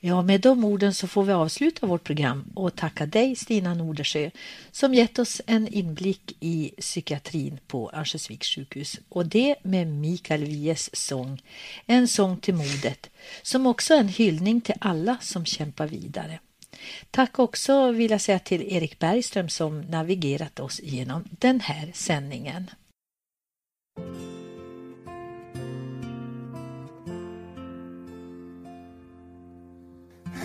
Ja, 0.00 0.22
med 0.22 0.40
de 0.40 0.64
orden 0.64 0.94
så 0.94 1.08
får 1.08 1.24
vi 1.24 1.32
avsluta 1.32 1.86
vårt 1.86 2.04
program 2.04 2.52
och 2.54 2.76
tacka 2.76 3.06
dig 3.06 3.36
Stina 3.36 3.74
Nordersjö 3.74 4.30
som 4.70 4.94
gett 4.94 5.18
oss 5.18 5.42
en 5.46 5.68
inblick 5.68 6.36
i 6.40 6.74
psykiatrin 6.78 7.58
på 7.66 7.90
Örnsköldsviks 7.94 8.48
sjukhus 8.48 9.00
och 9.08 9.26
det 9.26 9.56
med 9.62 9.86
Mikael 9.86 10.44
Wiehes 10.44 10.96
sång 10.96 11.42
En 11.86 12.08
sång 12.08 12.36
till 12.36 12.54
modet 12.54 13.10
som 13.42 13.66
också 13.66 13.94
är 13.94 13.98
en 13.98 14.08
hyllning 14.08 14.60
till 14.60 14.74
alla 14.80 15.16
som 15.20 15.44
kämpar 15.44 15.86
vidare. 15.86 16.38
Tack 17.10 17.38
också 17.38 17.92
vill 17.92 18.10
jag 18.10 18.20
säga 18.20 18.38
till 18.38 18.62
Erik 18.62 18.98
Bergström 18.98 19.48
som 19.48 19.80
navigerat 19.80 20.60
oss 20.60 20.80
genom 20.82 21.24
den 21.30 21.60
här 21.60 21.90
sändningen. 21.94 22.70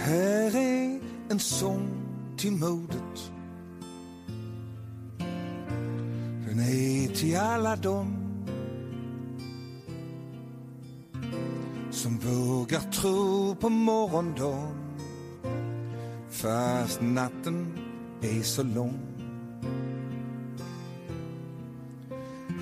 Här 0.06 0.56
är 0.56 1.00
en 1.30 1.40
sång 1.40 1.90
till 2.38 2.52
modet. 2.52 3.32
Den 6.48 6.60
är 6.60 7.16
till 7.16 7.38
alla 7.38 7.76
dem 7.76 8.16
som 11.92 12.18
vågar 12.18 12.80
tro 12.92 13.56
på 13.56 13.70
morgondagen 13.70 14.78
fast 16.30 17.02
natten 17.02 17.68
är 18.22 18.42
så 18.42 18.64
lång. 18.64 19.00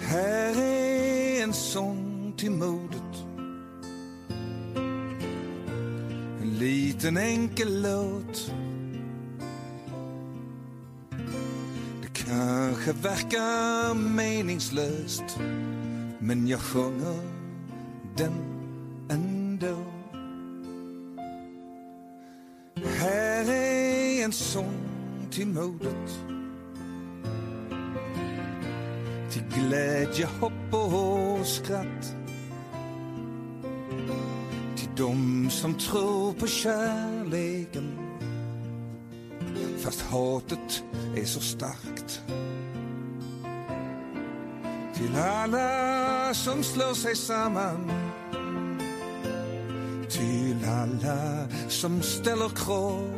Här 0.01 0.61
är 0.61 1.43
en 1.43 1.53
sång 1.53 2.33
till 2.37 2.51
modet 2.51 3.00
En 7.03 7.13
liten 7.13 7.17
enkel 7.17 7.81
låt 7.81 8.51
Det 12.01 12.07
kanske 12.13 12.93
verkar 12.93 13.93
meningslöst 13.93 15.39
men 16.19 16.47
jag 16.47 16.59
sjunger 16.59 17.19
den 18.17 18.31
ändå 19.09 19.77
Här 22.99 23.51
är 23.51 24.23
en 24.23 24.31
sång 24.31 25.27
till 25.31 25.47
modet 25.47 26.09
Till 29.31 29.43
glädje, 29.55 30.27
hopp 30.39 30.73
och 30.73 31.47
skratt 31.47 32.01
Till 32.01 32.20
de 35.01 35.49
som 35.49 35.73
tror 35.73 36.33
på 36.33 36.47
kärleken. 36.47 37.97
Fast 39.77 40.01
hatet 40.01 40.83
är 41.15 41.25
så 41.25 41.39
starkt. 41.39 42.21
Till 44.95 45.15
alla 45.15 46.33
som 46.33 46.63
slår 46.63 46.93
sig 46.93 47.15
samman. 47.15 47.91
Till 50.09 50.57
alla 50.67 51.47
som 51.67 52.01
ställer 52.01 52.49
krav. 52.49 53.11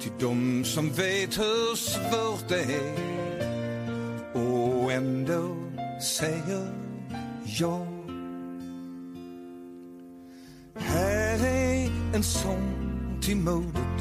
Till 0.00 0.12
de 0.20 0.64
som 0.64 0.90
vet 0.90 1.38
hur 1.38 1.76
svårt 1.76 2.48
det 2.48 2.62
är. 2.62 2.96
Och 4.34 4.92
ändå 4.92 5.56
säger 6.18 6.72
ja. 7.44 7.85
En 12.16 12.22
sång 12.22 13.18
till 13.20 13.36
modet. 13.36 13.98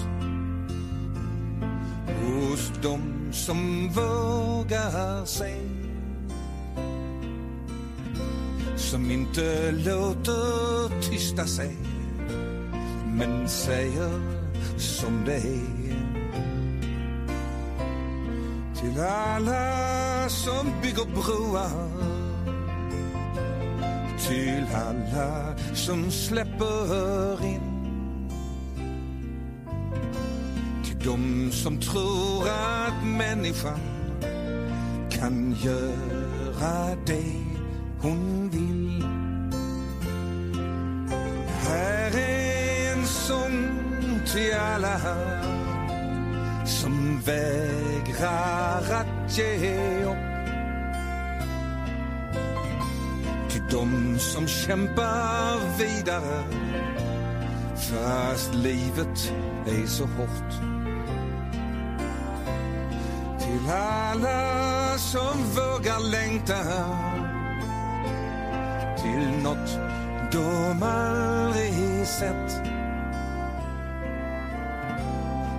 Hos 2.22 2.72
dem 2.84 3.30
som 3.32 3.90
vågar 3.90 5.26
sig. 5.26 5.62
Som 8.76 9.12
inte 9.12 9.72
låter 9.72 11.02
tysta 11.02 11.46
sig. 11.46 11.76
Men 13.06 13.50
säger 13.50 14.20
som 14.78 15.26
det 15.26 15.36
är. 15.36 15.96
Till 18.76 19.02
alla 19.02 20.30
som 20.30 20.72
bygger 20.82 21.06
broar. 21.06 21.90
Till 24.28 24.66
alla 24.74 25.56
som 25.74 26.12
släpper 26.12 27.46
in 27.46 27.65
de 31.06 31.52
som 31.52 31.78
tror 31.78 32.50
att 32.50 33.04
människan 33.04 33.80
kan 35.12 35.56
göra 35.64 36.96
det 37.06 37.34
hon 38.02 38.50
vill. 38.50 39.04
Här 41.68 42.18
är 42.18 42.94
en 42.94 43.06
sång 43.06 43.70
till 44.34 44.56
alla 44.56 45.00
som 46.66 47.22
vägrar 47.26 48.84
att 48.94 49.38
ge 49.38 50.04
upp. 50.04 50.18
Till 53.50 53.64
de 53.72 54.20
som 54.20 54.48
kämpar 54.48 55.78
vidare 55.78 56.44
fast 57.76 58.54
livet 58.54 59.34
är 59.66 59.88
så 59.88 60.04
hårt 60.06 60.86
till 63.46 63.70
alla 63.70 64.98
som 64.98 65.38
vågar 65.56 66.00
längta 66.00 66.64
till 68.98 69.44
något 69.44 69.80
de 70.32 70.84
aldrig 70.84 72.08
sett 72.08 72.52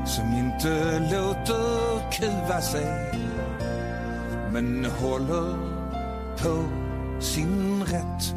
som 0.07 0.32
inte 0.34 0.99
låter 0.99 2.11
kuva 2.12 2.61
sig 2.61 3.12
men 4.53 4.84
håller 4.84 5.57
på 6.43 6.64
sin 7.20 7.84
rätt. 7.84 8.34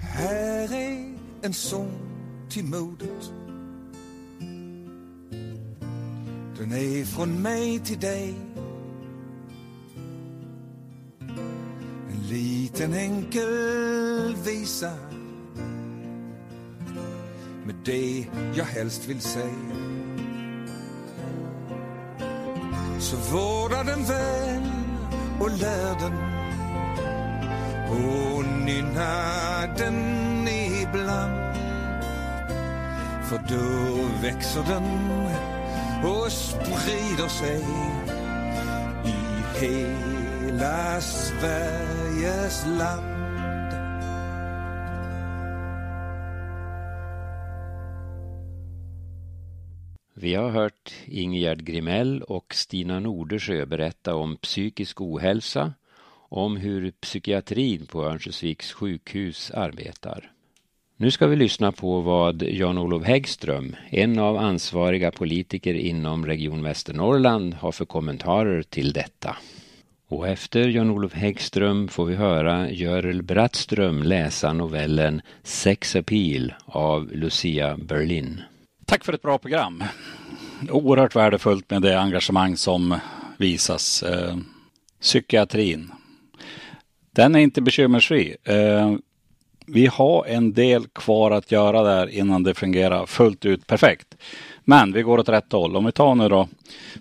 Här 0.00 0.72
är 0.72 1.14
en 1.42 1.52
sång 1.52 1.92
till 2.48 2.64
modet. 2.64 3.41
Den 6.62 6.72
är 6.72 7.04
från 7.04 7.42
mig 7.42 7.78
till 7.78 8.00
dig. 8.00 8.34
En 12.10 12.28
liten 12.28 12.94
enkel 12.94 14.36
visa 14.44 14.92
med 17.64 17.74
det 17.84 18.26
jag 18.54 18.64
helst 18.64 19.08
vill 19.08 19.20
säga. 19.20 19.72
Så 23.00 23.16
vårda 23.16 23.82
den 23.82 24.04
väl 24.04 24.62
och 25.40 25.50
lär 25.50 26.00
den 26.00 26.16
och 27.90 28.44
nynna 28.64 29.66
den 29.78 30.48
ibland. 30.82 31.56
För 33.28 33.38
då 33.48 34.02
växer 34.22 34.62
den 34.68 35.21
och 36.04 36.32
sprider 36.32 37.28
sig 37.28 37.60
i 39.04 39.64
hela 39.64 41.00
Sveriges 41.00 42.66
land. 42.66 43.12
Vi 50.14 50.34
har 50.34 50.50
hört 50.50 50.92
Ingegerd 51.04 51.64
Grimell 51.64 52.22
och 52.22 52.54
Stina 52.54 53.00
Nordersjö 53.00 53.66
berätta 53.66 54.14
om 54.14 54.36
psykisk 54.36 55.00
ohälsa, 55.00 55.74
om 56.28 56.56
hur 56.56 56.90
psykiatrin 56.90 57.86
på 57.86 58.04
Örnsköldsviks 58.04 58.72
sjukhus 58.72 59.50
arbetar. 59.50 60.31
Nu 61.02 61.10
ska 61.10 61.26
vi 61.26 61.36
lyssna 61.36 61.72
på 61.72 62.00
vad 62.00 62.42
Jan-Olof 62.42 63.04
Häggström, 63.04 63.76
en 63.90 64.18
av 64.18 64.36
ansvariga 64.36 65.10
politiker 65.10 65.74
inom 65.74 66.26
Region 66.26 66.62
Västernorrland, 66.62 67.54
har 67.54 67.72
för 67.72 67.84
kommentarer 67.84 68.62
till 68.62 68.92
detta. 68.92 69.36
Och 70.08 70.28
efter 70.28 70.68
Jan-Olof 70.68 71.14
Häggström 71.14 71.88
får 71.88 72.04
vi 72.04 72.14
höra 72.14 72.70
Görel 72.70 73.22
Brattström 73.22 74.02
läsa 74.02 74.52
novellen 74.52 75.22
Sex 75.42 75.96
Appeal 75.96 76.54
av 76.64 77.10
Lucia 77.12 77.76
Berlin. 77.76 78.40
Tack 78.86 79.04
för 79.04 79.12
ett 79.12 79.22
bra 79.22 79.38
program. 79.38 79.84
Oerhört 80.70 81.16
värdefullt 81.16 81.70
med 81.70 81.82
det 81.82 82.00
engagemang 82.00 82.56
som 82.56 82.98
visas. 83.36 84.02
Eh, 84.02 84.36
psykiatrin. 85.00 85.90
Den 87.10 87.34
är 87.34 87.40
inte 87.40 87.62
bekymmersfri. 87.62 88.36
Eh, 88.44 88.94
vi 89.66 89.86
har 89.86 90.26
en 90.26 90.52
del 90.52 90.86
kvar 90.86 91.30
att 91.30 91.52
göra 91.52 91.82
där 91.82 92.06
innan 92.06 92.42
det 92.42 92.54
fungerar 92.54 93.06
fullt 93.06 93.44
ut 93.44 93.66
perfekt. 93.66 94.16
Men 94.64 94.92
vi 94.92 95.02
går 95.02 95.18
åt 95.18 95.28
rätt 95.28 95.52
håll. 95.52 95.76
Om 95.76 95.84
vi 95.84 95.92
tar 95.92 96.14
nu 96.14 96.28
då 96.28 96.48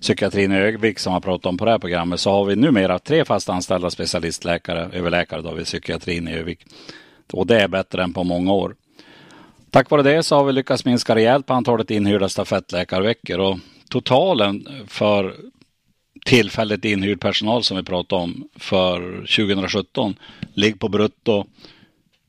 psykiatrin 0.02 0.52
i 0.52 0.56
Örnsköldsvik 0.56 1.00
som 1.00 1.14
jag 1.14 1.24
pratat 1.24 1.46
om 1.46 1.58
på 1.58 1.66
det 1.66 1.72
här 1.72 1.80
programmet 1.80 2.20
så 2.20 2.32
har 2.32 2.46
vi 2.46 2.56
numera 2.56 3.00
tre 3.00 3.26
fast 3.26 3.50
anställda 3.50 3.90
specialistläkare, 3.90 4.90
överläkare 4.94 5.42
då 5.42 5.54
vid 5.54 5.66
psykiatrin 5.66 6.28
i 6.28 6.32
Örnsköldsvik. 6.32 6.66
Och 7.34 7.48
det 7.48 7.62
är 7.62 7.68
bättre 7.68 8.04
än 8.04 8.14
på 8.14 8.24
många 8.24 8.54
år. 8.54 8.76
Tack 9.70 9.90
vare 9.90 10.04
det 10.04 10.24
så 10.24 10.36
har 10.36 10.44
vi 10.44 10.54
lyckats 10.54 10.86
minska 10.86 11.16
rejält 11.16 11.46
på 11.46 11.54
antalet 11.54 11.92
inhyrda 11.92 12.30
stafettläkarveckor 12.30 13.40
och 13.40 13.60
totalen 13.90 14.68
för 14.88 15.36
tillfälligt 16.26 16.86
inhyrd 16.86 17.20
personal 17.20 17.64
som 17.64 17.78
vi 17.78 17.84
pratade 17.84 18.22
om 18.22 18.50
för 18.56 19.16
2017 19.18 20.16
ligger 20.54 20.78
på 20.78 20.90
brutto 20.90 21.46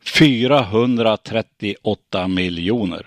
438 0.05 2.28
miljoner. 2.28 3.07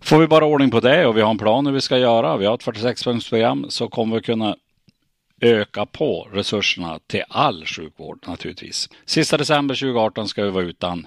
Får 0.00 0.18
vi 0.18 0.26
bara 0.26 0.44
ordning 0.44 0.70
på 0.70 0.80
det 0.80 1.06
och 1.06 1.16
vi 1.16 1.20
har 1.20 1.30
en 1.30 1.38
plan 1.38 1.66
hur 1.66 1.72
vi 1.72 1.80
ska 1.80 1.98
göra, 1.98 2.36
vi 2.36 2.46
har 2.46 2.54
ett 2.54 2.64
46-punktsprogram 2.64 3.68
så 3.68 3.88
kommer 3.88 4.16
vi 4.16 4.22
kunna 4.22 4.56
öka 5.40 5.86
på 5.86 6.28
resurserna 6.32 6.98
till 7.06 7.24
all 7.28 7.66
sjukvård 7.66 8.18
naturligtvis. 8.26 8.88
Sista 9.04 9.36
december 9.36 9.74
2018 9.74 10.28
ska 10.28 10.44
vi 10.44 10.50
vara 10.50 10.64
utan 10.64 11.06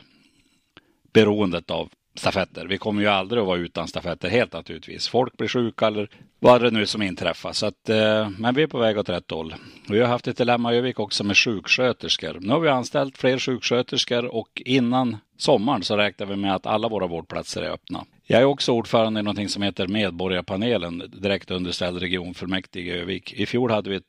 beroendet 1.14 1.72
av 1.72 1.90
stafetter. 2.20 2.66
Vi 2.66 2.78
kommer 2.78 3.02
ju 3.02 3.08
aldrig 3.08 3.42
att 3.42 3.48
vara 3.48 3.58
utan 3.58 3.88
stafetter 3.88 4.30
helt 4.30 4.54
naturligtvis. 4.54 5.08
Folk 5.08 5.38
blir 5.38 5.48
sjuka 5.48 5.88
eller 5.88 6.10
vad 6.40 6.62
det 6.62 6.72
nu 6.72 6.82
är 6.82 6.86
som 6.86 7.02
inträffar. 7.02 7.54
Så 7.54 7.66
att, 7.66 7.90
eh, 7.90 8.30
men 8.38 8.56
vi 8.56 8.64
är 8.64 8.68
på 8.68 8.78
väg 8.78 8.98
åt 8.98 9.10
rätt 9.10 9.32
håll. 9.32 9.56
Vi 9.90 10.00
har 10.00 10.08
haft 10.08 10.28
ett 10.28 10.38
dilemma 10.38 10.74
i 10.74 10.78
Övik 10.78 11.00
också 11.00 11.24
med 11.24 11.38
sjuksköterskor. 11.38 12.38
Nu 12.40 12.54
har 12.54 12.60
vi 12.60 12.70
anställt 12.70 13.18
fler 13.18 13.40
sjuksköterskor 13.40 14.26
och 14.26 14.62
innan 14.66 15.18
sommaren 15.38 15.84
så 15.84 15.98
räknar 15.98 16.28
vi 16.28 16.36
med 16.36 16.56
att 16.56 16.66
alla 16.66 16.90
våra 16.90 17.08
vårdplatser 17.08 17.62
är 17.62 17.70
öppna. 17.70 18.06
Jag 18.24 18.42
är 18.42 18.46
också 18.46 18.72
ordförande 18.72 19.20
i 19.20 19.24
någonting 19.24 19.50
som 19.50 19.64
heter 19.64 19.88
Medborgarpanelen, 19.88 21.04
direkt 21.14 21.52
underställd 21.52 22.00
regionfullmäktige 22.00 22.96
i 22.96 23.00
Övik. 23.00 23.34
I 23.34 23.46
fjol 23.46 23.72
hade 23.72 23.90
vi 23.90 23.96
ett 23.96 24.04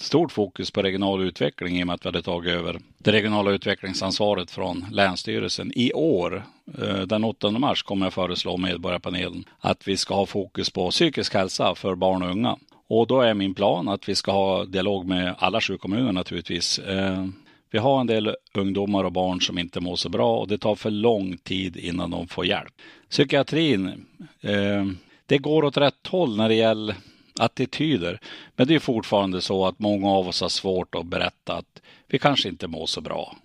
stort 0.00 0.32
fokus 0.32 0.70
på 0.70 0.82
regional 0.82 1.22
utveckling 1.22 1.78
i 1.78 1.82
och 1.82 1.86
med 1.86 1.94
att 1.94 2.04
vi 2.04 2.08
hade 2.08 2.22
tagit 2.22 2.52
över 2.52 2.80
det 2.98 3.12
regionala 3.12 3.50
utvecklingsansvaret 3.50 4.50
från 4.50 4.84
Länsstyrelsen. 4.90 5.72
I 5.74 5.92
år, 5.92 6.44
eh, 6.78 7.00
den 7.00 7.24
8 7.24 7.50
mars, 7.50 7.82
kommer 7.82 8.06
jag 8.06 8.12
föreslå 8.12 8.56
Medborgarpanelen 8.56 9.44
att 9.58 9.88
vi 9.88 9.96
ska 9.96 10.14
ha 10.14 10.26
fokus 10.26 10.70
på 10.70 10.90
psykisk 10.90 11.34
hälsa 11.34 11.74
för 11.74 11.94
barn 11.94 12.22
och 12.22 12.30
unga. 12.30 12.56
Och 12.88 13.06
då 13.06 13.20
är 13.20 13.34
min 13.34 13.54
plan 13.54 13.88
att 13.88 14.08
vi 14.08 14.14
ska 14.14 14.32
ha 14.32 14.64
dialog 14.64 15.06
med 15.06 15.34
alla 15.38 15.60
sju 15.60 15.78
kommuner 15.78 16.12
naturligtvis. 16.12 16.78
Eh, 16.78 17.26
vi 17.70 17.78
har 17.78 18.00
en 18.00 18.06
del 18.06 18.36
ungdomar 18.54 19.04
och 19.04 19.12
barn 19.12 19.40
som 19.40 19.58
inte 19.58 19.80
mår 19.80 19.96
så 19.96 20.08
bra 20.08 20.38
och 20.38 20.48
det 20.48 20.58
tar 20.58 20.74
för 20.74 20.90
lång 20.90 21.36
tid 21.36 21.76
innan 21.76 22.10
de 22.10 22.28
får 22.28 22.46
hjälp. 22.46 22.72
Psykiatrin, 23.10 24.06
eh, 24.40 24.84
det 25.26 25.38
går 25.38 25.64
åt 25.64 25.76
rätt 25.76 26.06
håll 26.06 26.36
när 26.36 26.48
det 26.48 26.54
gäller 26.54 26.94
attityder. 27.40 28.20
Men 28.56 28.66
det 28.66 28.74
är 28.74 28.78
fortfarande 28.78 29.40
så 29.40 29.66
att 29.66 29.78
många 29.78 30.10
av 30.10 30.28
oss 30.28 30.40
har 30.40 30.48
svårt 30.48 30.94
att 30.94 31.06
berätta 31.06 31.56
att 31.56 31.82
vi 32.08 32.18
kanske 32.18 32.48
inte 32.48 32.66
mår 32.66 32.86
så 32.86 33.00
bra. 33.00 33.36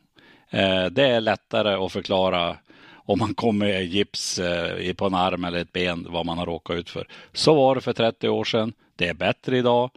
Eh, 0.50 0.86
det 0.86 1.08
är 1.08 1.22
lättare 1.22 1.86
att 1.86 1.92
förklara 1.92 2.58
om 2.94 3.20
man 3.20 3.34
kommer 3.34 3.66
med 3.66 3.86
gips 3.86 4.40
eh, 4.40 4.94
på 4.94 5.06
en 5.06 5.16
arm 5.16 5.44
eller 5.44 5.60
ett 5.60 5.74
ben 5.74 6.08
vad 6.10 6.26
man 6.26 6.38
har 6.38 6.46
råkat 6.46 6.78
ut 6.78 6.90
för. 6.90 7.08
Så 7.34 7.56
var 7.56 7.76
det 7.76 7.82
för 7.82 7.94
30 7.94 8.30
år 8.30 8.44
sedan. 8.44 8.74
Det 8.96 9.08
är 9.08 9.14
bättre 9.14 9.58
idag, 9.58 9.92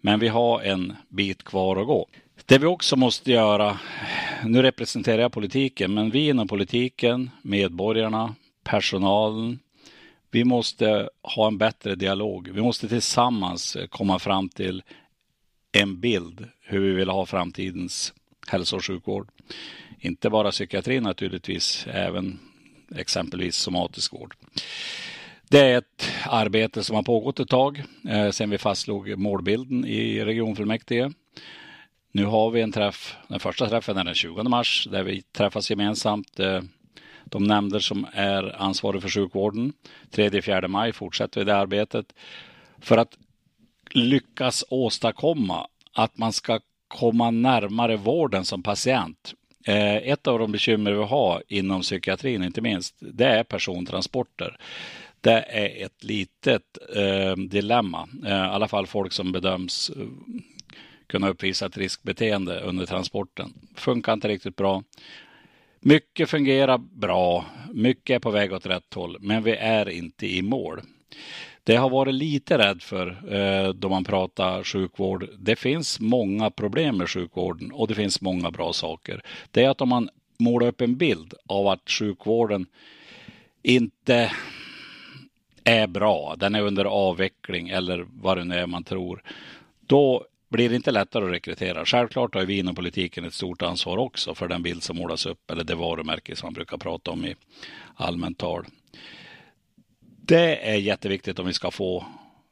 men 0.00 0.20
vi 0.20 0.28
har 0.28 0.60
en 0.60 0.96
bit 1.08 1.42
kvar 1.42 1.76
att 1.76 1.86
gå. 1.86 2.06
Det 2.46 2.58
vi 2.58 2.66
också 2.66 2.96
måste 2.96 3.32
göra, 3.32 3.78
nu 4.44 4.62
representerar 4.62 5.22
jag 5.22 5.32
politiken, 5.32 5.94
men 5.94 6.10
vi 6.10 6.28
inom 6.28 6.48
politiken, 6.48 7.30
medborgarna, 7.42 8.34
personalen, 8.64 9.58
vi 10.30 10.44
måste 10.44 11.08
ha 11.22 11.46
en 11.46 11.58
bättre 11.58 11.94
dialog. 11.94 12.48
Vi 12.48 12.62
måste 12.62 12.88
tillsammans 12.88 13.76
eh, 13.76 13.86
komma 13.86 14.18
fram 14.18 14.48
till 14.48 14.82
en 15.72 16.00
bild 16.00 16.48
hur 16.60 16.80
vi 16.80 16.92
vill 16.92 17.08
ha 17.08 17.26
framtidens 17.26 18.14
hälso 18.48 18.76
och 18.76 18.84
sjukvård. 18.84 19.28
Inte 19.98 20.30
bara 20.30 20.50
psykiatri 20.50 21.00
naturligtvis, 21.00 21.86
även 21.86 22.38
exempelvis 22.96 23.56
somatisk 23.56 24.12
vård. 24.12 24.34
Det 25.48 25.60
är 25.60 25.78
ett 25.78 26.10
arbete 26.24 26.82
som 26.82 26.96
har 26.96 27.02
pågått 27.02 27.40
ett 27.40 27.48
tag 27.48 27.82
eh, 28.08 28.30
sedan 28.30 28.50
vi 28.50 28.58
fastslog 28.58 29.18
målbilden 29.18 29.84
i 29.84 30.24
regionfullmäktige. 30.24 31.12
Nu 32.12 32.24
har 32.24 32.50
vi 32.50 32.60
en 32.60 32.72
träff, 32.72 33.16
den 33.28 33.40
första 33.40 33.68
träffen 33.68 33.96
är 33.96 34.04
den 34.04 34.14
20 34.14 34.42
mars 34.42 34.88
där 34.90 35.02
vi 35.02 35.22
träffas 35.22 35.70
gemensamt 35.70 36.40
eh, 36.40 36.62
de 37.30 37.44
nämnder 37.44 37.78
som 37.78 38.06
är 38.12 38.62
ansvariga 38.62 39.00
för 39.00 39.08
sjukvården. 39.08 39.72
3-4 40.10 40.68
maj 40.68 40.92
fortsätter 40.92 41.40
vi 41.40 41.44
det 41.44 41.56
arbetet 41.56 42.14
för 42.80 42.96
att 42.96 43.18
lyckas 43.90 44.64
åstadkomma 44.68 45.66
att 45.92 46.18
man 46.18 46.32
ska 46.32 46.60
komma 46.88 47.30
närmare 47.30 47.96
vården 47.96 48.44
som 48.44 48.62
patient. 48.62 49.34
Eh, 49.66 49.96
ett 49.96 50.26
av 50.26 50.38
de 50.38 50.52
bekymmer 50.52 50.92
vi 50.92 51.02
har 51.02 51.42
inom 51.48 51.80
psykiatrin, 51.80 52.42
inte 52.42 52.60
minst, 52.60 52.96
det 53.00 53.26
är 53.26 53.44
persontransporter. 53.44 54.56
Det 55.20 55.44
är 55.48 55.86
ett 55.86 56.04
litet 56.04 56.78
eh, 56.96 57.36
dilemma, 57.36 58.08
eh, 58.24 58.30
i 58.30 58.32
alla 58.32 58.68
fall 58.68 58.86
folk 58.86 59.12
som 59.12 59.32
bedöms 59.32 59.90
kunna 61.06 61.28
uppvisa 61.28 61.66
ett 61.66 61.76
riskbeteende 61.76 62.60
under 62.60 62.86
transporten. 62.86 63.52
Funkar 63.74 64.12
inte 64.12 64.28
riktigt 64.28 64.56
bra. 64.56 64.82
Mycket 65.86 66.30
fungerar 66.30 66.78
bra, 66.78 67.44
mycket 67.72 68.14
är 68.14 68.18
på 68.18 68.30
väg 68.30 68.52
åt 68.52 68.66
rätt 68.66 68.94
håll, 68.94 69.16
men 69.20 69.42
vi 69.42 69.50
är 69.56 69.88
inte 69.88 70.26
i 70.26 70.42
mål. 70.42 70.80
Det 71.64 71.76
har 71.76 71.90
varit 71.90 72.14
lite 72.14 72.58
rädd 72.58 72.82
för 72.82 73.34
eh, 73.34 73.68
då 73.68 73.88
man 73.88 74.04
pratar 74.04 74.64
sjukvård. 74.64 75.28
Det 75.38 75.56
finns 75.56 76.00
många 76.00 76.50
problem 76.50 76.96
med 76.96 77.10
sjukvården 77.10 77.72
och 77.72 77.88
det 77.88 77.94
finns 77.94 78.20
många 78.20 78.50
bra 78.50 78.72
saker. 78.72 79.22
Det 79.50 79.64
är 79.64 79.68
att 79.68 79.80
om 79.80 79.88
man 79.88 80.08
målar 80.38 80.66
upp 80.66 80.80
en 80.80 80.96
bild 80.96 81.34
av 81.46 81.68
att 81.68 81.90
sjukvården 81.90 82.66
inte 83.62 84.32
är 85.64 85.86
bra, 85.86 86.34
den 86.38 86.54
är 86.54 86.62
under 86.62 86.84
avveckling 86.84 87.68
eller 87.68 88.06
vad 88.10 88.36
det 88.36 88.44
nu 88.44 88.54
är 88.54 88.66
man 88.66 88.84
tror. 88.84 89.22
Då 89.80 90.26
blir 90.48 90.68
det 90.68 90.76
inte 90.76 90.90
lättare 90.90 91.24
att 91.24 91.32
rekrytera. 91.32 91.84
Självklart 91.84 92.34
har 92.34 92.44
vi 92.44 92.58
inom 92.58 92.74
politiken 92.74 93.24
ett 93.24 93.34
stort 93.34 93.62
ansvar 93.62 93.98
också 93.98 94.34
för 94.34 94.48
den 94.48 94.62
bild 94.62 94.82
som 94.82 94.96
målas 94.96 95.26
upp, 95.26 95.50
eller 95.50 95.64
det 95.64 95.74
varumärke 95.74 96.36
som 96.36 96.46
man 96.46 96.54
brukar 96.54 96.76
prata 96.76 97.10
om 97.10 97.24
i 97.24 97.36
allmänt 97.94 98.38
tal. 98.38 98.66
Det 100.22 100.70
är 100.70 100.76
jätteviktigt 100.76 101.38
om 101.38 101.46
vi 101.46 101.52
ska 101.52 101.70
få 101.70 102.06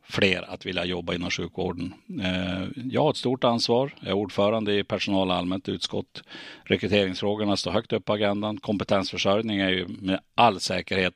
fler 0.09 0.51
att 0.51 0.67
vilja 0.67 0.85
jobba 0.85 1.15
inom 1.15 1.31
sjukvården. 1.31 1.95
Eh, 2.23 2.69
jag 2.91 3.03
har 3.03 3.11
ett 3.11 3.17
stort 3.17 3.45
ansvar. 3.45 3.95
Jag 4.01 4.09
är 4.09 4.13
ordförande 4.13 4.79
i 4.79 4.85
personal 4.85 5.31
och 5.31 5.37
allmänt 5.37 5.69
utskott. 5.69 6.23
Rekryteringsfrågorna 6.65 7.57
står 7.57 7.71
högt 7.71 7.93
upp 7.93 8.05
på 8.05 8.13
agendan. 8.13 8.61
Kompetensförsörjning 8.61 9.61
är 9.61 9.71
ju 9.71 9.87
med 9.89 10.21
all 10.35 10.61
säkerhet 10.61 11.15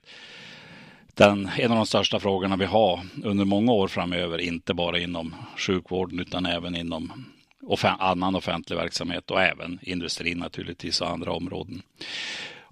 den, 1.18 1.50
en 1.56 1.70
av 1.70 1.76
de 1.76 1.86
största 1.86 2.20
frågorna 2.20 2.56
vi 2.56 2.64
har 2.64 3.00
under 3.24 3.44
många 3.44 3.72
år 3.72 3.88
framöver, 3.88 4.38
inte 4.38 4.74
bara 4.74 4.98
inom 4.98 5.34
sjukvården 5.56 6.20
utan 6.20 6.46
även 6.46 6.76
inom 6.76 7.12
annan 7.82 8.34
offentlig 8.34 8.76
verksamhet 8.76 9.30
och 9.30 9.42
även 9.42 9.78
industrin 9.82 10.38
naturligtvis 10.38 11.00
och 11.00 11.10
andra 11.10 11.32
områden. 11.32 11.82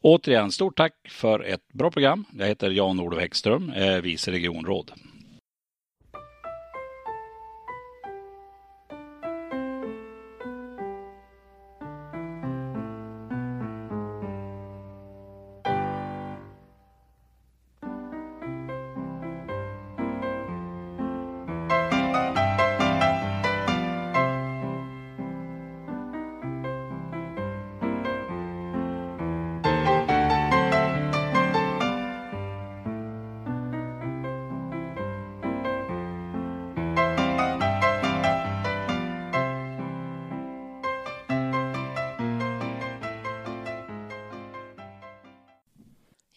Återigen, 0.01 0.53
stort 0.53 0.77
tack 0.77 0.95
för 1.09 1.41
ett 1.41 1.73
bra 1.73 1.91
program. 1.91 2.25
Jag 2.39 2.47
heter 2.47 2.71
Jan-Olof 2.71 3.21
Häggström, 3.21 3.71
eh, 3.71 3.97
vice 3.97 4.31
regionråd. 4.31 4.93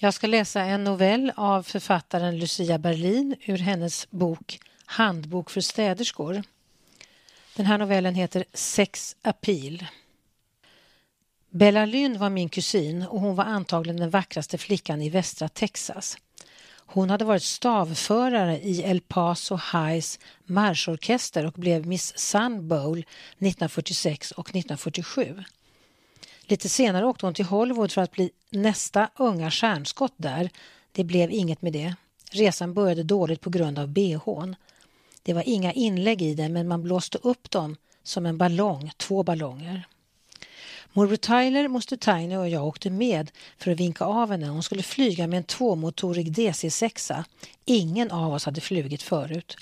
Jag 0.10 0.14
ska 0.14 0.28
läsa 0.28 0.62
en 0.62 0.84
novell 0.84 1.32
av 1.36 1.64
författaren 1.64 2.40
Lucia 2.40 2.78
Berlin 2.78 3.36
ur 3.46 3.58
hennes 3.58 4.12
bok 4.12 4.60
Handbok 4.86 5.50
för 5.50 5.62
städerskor. 5.62 6.44
Den 7.56 7.66
här 7.66 7.78
novellen 7.78 8.16
heter 8.16 8.46
Sex 8.54 9.16
Appeal. 9.22 9.86
Bella 11.50 11.86
Lynn 11.86 12.20
var 12.20 12.30
min 12.30 12.50
kusin 12.50 13.04
och 13.04 13.20
hon 13.22 13.36
var 13.36 13.44
antagligen 13.44 14.00
den 14.00 14.10
vackraste 14.10 14.58
flickan 14.58 15.02
i 15.02 15.10
västra 15.10 15.50
Texas. 15.50 16.18
Hon 16.76 17.10
hade 17.10 17.26
varit 17.26 17.44
stavförare 17.44 18.60
i 18.60 18.82
El 18.84 19.02
Paso 19.02 19.60
Highs 19.74 20.20
marschorkester 20.46 21.46
och 21.46 21.54
blev 21.54 21.86
Miss 21.88 22.18
Sun 22.18 22.68
Bowl 22.68 23.00
1946 23.00 24.32
och 24.32 24.50
1947. 24.50 25.44
Lite 26.50 26.70
senare 26.70 27.06
åkte 27.06 27.26
hon 27.26 27.34
till 27.34 27.46
Hollywood 27.46 27.92
för 27.92 28.02
att 28.02 28.12
bli 28.12 28.32
nästa 28.50 29.10
unga 29.16 29.52
stjärnskott 29.52 30.14
där. 30.18 30.50
Det 30.92 31.04
blev 31.04 31.32
inget 31.32 31.62
med 31.62 31.74
det. 31.74 31.96
Resan 32.32 32.74
började 32.74 33.04
dåligt 33.04 33.42
på 33.42 33.50
grund 33.50 33.80
av 33.80 33.88
bhn. 33.88 34.56
Det 35.24 35.34
var 35.34 35.44
inga 35.46 35.74
inlägg 35.74 36.22
i 36.22 36.34
den 36.36 36.54
men 36.54 36.68
man 36.68 36.84
blåste 36.84 37.18
upp 37.18 37.52
dem 37.52 37.76
som 38.04 38.26
en 38.26 38.38
ballong, 38.38 38.92
två 38.98 39.24
ballonger. 39.24 39.88
Morbror 40.94 41.16
Tyler, 41.16 41.68
moster 41.68 41.98
Tiny 41.98 42.36
och 42.36 42.50
jag 42.50 42.68
åkte 42.68 42.90
med 42.90 43.32
för 43.58 43.72
att 43.72 43.80
vinka 43.80 44.06
av 44.06 44.32
henne. 44.32 44.48
Hon 44.48 44.64
skulle 44.64 44.84
flyga 44.84 45.28
med 45.28 45.38
en 45.38 45.44
tvåmotorig 45.44 46.32
DC-6. 46.32 47.24
Ingen 47.66 48.12
av 48.12 48.34
oss 48.34 48.46
hade 48.46 48.62
flugit 48.62 49.02
förut. 49.02 49.58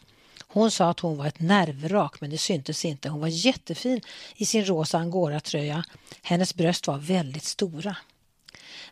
Hon 0.57 0.71
sa 0.71 0.89
att 0.89 0.99
hon 0.99 1.17
var 1.17 1.27
ett 1.27 1.39
nervrak 1.39 2.21
men 2.21 2.29
det 2.29 2.37
syntes 2.37 2.85
inte. 2.85 3.09
Hon 3.09 3.21
var 3.21 3.27
jättefin 3.27 4.01
i 4.35 4.45
sin 4.45 4.65
rosa 4.65 4.97
angoratröja. 4.97 5.83
Hennes 6.21 6.55
bröst 6.55 6.87
var 6.87 6.97
väldigt 6.97 7.43
stora. 7.43 7.97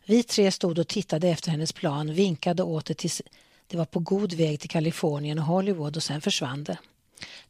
Vi 0.04 0.22
tre 0.22 0.52
stod 0.52 0.78
och 0.78 0.88
tittade 0.88 1.28
efter 1.28 1.50
hennes 1.50 1.72
plan, 1.72 2.14
vinkade 2.14 2.62
åt 2.62 2.86
det 2.86 2.94
tills 2.94 3.22
det 3.66 3.76
var 3.76 3.84
på 3.84 4.00
god 4.00 4.32
väg 4.32 4.60
till 4.60 4.70
Kalifornien 4.70 5.38
och 5.38 5.44
Hollywood 5.44 5.96
och 5.96 6.02
sen 6.02 6.20
försvann 6.20 6.64
det. 6.64 6.78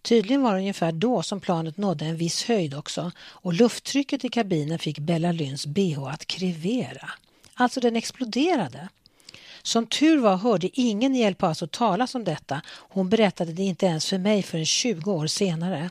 Tydligen 0.02 0.43
var 0.43 0.52
det 0.52 0.59
ungefär 0.59 0.93
då 0.93 1.22
som 1.22 1.40
planet 1.40 1.76
nådde 1.76 2.05
en 2.05 2.16
viss 2.16 2.44
höjd 2.44 2.74
också 2.74 3.12
och 3.18 3.55
lufttrycket 3.55 4.24
i 4.24 4.28
kabinen 4.28 4.78
fick 4.78 4.98
Bella 4.98 5.32
Lynns 5.32 5.66
bh 5.66 6.05
att 6.05 6.26
krevera. 6.26 7.10
Alltså 7.55 7.80
den 7.80 7.97
exploderade. 7.97 8.88
Som 9.66 9.86
tur 9.86 10.18
var 10.18 10.36
hörde 10.36 10.80
ingen 10.80 11.16
i 11.16 11.20
El 11.20 11.34
Paso 11.34 11.66
talas 11.66 12.14
om 12.14 12.24
detta. 12.24 12.62
Hon 12.68 13.09
berättade 13.09 13.52
det 13.52 13.62
inte 13.62 13.86
ens 13.86 14.06
för 14.06 14.18
mig 14.18 14.43
förrän 14.43 14.66
20 14.66 15.12
år 15.12 15.26
senare. 15.26 15.90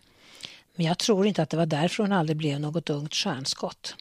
Men 0.75 0.85
jag 0.85 0.97
tror 0.97 1.27
inte 1.27 1.41
att 1.41 1.49
det 1.49 1.57
var 1.57 1.65
därför 1.65 2.03
hon 2.03 2.11
aldrig 2.11 2.37
blev 2.37 2.59
något 2.59 2.89
ungt 2.89 3.13
stjärnskott. 3.13 3.95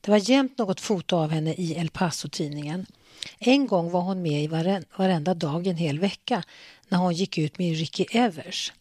Det 0.00 0.10
var 0.10 0.30
jämt 0.30 0.58
något 0.58 0.80
foto 0.80 1.16
av 1.16 1.30
henne 1.30 1.54
i 1.54 1.74
El 1.74 1.90
Paso-tidningen. 1.90 2.86
En 3.38 3.66
gång 3.66 3.90
var 3.90 4.00
hon 4.00 4.22
med 4.22 4.44
i 4.44 4.46
varenda 4.96 5.34
dag 5.34 5.66
en 5.66 5.76
hel 5.76 5.98
vecka 5.98 6.42
när 6.88 6.98
hon 6.98 7.14
gick 7.14 7.38
ut 7.38 7.58
med 7.58 7.76
Ricky 7.76 8.06
Evers. 8.10 8.72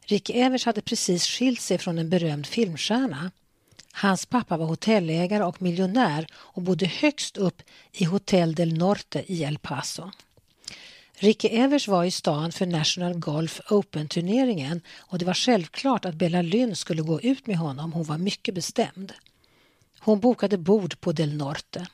Ricky 0.00 0.32
Evers 0.32 0.66
hade 0.66 0.80
precis 0.80 1.26
skilt 1.26 1.60
sig 1.60 1.78
från 1.78 1.98
en 1.98 2.10
berömd 2.10 2.46
filmstjärna. 2.46 3.30
Hans 4.02 4.26
pappa 4.26 4.56
var 4.56 4.66
hotellägare 4.66 5.44
och 5.44 5.62
miljonär 5.62 6.26
och 6.34 6.62
bodde 6.62 6.86
högst 6.86 7.36
upp 7.36 7.62
i 7.92 8.04
Hotel 8.04 8.54
del 8.54 8.72
Norte 8.72 9.24
i 9.26 9.42
El 9.42 9.58
Paso. 9.58 10.10
Ricky 11.14 11.48
Evers 11.48 11.88
var 11.88 12.04
i 12.04 12.10
stan 12.10 12.52
för 12.52 12.66
National 12.66 13.18
Golf 13.18 13.60
Open-turneringen 13.70 14.80
och 14.98 15.18
det 15.18 15.24
var 15.24 15.34
självklart 15.34 16.04
att 16.04 16.14
Bella 16.14 16.42
Lynn 16.42 16.76
skulle 16.76 17.02
gå 17.02 17.20
ut 17.20 17.46
med 17.46 17.56
honom. 17.56 17.92
Hon 17.92 18.04
var 18.04 18.18
mycket 18.18 18.54
bestämd. 18.54 19.12
Hon 19.98 20.20
bokade 20.20 20.58
bord 20.58 21.00
på 21.00 21.12
Del 21.12 21.36
Norte. 21.36 21.86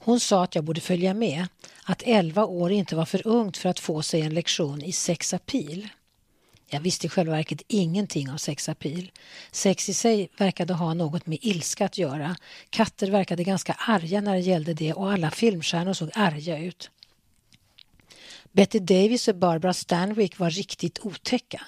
Hon 0.00 0.20
sa 0.20 0.44
att 0.44 0.54
jag 0.54 0.64
borde 0.64 0.80
följa 0.80 1.14
med, 1.14 1.46
att 1.84 2.02
11 2.06 2.44
år 2.44 2.72
inte 2.72 2.96
var 2.96 3.04
för 3.04 3.26
ungt 3.26 3.56
för 3.56 3.68
att 3.68 3.80
få 3.80 4.02
sig 4.02 4.20
en 4.20 4.34
lektion 4.34 4.82
i 4.82 4.92
sexapil. 4.92 5.88
Jag 6.66 6.80
visste 6.80 7.06
i 7.06 7.10
själva 7.10 7.32
verket 7.32 7.62
ingenting 7.68 8.30
om 8.30 8.38
sexapil. 8.38 9.10
Sex 9.52 9.88
i 9.88 9.94
sig 9.94 10.28
verkade 10.38 10.74
ha 10.74 10.94
något 10.94 11.26
med 11.26 11.38
ilska 11.42 11.84
att 11.84 11.98
göra. 11.98 12.36
Katter 12.70 13.10
verkade 13.10 13.44
ganska 13.44 13.72
arga 13.72 14.20
när 14.20 14.34
det 14.34 14.40
gällde 14.40 14.74
det 14.74 14.92
och 14.92 15.12
alla 15.12 15.30
filmstjärnor 15.30 15.92
såg 15.92 16.10
arga 16.14 16.58
ut. 16.58 16.90
Betty 18.52 18.78
Davis 18.78 19.28
och 19.28 19.36
Barbara 19.36 19.74
Stanwyck 19.74 20.38
var 20.38 20.50
riktigt 20.50 20.98
otäcka. 21.02 21.62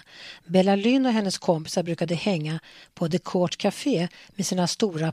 Bella 0.47 0.77
Lynn 0.77 1.07
och 1.07 1.13
hennes 1.13 1.39
kompisar 1.39 1.83
brukade 1.83 2.15
hänga 2.15 2.61
på 2.95 3.09
The 3.09 3.19
Court 3.19 3.57
Café 3.57 4.09
med 4.29 4.47
sina 4.47 4.67
stora 4.67 5.13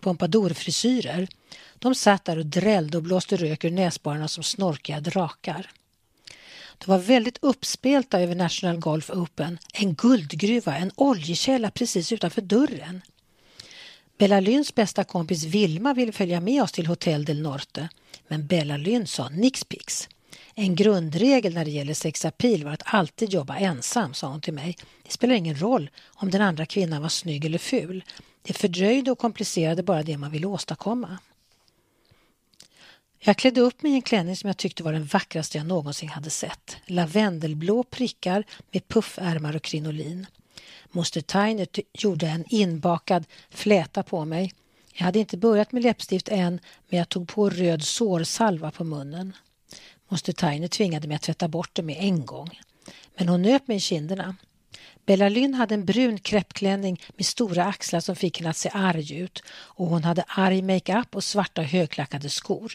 pompadourfrisyrer. 0.00 1.28
De 1.78 1.94
satt 1.94 2.24
där 2.24 2.38
och 2.38 2.46
drällde 2.46 2.96
och 2.96 3.02
blåste 3.02 3.36
rök 3.36 3.64
ur 3.64 3.70
näsborrarna 3.70 4.28
som 4.28 4.42
snorkiga 4.42 5.00
drakar. 5.00 5.70
De 6.78 6.90
var 6.90 6.98
väldigt 6.98 7.38
uppspelta 7.42 8.20
över 8.20 8.34
National 8.34 8.78
Golf 8.78 9.10
Open, 9.10 9.58
en 9.72 9.94
guldgruva, 9.94 10.76
en 10.76 10.90
oljekälla 10.94 11.70
precis 11.70 12.12
utanför 12.12 12.42
dörren. 12.42 13.02
Bella 14.18 14.40
Lynns 14.40 14.74
bästa 14.74 15.04
kompis 15.04 15.44
Vilma 15.44 15.94
ville 15.94 16.12
följa 16.12 16.40
med 16.40 16.62
oss 16.62 16.72
till 16.72 16.86
Hotel 16.86 17.24
del 17.24 17.42
Norte, 17.42 17.88
men 18.28 18.46
Bella 18.46 18.76
Lynn 18.76 19.06
sa 19.06 19.28
nixpix. 19.28 20.08
En 20.54 20.74
grundregel 20.74 21.54
när 21.54 21.64
det 21.64 21.70
gäller 21.70 21.94
sexapil 21.94 22.64
var 22.64 22.72
att 22.72 22.82
alltid 22.84 23.32
jobba 23.32 23.56
ensam, 23.56 24.14
sa 24.14 24.28
hon 24.28 24.40
till 24.40 24.54
mig. 24.54 24.76
Det 25.02 25.12
spelar 25.12 25.34
ingen 25.34 25.60
roll 25.60 25.90
om 26.06 26.30
den 26.30 26.42
andra 26.42 26.66
kvinnan 26.66 27.02
var 27.02 27.08
snygg 27.08 27.44
eller 27.44 27.58
ful. 27.58 28.04
Det 28.42 28.52
fördröjde 28.52 29.10
och 29.10 29.18
komplicerade 29.18 29.82
bara 29.82 30.02
det 30.02 30.16
man 30.16 30.30
ville 30.30 30.46
åstadkomma. 30.46 31.18
Jag 33.20 33.36
klädde 33.36 33.60
upp 33.60 33.82
mig 33.82 33.92
i 33.92 33.94
en 33.94 34.02
klänning 34.02 34.36
som 34.36 34.48
jag 34.48 34.56
tyckte 34.56 34.82
var 34.82 34.92
den 34.92 35.04
vackraste 35.04 35.58
jag 35.58 35.66
någonsin 35.66 36.08
hade 36.08 36.30
sett. 36.30 36.76
Lavendelblå 36.86 37.82
prickar 37.82 38.44
med 38.70 38.88
puffärmar 38.88 39.56
och 39.56 39.62
krinolin. 39.62 40.26
Moster 40.90 41.20
Tiny 41.20 41.66
gjorde 41.92 42.26
en 42.26 42.44
inbakad 42.48 43.24
fläta 43.50 44.02
på 44.02 44.24
mig. 44.24 44.52
Jag 44.92 45.04
hade 45.04 45.18
inte 45.18 45.36
börjat 45.36 45.72
med 45.72 45.82
läppstift 45.82 46.28
än, 46.28 46.60
men 46.88 46.98
jag 46.98 47.08
tog 47.08 47.28
på 47.28 47.50
röd 47.50 47.82
sårsalva 47.82 48.70
på 48.70 48.84
munnen. 48.84 49.32
Moster 50.08 50.32
Tiny 50.32 50.68
tvingade 50.68 51.08
mig 51.08 51.14
att 51.14 51.22
tvätta 51.22 51.48
bort 51.48 51.70
det 51.72 51.82
med 51.82 51.96
en 52.00 52.26
gång. 52.26 52.60
Men 53.16 53.28
hon 53.28 53.42
nöp 53.42 53.68
mig 53.68 53.76
i 53.76 53.80
kinderna. 53.80 54.36
Bella 55.06 55.28
Lynn 55.28 55.54
hade 55.54 55.74
en 55.74 55.84
brun 55.84 56.18
kreppklänning 56.18 57.02
med 57.16 57.26
stora 57.26 57.64
axlar 57.64 58.00
som 58.00 58.16
fick 58.16 58.38
henne 58.38 58.50
att 58.50 58.56
se 58.56 58.70
arg 58.74 59.18
ut 59.18 59.42
och 59.50 59.86
hon 59.86 60.04
hade 60.04 60.24
arg 60.28 60.62
makeup 60.62 61.16
och 61.16 61.24
svarta 61.24 61.62
högklackade 61.62 62.30
skor. 62.30 62.72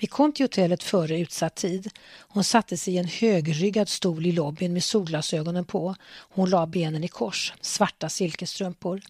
Vi 0.00 0.06
kom 0.06 0.32
till 0.32 0.44
hotellet 0.44 0.82
före 0.82 1.18
utsatt 1.18 1.54
tid. 1.54 1.90
Hon 2.18 2.44
satte 2.44 2.76
sig 2.76 2.94
i 2.94 2.98
en 2.98 3.08
högryggad 3.08 3.88
stol 3.88 4.26
i 4.26 4.32
lobbyn 4.32 4.72
med 4.72 4.84
solglasögonen 4.84 5.64
på. 5.64 5.94
Hon 6.18 6.50
la 6.50 6.66
benen 6.66 7.04
i 7.04 7.08
kors, 7.08 7.52
svarta 7.60 8.08
silkesstrumpor. 8.08 9.00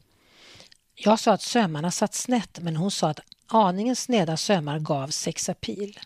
Jag 0.95 1.21
sa 1.21 1.33
att 1.33 1.43
sömmarna 1.43 1.91
satt 1.91 2.15
snett 2.15 2.59
men 2.63 2.77
hon 2.77 2.91
sa 2.91 3.09
att 3.09 3.21
aningen 3.47 3.97
sneda 3.97 4.37
sömmar 4.37 4.79
gav 4.79 5.09
sexapil. 5.09 5.99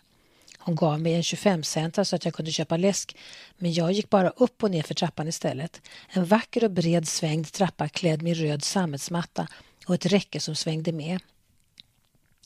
Hon 0.57 0.75
gav 0.75 1.01
mig 1.01 1.13
en 1.13 1.23
25 1.23 1.63
centa 1.63 2.05
så 2.05 2.15
att 2.15 2.25
jag 2.25 2.33
kunde 2.33 2.51
köpa 2.51 2.77
läsk 2.77 3.17
men 3.57 3.73
jag 3.73 3.91
gick 3.91 4.09
bara 4.09 4.29
upp 4.29 4.63
och 4.63 4.71
ner 4.71 4.83
för 4.83 4.93
trappan 4.93 5.27
istället. 5.27 5.81
En 6.09 6.25
vacker 6.25 6.63
och 6.63 6.71
bred 6.71 7.07
svängd 7.07 7.51
trappa 7.51 7.89
klädd 7.89 8.21
med 8.21 8.37
röd 8.37 8.63
sammetsmatta 8.63 9.47
och 9.85 9.95
ett 9.95 10.05
räcke 10.05 10.39
som 10.39 10.55
svängde 10.55 10.91
med. 10.91 11.19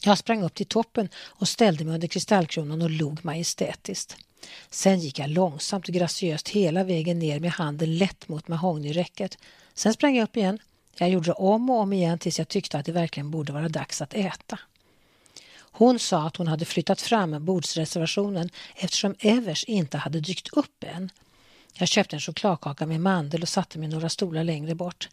Jag 0.03 0.17
sprang 0.17 0.43
upp 0.43 0.53
till 0.53 0.65
toppen 0.65 1.09
och 1.15 1.47
ställde 1.47 1.85
mig 1.85 1.93
under 1.93 2.07
kristallkronan 2.07 2.81
och 2.81 2.89
log 2.89 3.25
majestätiskt. 3.25 4.17
Sen 4.69 4.99
gick 4.99 5.19
jag 5.19 5.29
långsamt 5.29 5.87
och 5.87 5.93
graciöst 5.93 6.49
hela 6.49 6.83
vägen 6.83 7.19
ner 7.19 7.39
med 7.39 7.51
handen 7.51 7.97
lätt 7.97 8.27
mot 8.27 8.47
mahognyräcket. 8.47 9.37
Sen 9.73 9.93
sprang 9.93 10.15
jag 10.15 10.23
upp 10.23 10.37
igen. 10.37 10.59
Jag 10.97 11.09
gjorde 11.09 11.25
det 11.25 11.33
om 11.33 11.69
och 11.69 11.79
om 11.79 11.93
igen 11.93 12.19
tills 12.19 12.39
jag 12.39 12.47
tyckte 12.47 12.77
att 12.77 12.85
det 12.85 12.91
verkligen 12.91 13.31
borde 13.31 13.53
vara 13.53 13.69
dags 13.69 14.01
att 14.01 14.13
äta. 14.13 14.59
Hon 15.71 15.99
sa 15.99 16.27
att 16.27 16.35
hon 16.35 16.47
hade 16.47 16.65
flyttat 16.65 17.01
fram 17.01 17.45
bordsreservationen 17.45 18.49
eftersom 18.75 19.15
Evers 19.19 19.63
inte 19.63 19.97
hade 19.97 20.19
dykt 20.19 20.47
upp 20.47 20.83
än. 20.83 21.09
Jag 21.73 21.87
köpte 21.87 22.15
en 22.15 22.19
chokladkaka 22.19 22.85
med 22.85 23.01
mandel 23.01 23.41
och 23.41 23.49
satte 23.49 23.79
mig 23.79 23.87
några 23.87 24.09
stolar 24.09 24.43
längre 24.43 24.75
bort. 24.75 25.09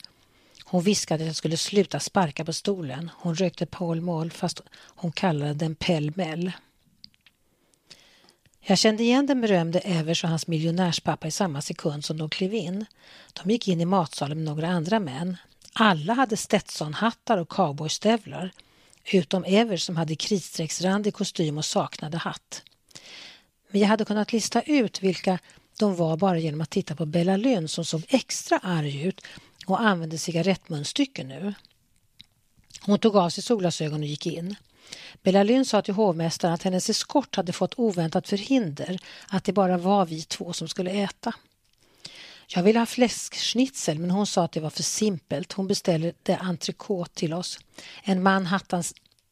Hon 0.69 0.83
viskade 0.83 1.25
att 1.25 1.27
jag 1.27 1.37
skulle 1.37 1.57
sluta 1.57 2.01
sparka 2.01 2.45
på 2.45 2.53
stolen. 2.53 3.11
Hon 3.17 3.35
rökte 3.35 3.67
Pall 3.67 4.01
Mall 4.01 4.31
fast 4.31 4.61
hon 4.87 5.13
kallade 5.13 5.55
den 5.55 5.75
Pell 5.75 6.13
Mell. 6.17 6.53
Jag 8.61 8.79
kände 8.79 9.03
igen 9.03 9.27
den 9.27 9.41
berömde 9.41 9.79
Evers 9.79 10.25
och 10.25 10.31
hans 10.31 10.47
miljonärspappa 10.47 11.27
i 11.27 11.31
samma 11.31 11.61
sekund 11.61 12.05
som 12.05 12.17
de 12.17 12.31
klev 12.31 12.55
in. 12.55 12.85
De 13.33 13.51
gick 13.51 13.69
in 13.69 13.81
i 13.81 13.85
matsalen 13.85 14.39
med 14.39 14.45
några 14.45 14.69
andra 14.69 15.01
män. 15.01 15.37
Alla 15.73 16.13
hade 16.15 16.37
Stetsonhattar 16.37 17.39
och 17.39 17.49
cowboystövlar 17.49 18.53
utom 19.13 19.45
Evers 19.45 19.83
som 19.83 19.97
hade 19.97 20.17
kritstrecksrandig 20.17 21.15
kostym 21.15 21.59
och 21.59 21.65
saknade 21.65 22.17
hatt. 22.17 22.63
Men 23.71 23.81
jag 23.81 23.89
hade 23.89 24.05
kunnat 24.05 24.33
lista 24.33 24.63
ut 24.63 25.03
vilka 25.03 25.39
de 25.79 25.97
var 25.97 26.17
bara 26.17 26.39
genom 26.39 26.61
att 26.61 26.71
titta 26.71 26.97
på 26.97 27.07
Bella 27.07 27.37
Lynn 27.37 27.69
som 27.69 27.85
såg 27.85 28.05
extra 28.09 28.59
arg 28.59 29.03
ut 29.03 29.21
och 29.71 29.81
använde 29.81 30.19
cigarettmunstycken 30.19 31.29
nu. 31.29 31.55
Hon 32.81 32.99
tog 32.99 33.17
av 33.17 33.31
sig 33.31 33.43
solglasögon 33.45 34.01
och 34.01 34.07
gick 34.07 34.27
in. 34.27 34.57
Bella 35.23 35.43
Lynn 35.43 35.65
sa 35.65 35.83
till 35.83 35.95
hovmästaren 35.95 36.55
att 36.55 36.63
hennes 36.63 36.91
eskort 36.91 37.37
hade 37.37 37.53
fått 37.53 37.79
oväntat 37.79 38.29
förhinder, 38.29 38.99
att 39.29 39.45
det 39.45 39.53
bara 39.53 39.79
var 39.79 40.07
vi 40.07 40.23
två 40.23 40.53
som 40.53 40.69
skulle 40.69 40.91
äta. 40.91 41.33
Jag 42.49 42.63
ville 42.63 42.79
ha 42.79 42.87
fläskschnitzel 42.87 43.99
men 43.99 44.11
hon 44.11 44.27
sa 44.27 44.45
att 44.45 44.53
det 44.53 44.61
var 44.61 44.71
för 44.71 44.83
simpelt. 44.83 45.53
Hon 45.53 45.67
beställde 45.67 46.37
entrecote 46.41 47.15
till 47.15 47.35
oss. 47.35 47.59
En 48.03 48.23
Manhattan 48.23 48.83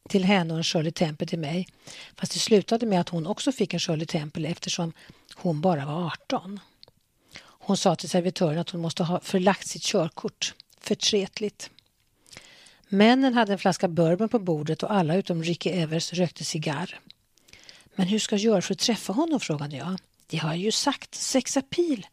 till 0.09 0.23
henne 0.23 0.53
och 0.53 0.57
en 0.57 0.63
Shirley 0.63 0.91
Temple 0.91 1.27
till 1.27 1.39
mig. 1.39 1.67
Fast 2.15 2.33
det 2.33 2.39
slutade 2.39 2.85
med 2.85 3.01
att 3.01 3.09
hon 3.09 3.27
också 3.27 3.51
fick 3.51 3.73
en 3.73 3.79
Shirley 3.79 4.05
Temple 4.05 4.47
eftersom 4.47 4.93
hon 5.35 5.61
bara 5.61 5.85
var 5.85 6.05
18. 6.05 6.59
Hon 7.67 7.77
sa 7.77 7.95
till 7.95 8.09
servitören 8.09 8.59
att 8.59 8.69
hon 8.69 8.81
måste 8.81 9.03
ha 9.03 9.19
förlagt 9.19 9.67
sitt 9.67 9.83
körkort. 9.83 10.53
Förtretligt. 10.81 11.69
Männen 12.87 13.33
hade 13.33 13.53
en 13.53 13.59
flaska 13.59 13.87
bourbon 13.87 14.29
på 14.29 14.39
bordet 14.39 14.83
och 14.83 14.93
alla 14.93 15.15
utom 15.15 15.43
Ricky 15.43 15.69
Evers 15.69 16.13
rökte 16.13 16.45
cigarr. 16.45 16.99
Men 17.95 18.07
hur 18.07 18.19
ska 18.19 18.35
jag 18.35 18.41
göra 18.41 18.61
för 18.61 18.73
att 18.73 18.79
träffa 18.79 19.13
honom, 19.13 19.39
frågade 19.39 19.77
jag. 19.77 19.99
Det 20.27 20.37
har 20.37 20.49
jag 20.49 20.57
ju 20.57 20.71
sagt, 20.71 21.15
sex 21.15 21.57
apil. 21.57 22.07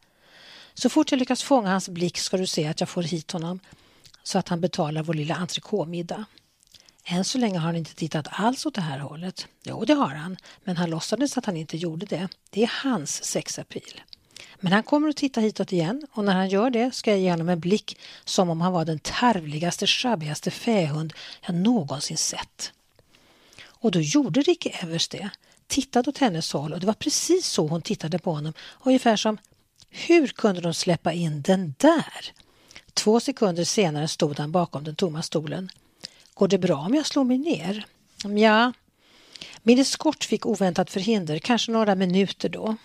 Så 0.73 0.89
fort 0.89 1.11
jag 1.11 1.19
lyckas 1.19 1.43
fånga 1.43 1.69
hans 1.69 1.89
blick 1.89 2.17
ska 2.17 2.37
du 2.37 2.47
se 2.47 2.67
att 2.67 2.79
jag 2.79 2.89
får 2.89 3.03
hit 3.03 3.31
honom 3.31 3.59
så 4.23 4.39
att 4.39 4.47
han 4.47 4.61
betalar 4.61 5.03
vår 5.03 5.13
lilla 5.13 5.35
entrecôte-middag. 5.35 6.25
Än 7.03 7.23
så 7.23 7.37
länge 7.37 7.59
har 7.59 7.65
han 7.65 7.75
inte 7.75 7.95
tittat 7.95 8.27
alls 8.31 8.65
åt 8.65 8.75
det 8.75 8.81
här 8.81 8.99
hållet. 8.99 9.47
Jo, 9.63 9.85
det 9.85 9.93
har 9.93 10.15
han, 10.15 10.37
men 10.63 10.77
han 10.77 10.89
låtsades 10.89 11.37
att 11.37 11.45
han 11.45 11.57
inte 11.57 11.77
gjorde 11.77 12.05
det. 12.05 12.27
Det 12.49 12.63
är 12.63 12.71
hans 12.83 13.23
sexapil. 13.23 14.01
Men 14.63 14.73
han 14.73 14.83
kommer 14.83 15.09
att 15.09 15.15
titta 15.15 15.41
hitåt 15.41 15.71
igen 15.71 16.07
och 16.11 16.23
när 16.23 16.33
han 16.33 16.49
gör 16.49 16.69
det 16.69 16.95
ska 16.95 17.11
jag 17.11 17.19
ge 17.19 17.31
honom 17.31 17.49
en 17.49 17.59
blick 17.59 17.97
som 18.25 18.49
om 18.49 18.61
han 18.61 18.73
var 18.73 18.85
den 18.85 18.99
tarvligaste, 18.99 19.87
sjabbigaste 19.87 20.51
fähund 20.51 21.13
jag 21.41 21.55
någonsin 21.55 22.17
sett. 22.17 22.73
Och 23.65 23.91
då 23.91 24.01
gjorde 24.01 24.41
Ricky 24.41 24.69
Evers 24.69 25.07
det, 25.07 25.29
tittade 25.67 26.09
åt 26.09 26.17
hennes 26.17 26.53
håll 26.53 26.73
och 26.73 26.79
det 26.79 26.85
var 26.85 26.93
precis 26.93 27.45
så 27.45 27.67
hon 27.67 27.81
tittade 27.81 28.19
på 28.19 28.31
honom, 28.31 28.53
ungefär 28.83 29.15
som 29.15 29.37
hur 29.89 30.27
kunde 30.27 30.61
de 30.61 30.73
släppa 30.73 31.13
in 31.13 31.41
den 31.41 31.75
där? 31.77 32.33
Två 32.93 33.19
sekunder 33.19 33.63
senare 33.63 34.07
stod 34.07 34.39
han 34.39 34.51
bakom 34.51 34.83
den 34.83 34.95
tomma 34.95 35.21
stolen. 35.21 35.69
Går 36.33 36.47
det 36.47 36.57
bra 36.57 36.77
om 36.77 36.95
jag 36.95 37.05
slår 37.05 37.23
mig 37.23 37.37
ner? 37.37 37.85
Ja, 38.39 38.73
min 39.63 39.79
eskort 39.79 40.23
fick 40.23 40.45
oväntat 40.45 40.91
förhinder, 40.91 41.39
kanske 41.39 41.71
några 41.71 41.95
minuter 41.95 42.49
då. 42.49 42.75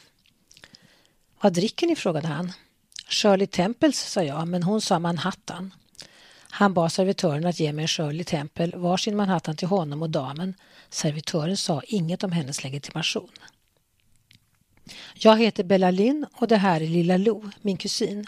Vad 1.40 1.52
dricker 1.52 1.86
ni? 1.86 1.96
frågade 1.96 2.28
han. 2.28 2.52
Shirley 3.08 3.46
Temples, 3.46 3.98
sa 3.98 4.22
jag, 4.22 4.48
men 4.48 4.62
hon 4.62 4.80
sa 4.80 4.98
Manhattan. 4.98 5.74
Han 6.50 6.74
bad 6.74 6.92
servitören 6.92 7.46
att 7.46 7.60
ge 7.60 7.72
mig 7.72 7.82
en 7.82 7.88
Shirley 7.88 8.24
Temple, 8.24 8.72
varsin 8.76 9.16
Manhattan 9.16 9.56
till 9.56 9.68
honom 9.68 10.02
och 10.02 10.10
damen. 10.10 10.54
Servitören 10.90 11.56
sa 11.56 11.82
inget 11.86 12.24
om 12.24 12.32
hennes 12.32 12.64
legitimation. 12.64 13.30
Jag 15.14 15.38
heter 15.38 15.64
Bella 15.64 15.90
Lynn 15.90 16.26
och 16.32 16.48
det 16.48 16.56
här 16.56 16.80
är 16.80 16.86
Lilla 16.86 17.16
Lo, 17.16 17.50
min 17.60 17.76
kusin. 17.76 18.26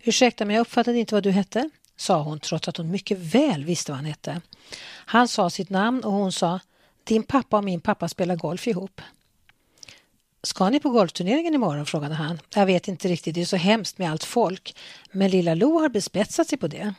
Ursäkta 0.00 0.44
men 0.44 0.56
jag 0.56 0.60
uppfattade 0.60 0.98
inte 0.98 1.14
vad 1.14 1.22
du 1.22 1.30
hette, 1.30 1.70
sa 1.96 2.22
hon 2.22 2.40
trots 2.40 2.68
att 2.68 2.76
hon 2.76 2.90
mycket 2.90 3.18
väl 3.18 3.64
visste 3.64 3.92
vad 3.92 3.96
han 3.96 4.04
hette. 4.04 4.40
Han 4.84 5.28
sa 5.28 5.50
sitt 5.50 5.70
namn 5.70 6.04
och 6.04 6.12
hon 6.12 6.32
sa 6.32 6.60
Din 7.04 7.22
pappa 7.22 7.56
och 7.56 7.64
min 7.64 7.80
pappa 7.80 8.08
spelar 8.08 8.36
golf 8.36 8.66
ihop. 8.66 9.00
Ska 10.42 10.70
ni 10.70 10.80
på 10.80 10.90
golfturneringen 10.90 11.54
imorgon? 11.54 11.86
frågade 11.86 12.14
han. 12.14 12.40
Jag 12.54 12.66
vet 12.66 12.88
inte 12.88 13.08
riktigt, 13.08 13.34
det 13.34 13.40
är 13.40 13.44
så 13.44 13.56
hemskt 13.56 13.98
med 13.98 14.10
allt 14.10 14.24
folk. 14.24 14.76
Men 15.12 15.30
lilla 15.30 15.54
Lo 15.54 15.78
har 15.78 15.88
bespetsat 15.88 16.48
sig 16.48 16.58
på 16.58 16.66
det. 16.66 16.94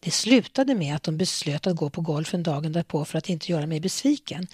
Det 0.00 0.10
slutade 0.10 0.74
med 0.74 0.96
att 0.96 1.02
de 1.02 1.16
beslöt 1.16 1.66
att 1.66 1.76
gå 1.76 1.90
på 1.90 2.00
golfen 2.00 2.42
dagen 2.42 2.72
därpå 2.72 3.04
för 3.04 3.18
att 3.18 3.28
inte 3.28 3.52
göra 3.52 3.66
mig 3.66 3.80
besviken. 3.80 4.46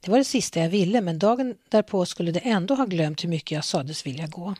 Det 0.00 0.10
var 0.10 0.18
det 0.18 0.24
sista 0.24 0.60
jag 0.60 0.68
ville, 0.68 1.00
men 1.00 1.18
dagen 1.18 1.54
därpå 1.68 2.06
skulle 2.06 2.32
det 2.32 2.40
ändå 2.40 2.74
ha 2.74 2.84
glömt 2.84 3.24
hur 3.24 3.28
mycket 3.28 3.50
jag 3.50 3.64
sades 3.64 4.06
vilja 4.06 4.26
gå. 4.26 4.54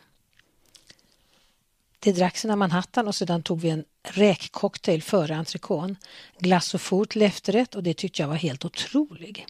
Det 1.99 2.11
drack 2.11 2.37
sina 2.37 2.55
Manhattan 2.55 3.07
och 3.07 3.15
sedan 3.15 3.43
tog 3.43 3.61
vi 3.61 3.69
en 3.69 3.85
räkcocktail 4.03 5.01
före 5.01 5.35
entrecôten. 5.35 5.95
Glass 6.39 6.73
och 6.73 6.81
fot 6.81 7.09
till 7.09 7.21
efterrätt 7.21 7.75
och 7.75 7.83
det 7.83 7.93
tyckte 7.93 8.21
jag 8.21 8.27
var 8.27 8.35
helt 8.35 8.65
otrolig. 8.65 9.45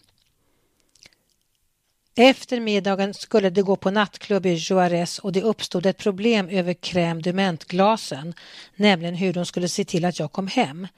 Efter 2.18 2.60
middagen 2.60 3.14
skulle 3.14 3.50
de 3.50 3.62
gå 3.62 3.76
på 3.76 3.90
nattklubb 3.90 4.46
i 4.46 4.54
Juarez 4.54 5.18
och 5.18 5.32
det 5.32 5.42
uppstod 5.42 5.86
ett 5.86 5.98
problem 5.98 6.48
över 6.48 6.74
crème 6.74 7.22
de 7.22 7.32
mentglasen, 7.32 8.34
nämligen 8.76 9.14
hur 9.14 9.32
de 9.32 9.46
skulle 9.46 9.68
se 9.68 9.84
till 9.84 10.04
att 10.04 10.18
jag 10.18 10.32
kom 10.32 10.46
hem. 10.46 10.88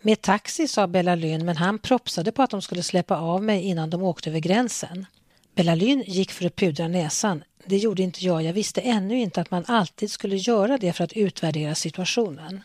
Med 0.00 0.20
taxi, 0.20 0.68
sa 0.68 0.86
Bella 0.86 1.14
Lynn, 1.14 1.46
men 1.46 1.56
han 1.56 1.78
propsade 1.78 2.32
på 2.32 2.42
att 2.42 2.50
de 2.50 2.62
skulle 2.62 2.82
släppa 2.82 3.16
av 3.16 3.42
mig 3.42 3.62
innan 3.62 3.90
de 3.90 4.02
åkte 4.02 4.30
över 4.30 4.38
gränsen. 4.38 5.06
Bella 5.54 5.74
Lynn 5.74 6.04
gick 6.06 6.32
för 6.32 6.46
att 6.46 6.56
pudra 6.56 6.88
näsan. 6.88 7.44
Det 7.66 7.76
gjorde 7.76 8.02
inte 8.02 8.24
jag. 8.24 8.42
Jag 8.42 8.52
visste 8.52 8.80
ännu 8.80 9.20
inte 9.20 9.40
att 9.40 9.50
man 9.50 9.64
alltid 9.68 10.10
skulle 10.10 10.36
göra 10.36 10.78
det 10.78 10.92
för 10.92 11.04
att 11.04 11.12
utvärdera 11.12 11.74
situationen. 11.74 12.60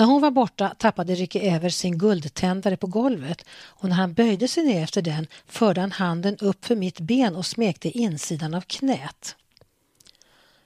När 0.00 0.06
hon 0.06 0.20
var 0.20 0.30
borta 0.30 0.74
tappade 0.78 1.14
Ricky 1.14 1.38
Evers 1.38 1.74
sin 1.74 1.98
guldtändare 1.98 2.76
på 2.76 2.86
golvet 2.86 3.44
och 3.64 3.88
när 3.88 3.96
han 3.96 4.12
böjde 4.12 4.48
sig 4.48 4.64
ner 4.64 4.82
efter 4.82 5.02
den 5.02 5.26
förde 5.46 5.80
han 5.80 5.92
handen 5.92 6.36
upp 6.40 6.64
för 6.64 6.76
mitt 6.76 7.00
ben 7.00 7.36
och 7.36 7.46
smekte 7.46 7.98
insidan 7.98 8.54
av 8.54 8.60
knät. 8.60 9.36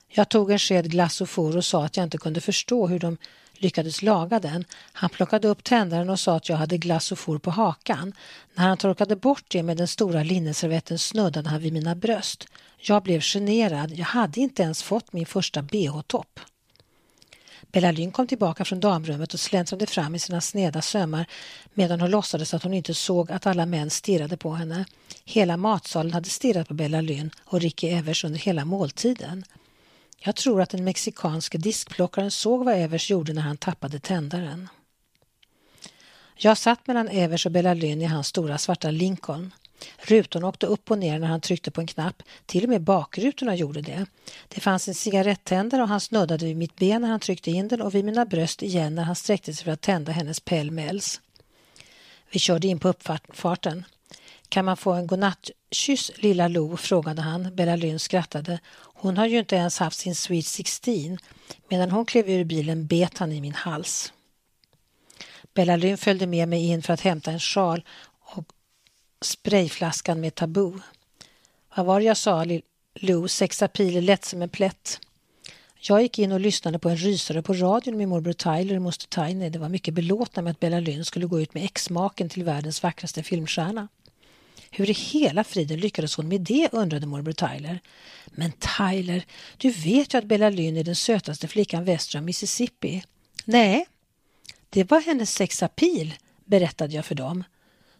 Jag 0.07 0.29
tog 0.29 0.51
en 0.51 0.59
sked 0.59 0.91
glass 0.91 1.21
och 1.21 1.29
for 1.29 1.57
och 1.57 1.65
sa 1.65 1.85
att 1.85 1.97
jag 1.97 2.03
inte 2.03 2.17
kunde 2.17 2.41
förstå 2.41 2.87
hur 2.87 2.99
de 2.99 3.17
lyckades 3.53 4.01
laga 4.01 4.39
den. 4.39 4.65
Han 4.93 5.09
plockade 5.09 5.47
upp 5.47 5.63
tändaren 5.63 6.09
och 6.09 6.19
sa 6.19 6.35
att 6.35 6.49
jag 6.49 6.57
hade 6.57 6.77
glass 6.77 7.11
och 7.11 7.19
for 7.19 7.37
på 7.37 7.51
hakan. 7.51 8.13
När 8.53 8.67
han 8.67 8.77
torkade 8.77 9.15
bort 9.15 9.45
det 9.47 9.63
med 9.63 9.77
den 9.77 9.87
stora 9.87 10.23
linneservetten 10.23 10.99
snuddade 10.99 11.49
han 11.49 11.61
vid 11.61 11.73
mina 11.73 11.95
bröst. 11.95 12.47
Jag 12.77 13.03
blev 13.03 13.21
generad. 13.21 13.91
Jag 13.91 14.05
hade 14.05 14.39
inte 14.41 14.63
ens 14.63 14.83
fått 14.83 15.13
min 15.13 15.25
första 15.25 15.61
bh-topp. 15.61 16.39
Bella 17.75 17.91
Lynn 17.91 18.11
kom 18.11 18.27
tillbaka 18.27 18.65
från 18.65 18.79
damrummet 18.79 19.33
och 19.33 19.39
släntrade 19.39 19.85
fram 19.85 20.15
i 20.15 20.19
sina 20.19 20.41
sneda 20.41 20.81
sömmar 20.81 21.25
medan 21.73 22.01
hon 22.01 22.11
låtsades 22.11 22.53
att 22.53 22.63
hon 22.63 22.73
inte 22.73 22.93
såg 22.93 23.31
att 23.31 23.45
alla 23.45 23.65
män 23.65 23.89
stirrade 23.89 24.37
på 24.37 24.51
henne. 24.51 24.85
Hela 25.25 25.57
matsalen 25.57 26.13
hade 26.13 26.29
stirrat 26.29 26.67
på 26.67 26.73
Bella 26.73 27.01
Lynn 27.01 27.31
och 27.43 27.61
Ricky 27.61 27.87
Evers 27.87 28.23
under 28.23 28.39
hela 28.39 28.65
måltiden. 28.65 29.43
Jag 30.19 30.35
tror 30.35 30.61
att 30.61 30.69
den 30.69 30.83
mexikanske 30.83 31.57
diskplockaren 31.57 32.31
såg 32.31 32.65
vad 32.65 32.75
Evers 32.75 33.11
gjorde 33.11 33.33
när 33.33 33.41
han 33.41 33.57
tappade 33.57 33.99
tändaren. 33.99 34.69
Jag 36.35 36.57
satt 36.57 36.87
mellan 36.87 37.07
Evers 37.07 37.45
och 37.45 37.51
Bella 37.51 37.73
Lynn 37.73 38.01
i 38.01 38.05
hans 38.05 38.27
stora 38.27 38.57
svarta 38.57 38.91
Lincoln. 38.91 39.51
Rutorna 39.97 40.47
åkte 40.47 40.65
upp 40.65 40.91
och 40.91 40.97
ner 40.97 41.19
när 41.19 41.27
han 41.27 41.41
tryckte 41.41 41.71
på 41.71 41.81
en 41.81 41.87
knapp. 41.87 42.23
Till 42.45 42.63
och 42.63 42.69
med 42.69 42.81
bakrutorna 42.81 43.55
gjorde 43.55 43.81
det. 43.81 44.05
Det 44.47 44.61
fanns 44.61 44.87
en 44.87 44.95
cigarettändare 44.95 45.81
och 45.81 45.87
han 45.87 46.01
snuddade 46.01 46.45
vid 46.45 46.57
mitt 46.57 46.75
ben 46.75 47.01
när 47.01 47.09
han 47.09 47.19
tryckte 47.19 47.51
in 47.51 47.67
den 47.67 47.81
och 47.81 47.95
vid 47.95 48.05
mina 48.05 48.25
bröst 48.25 48.63
igen 48.63 48.95
när 48.95 49.03
han 49.03 49.15
sträckte 49.15 49.53
sig 49.53 49.63
för 49.63 49.71
att 49.71 49.81
tända 49.81 50.11
hennes 50.11 50.39
pellmells. 50.39 51.21
Vi 52.31 52.39
körde 52.39 52.67
in 52.67 52.79
på 52.79 52.89
uppfarten. 52.89 53.85
Kan 54.49 54.65
man 54.65 54.77
få 54.77 54.93
en 54.93 55.07
godnattkyss, 55.07 56.11
lilla 56.15 56.47
Lo? 56.47 56.77
frågade 56.77 57.21
han. 57.21 57.55
Bella 57.55 57.75
Lynn 57.75 57.99
skrattade. 57.99 58.59
Hon 58.77 59.17
har 59.17 59.25
ju 59.25 59.39
inte 59.39 59.55
ens 59.55 59.79
haft 59.79 59.99
sin 59.99 60.15
Sweet 60.15 60.45
16. 60.45 61.17
Medan 61.69 61.91
hon 61.91 62.05
klev 62.05 62.29
ur 62.29 62.43
bilen 62.43 62.87
bet 62.87 63.17
han 63.17 63.31
i 63.31 63.41
min 63.41 63.53
hals. 63.53 64.13
Bella 65.53 65.75
Lynn 65.75 65.97
följde 65.97 66.27
med 66.27 66.47
mig 66.47 66.67
in 66.67 66.81
för 66.81 66.93
att 66.93 67.01
hämta 67.01 67.31
en 67.31 67.39
sjal 67.39 67.83
sprayflaskan 69.25 70.21
med 70.21 70.35
tabu. 70.35 70.71
Vad 71.75 71.85
var 71.85 71.99
det 71.99 72.05
jag 72.05 72.17
sa, 72.17 72.45
Lou? 72.93 73.27
Sex 73.27 73.61
är 73.61 74.01
lätt 74.01 74.25
som 74.25 74.41
en 74.41 74.49
plätt. 74.49 74.99
Jag 75.79 76.01
gick 76.01 76.19
in 76.19 76.31
och 76.31 76.39
lyssnade 76.39 76.79
på 76.79 76.89
en 76.89 76.97
rysare 76.97 77.41
på 77.41 77.53
radion 77.53 77.97
med 77.97 78.07
morbror 78.07 78.33
Tyler 78.33 78.75
och 78.75 78.81
moster 78.81 79.25
Tiny. 79.27 79.49
Det 79.49 79.59
var 79.59 79.69
mycket 79.69 79.93
belåtna 79.93 80.41
med 80.41 80.51
att 80.51 80.59
Bella 80.59 80.79
Lynn 80.79 81.05
skulle 81.05 81.25
gå 81.25 81.41
ut 81.41 81.53
med 81.53 81.63
exmaken 81.63 82.29
till 82.29 82.43
världens 82.43 82.83
vackraste 82.83 83.23
filmstjärna. 83.23 83.87
Hur 84.71 84.89
i 84.89 84.93
hela 84.93 85.43
friden 85.43 85.79
lyckades 85.79 86.15
hon 86.15 86.27
med 86.27 86.41
det, 86.41 86.69
undrade 86.71 87.07
morbror 87.07 87.33
Tyler. 87.33 87.79
Men 88.25 88.51
Tyler, 88.51 89.25
du 89.57 89.69
vet 89.69 90.13
ju 90.13 90.17
att 90.17 90.25
Bella 90.25 90.49
Lynn 90.49 90.77
är 90.77 90.83
den 90.83 90.95
sötaste 90.95 91.47
flickan 91.47 91.85
väster 91.85 92.19
om 92.19 92.25
Mississippi. 92.25 93.03
Nej, 93.45 93.85
det 94.69 94.91
var 94.91 95.01
hennes 95.01 95.33
sexapil, 95.33 96.13
berättade 96.45 96.95
jag 96.95 97.05
för 97.05 97.15
dem. 97.15 97.43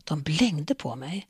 De 0.06 0.22
blängde 0.22 0.76
på 0.76 0.96
mig. 0.96 1.28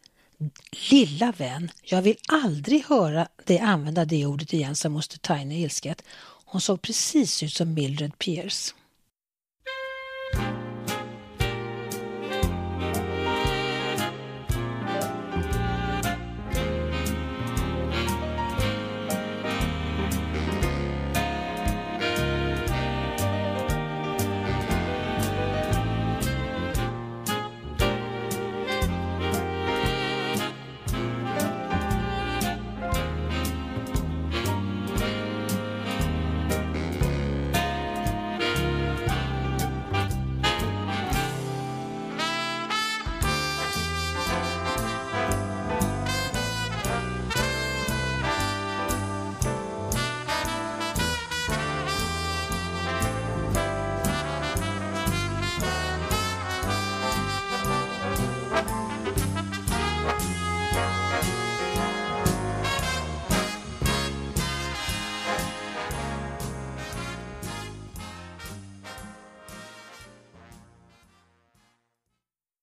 Lilla 0.92 1.32
vän, 1.32 1.72
jag 1.84 2.02
vill 2.02 2.18
aldrig 2.28 2.86
höra 2.86 3.28
dig 3.44 3.60
använda 3.60 4.06
det 4.06 4.26
ordet 4.26 4.54
igen, 4.54 4.76
sa 4.76 4.90
moster 4.90 5.18
Tiny 5.18 5.62
ilsket. 5.62 6.04
Hon 6.46 6.62
såg 6.62 6.82
precis 6.82 7.44
ut 7.44 7.54
som 7.54 7.74
Mildred 7.74 8.20
Pierce. 8.20 8.74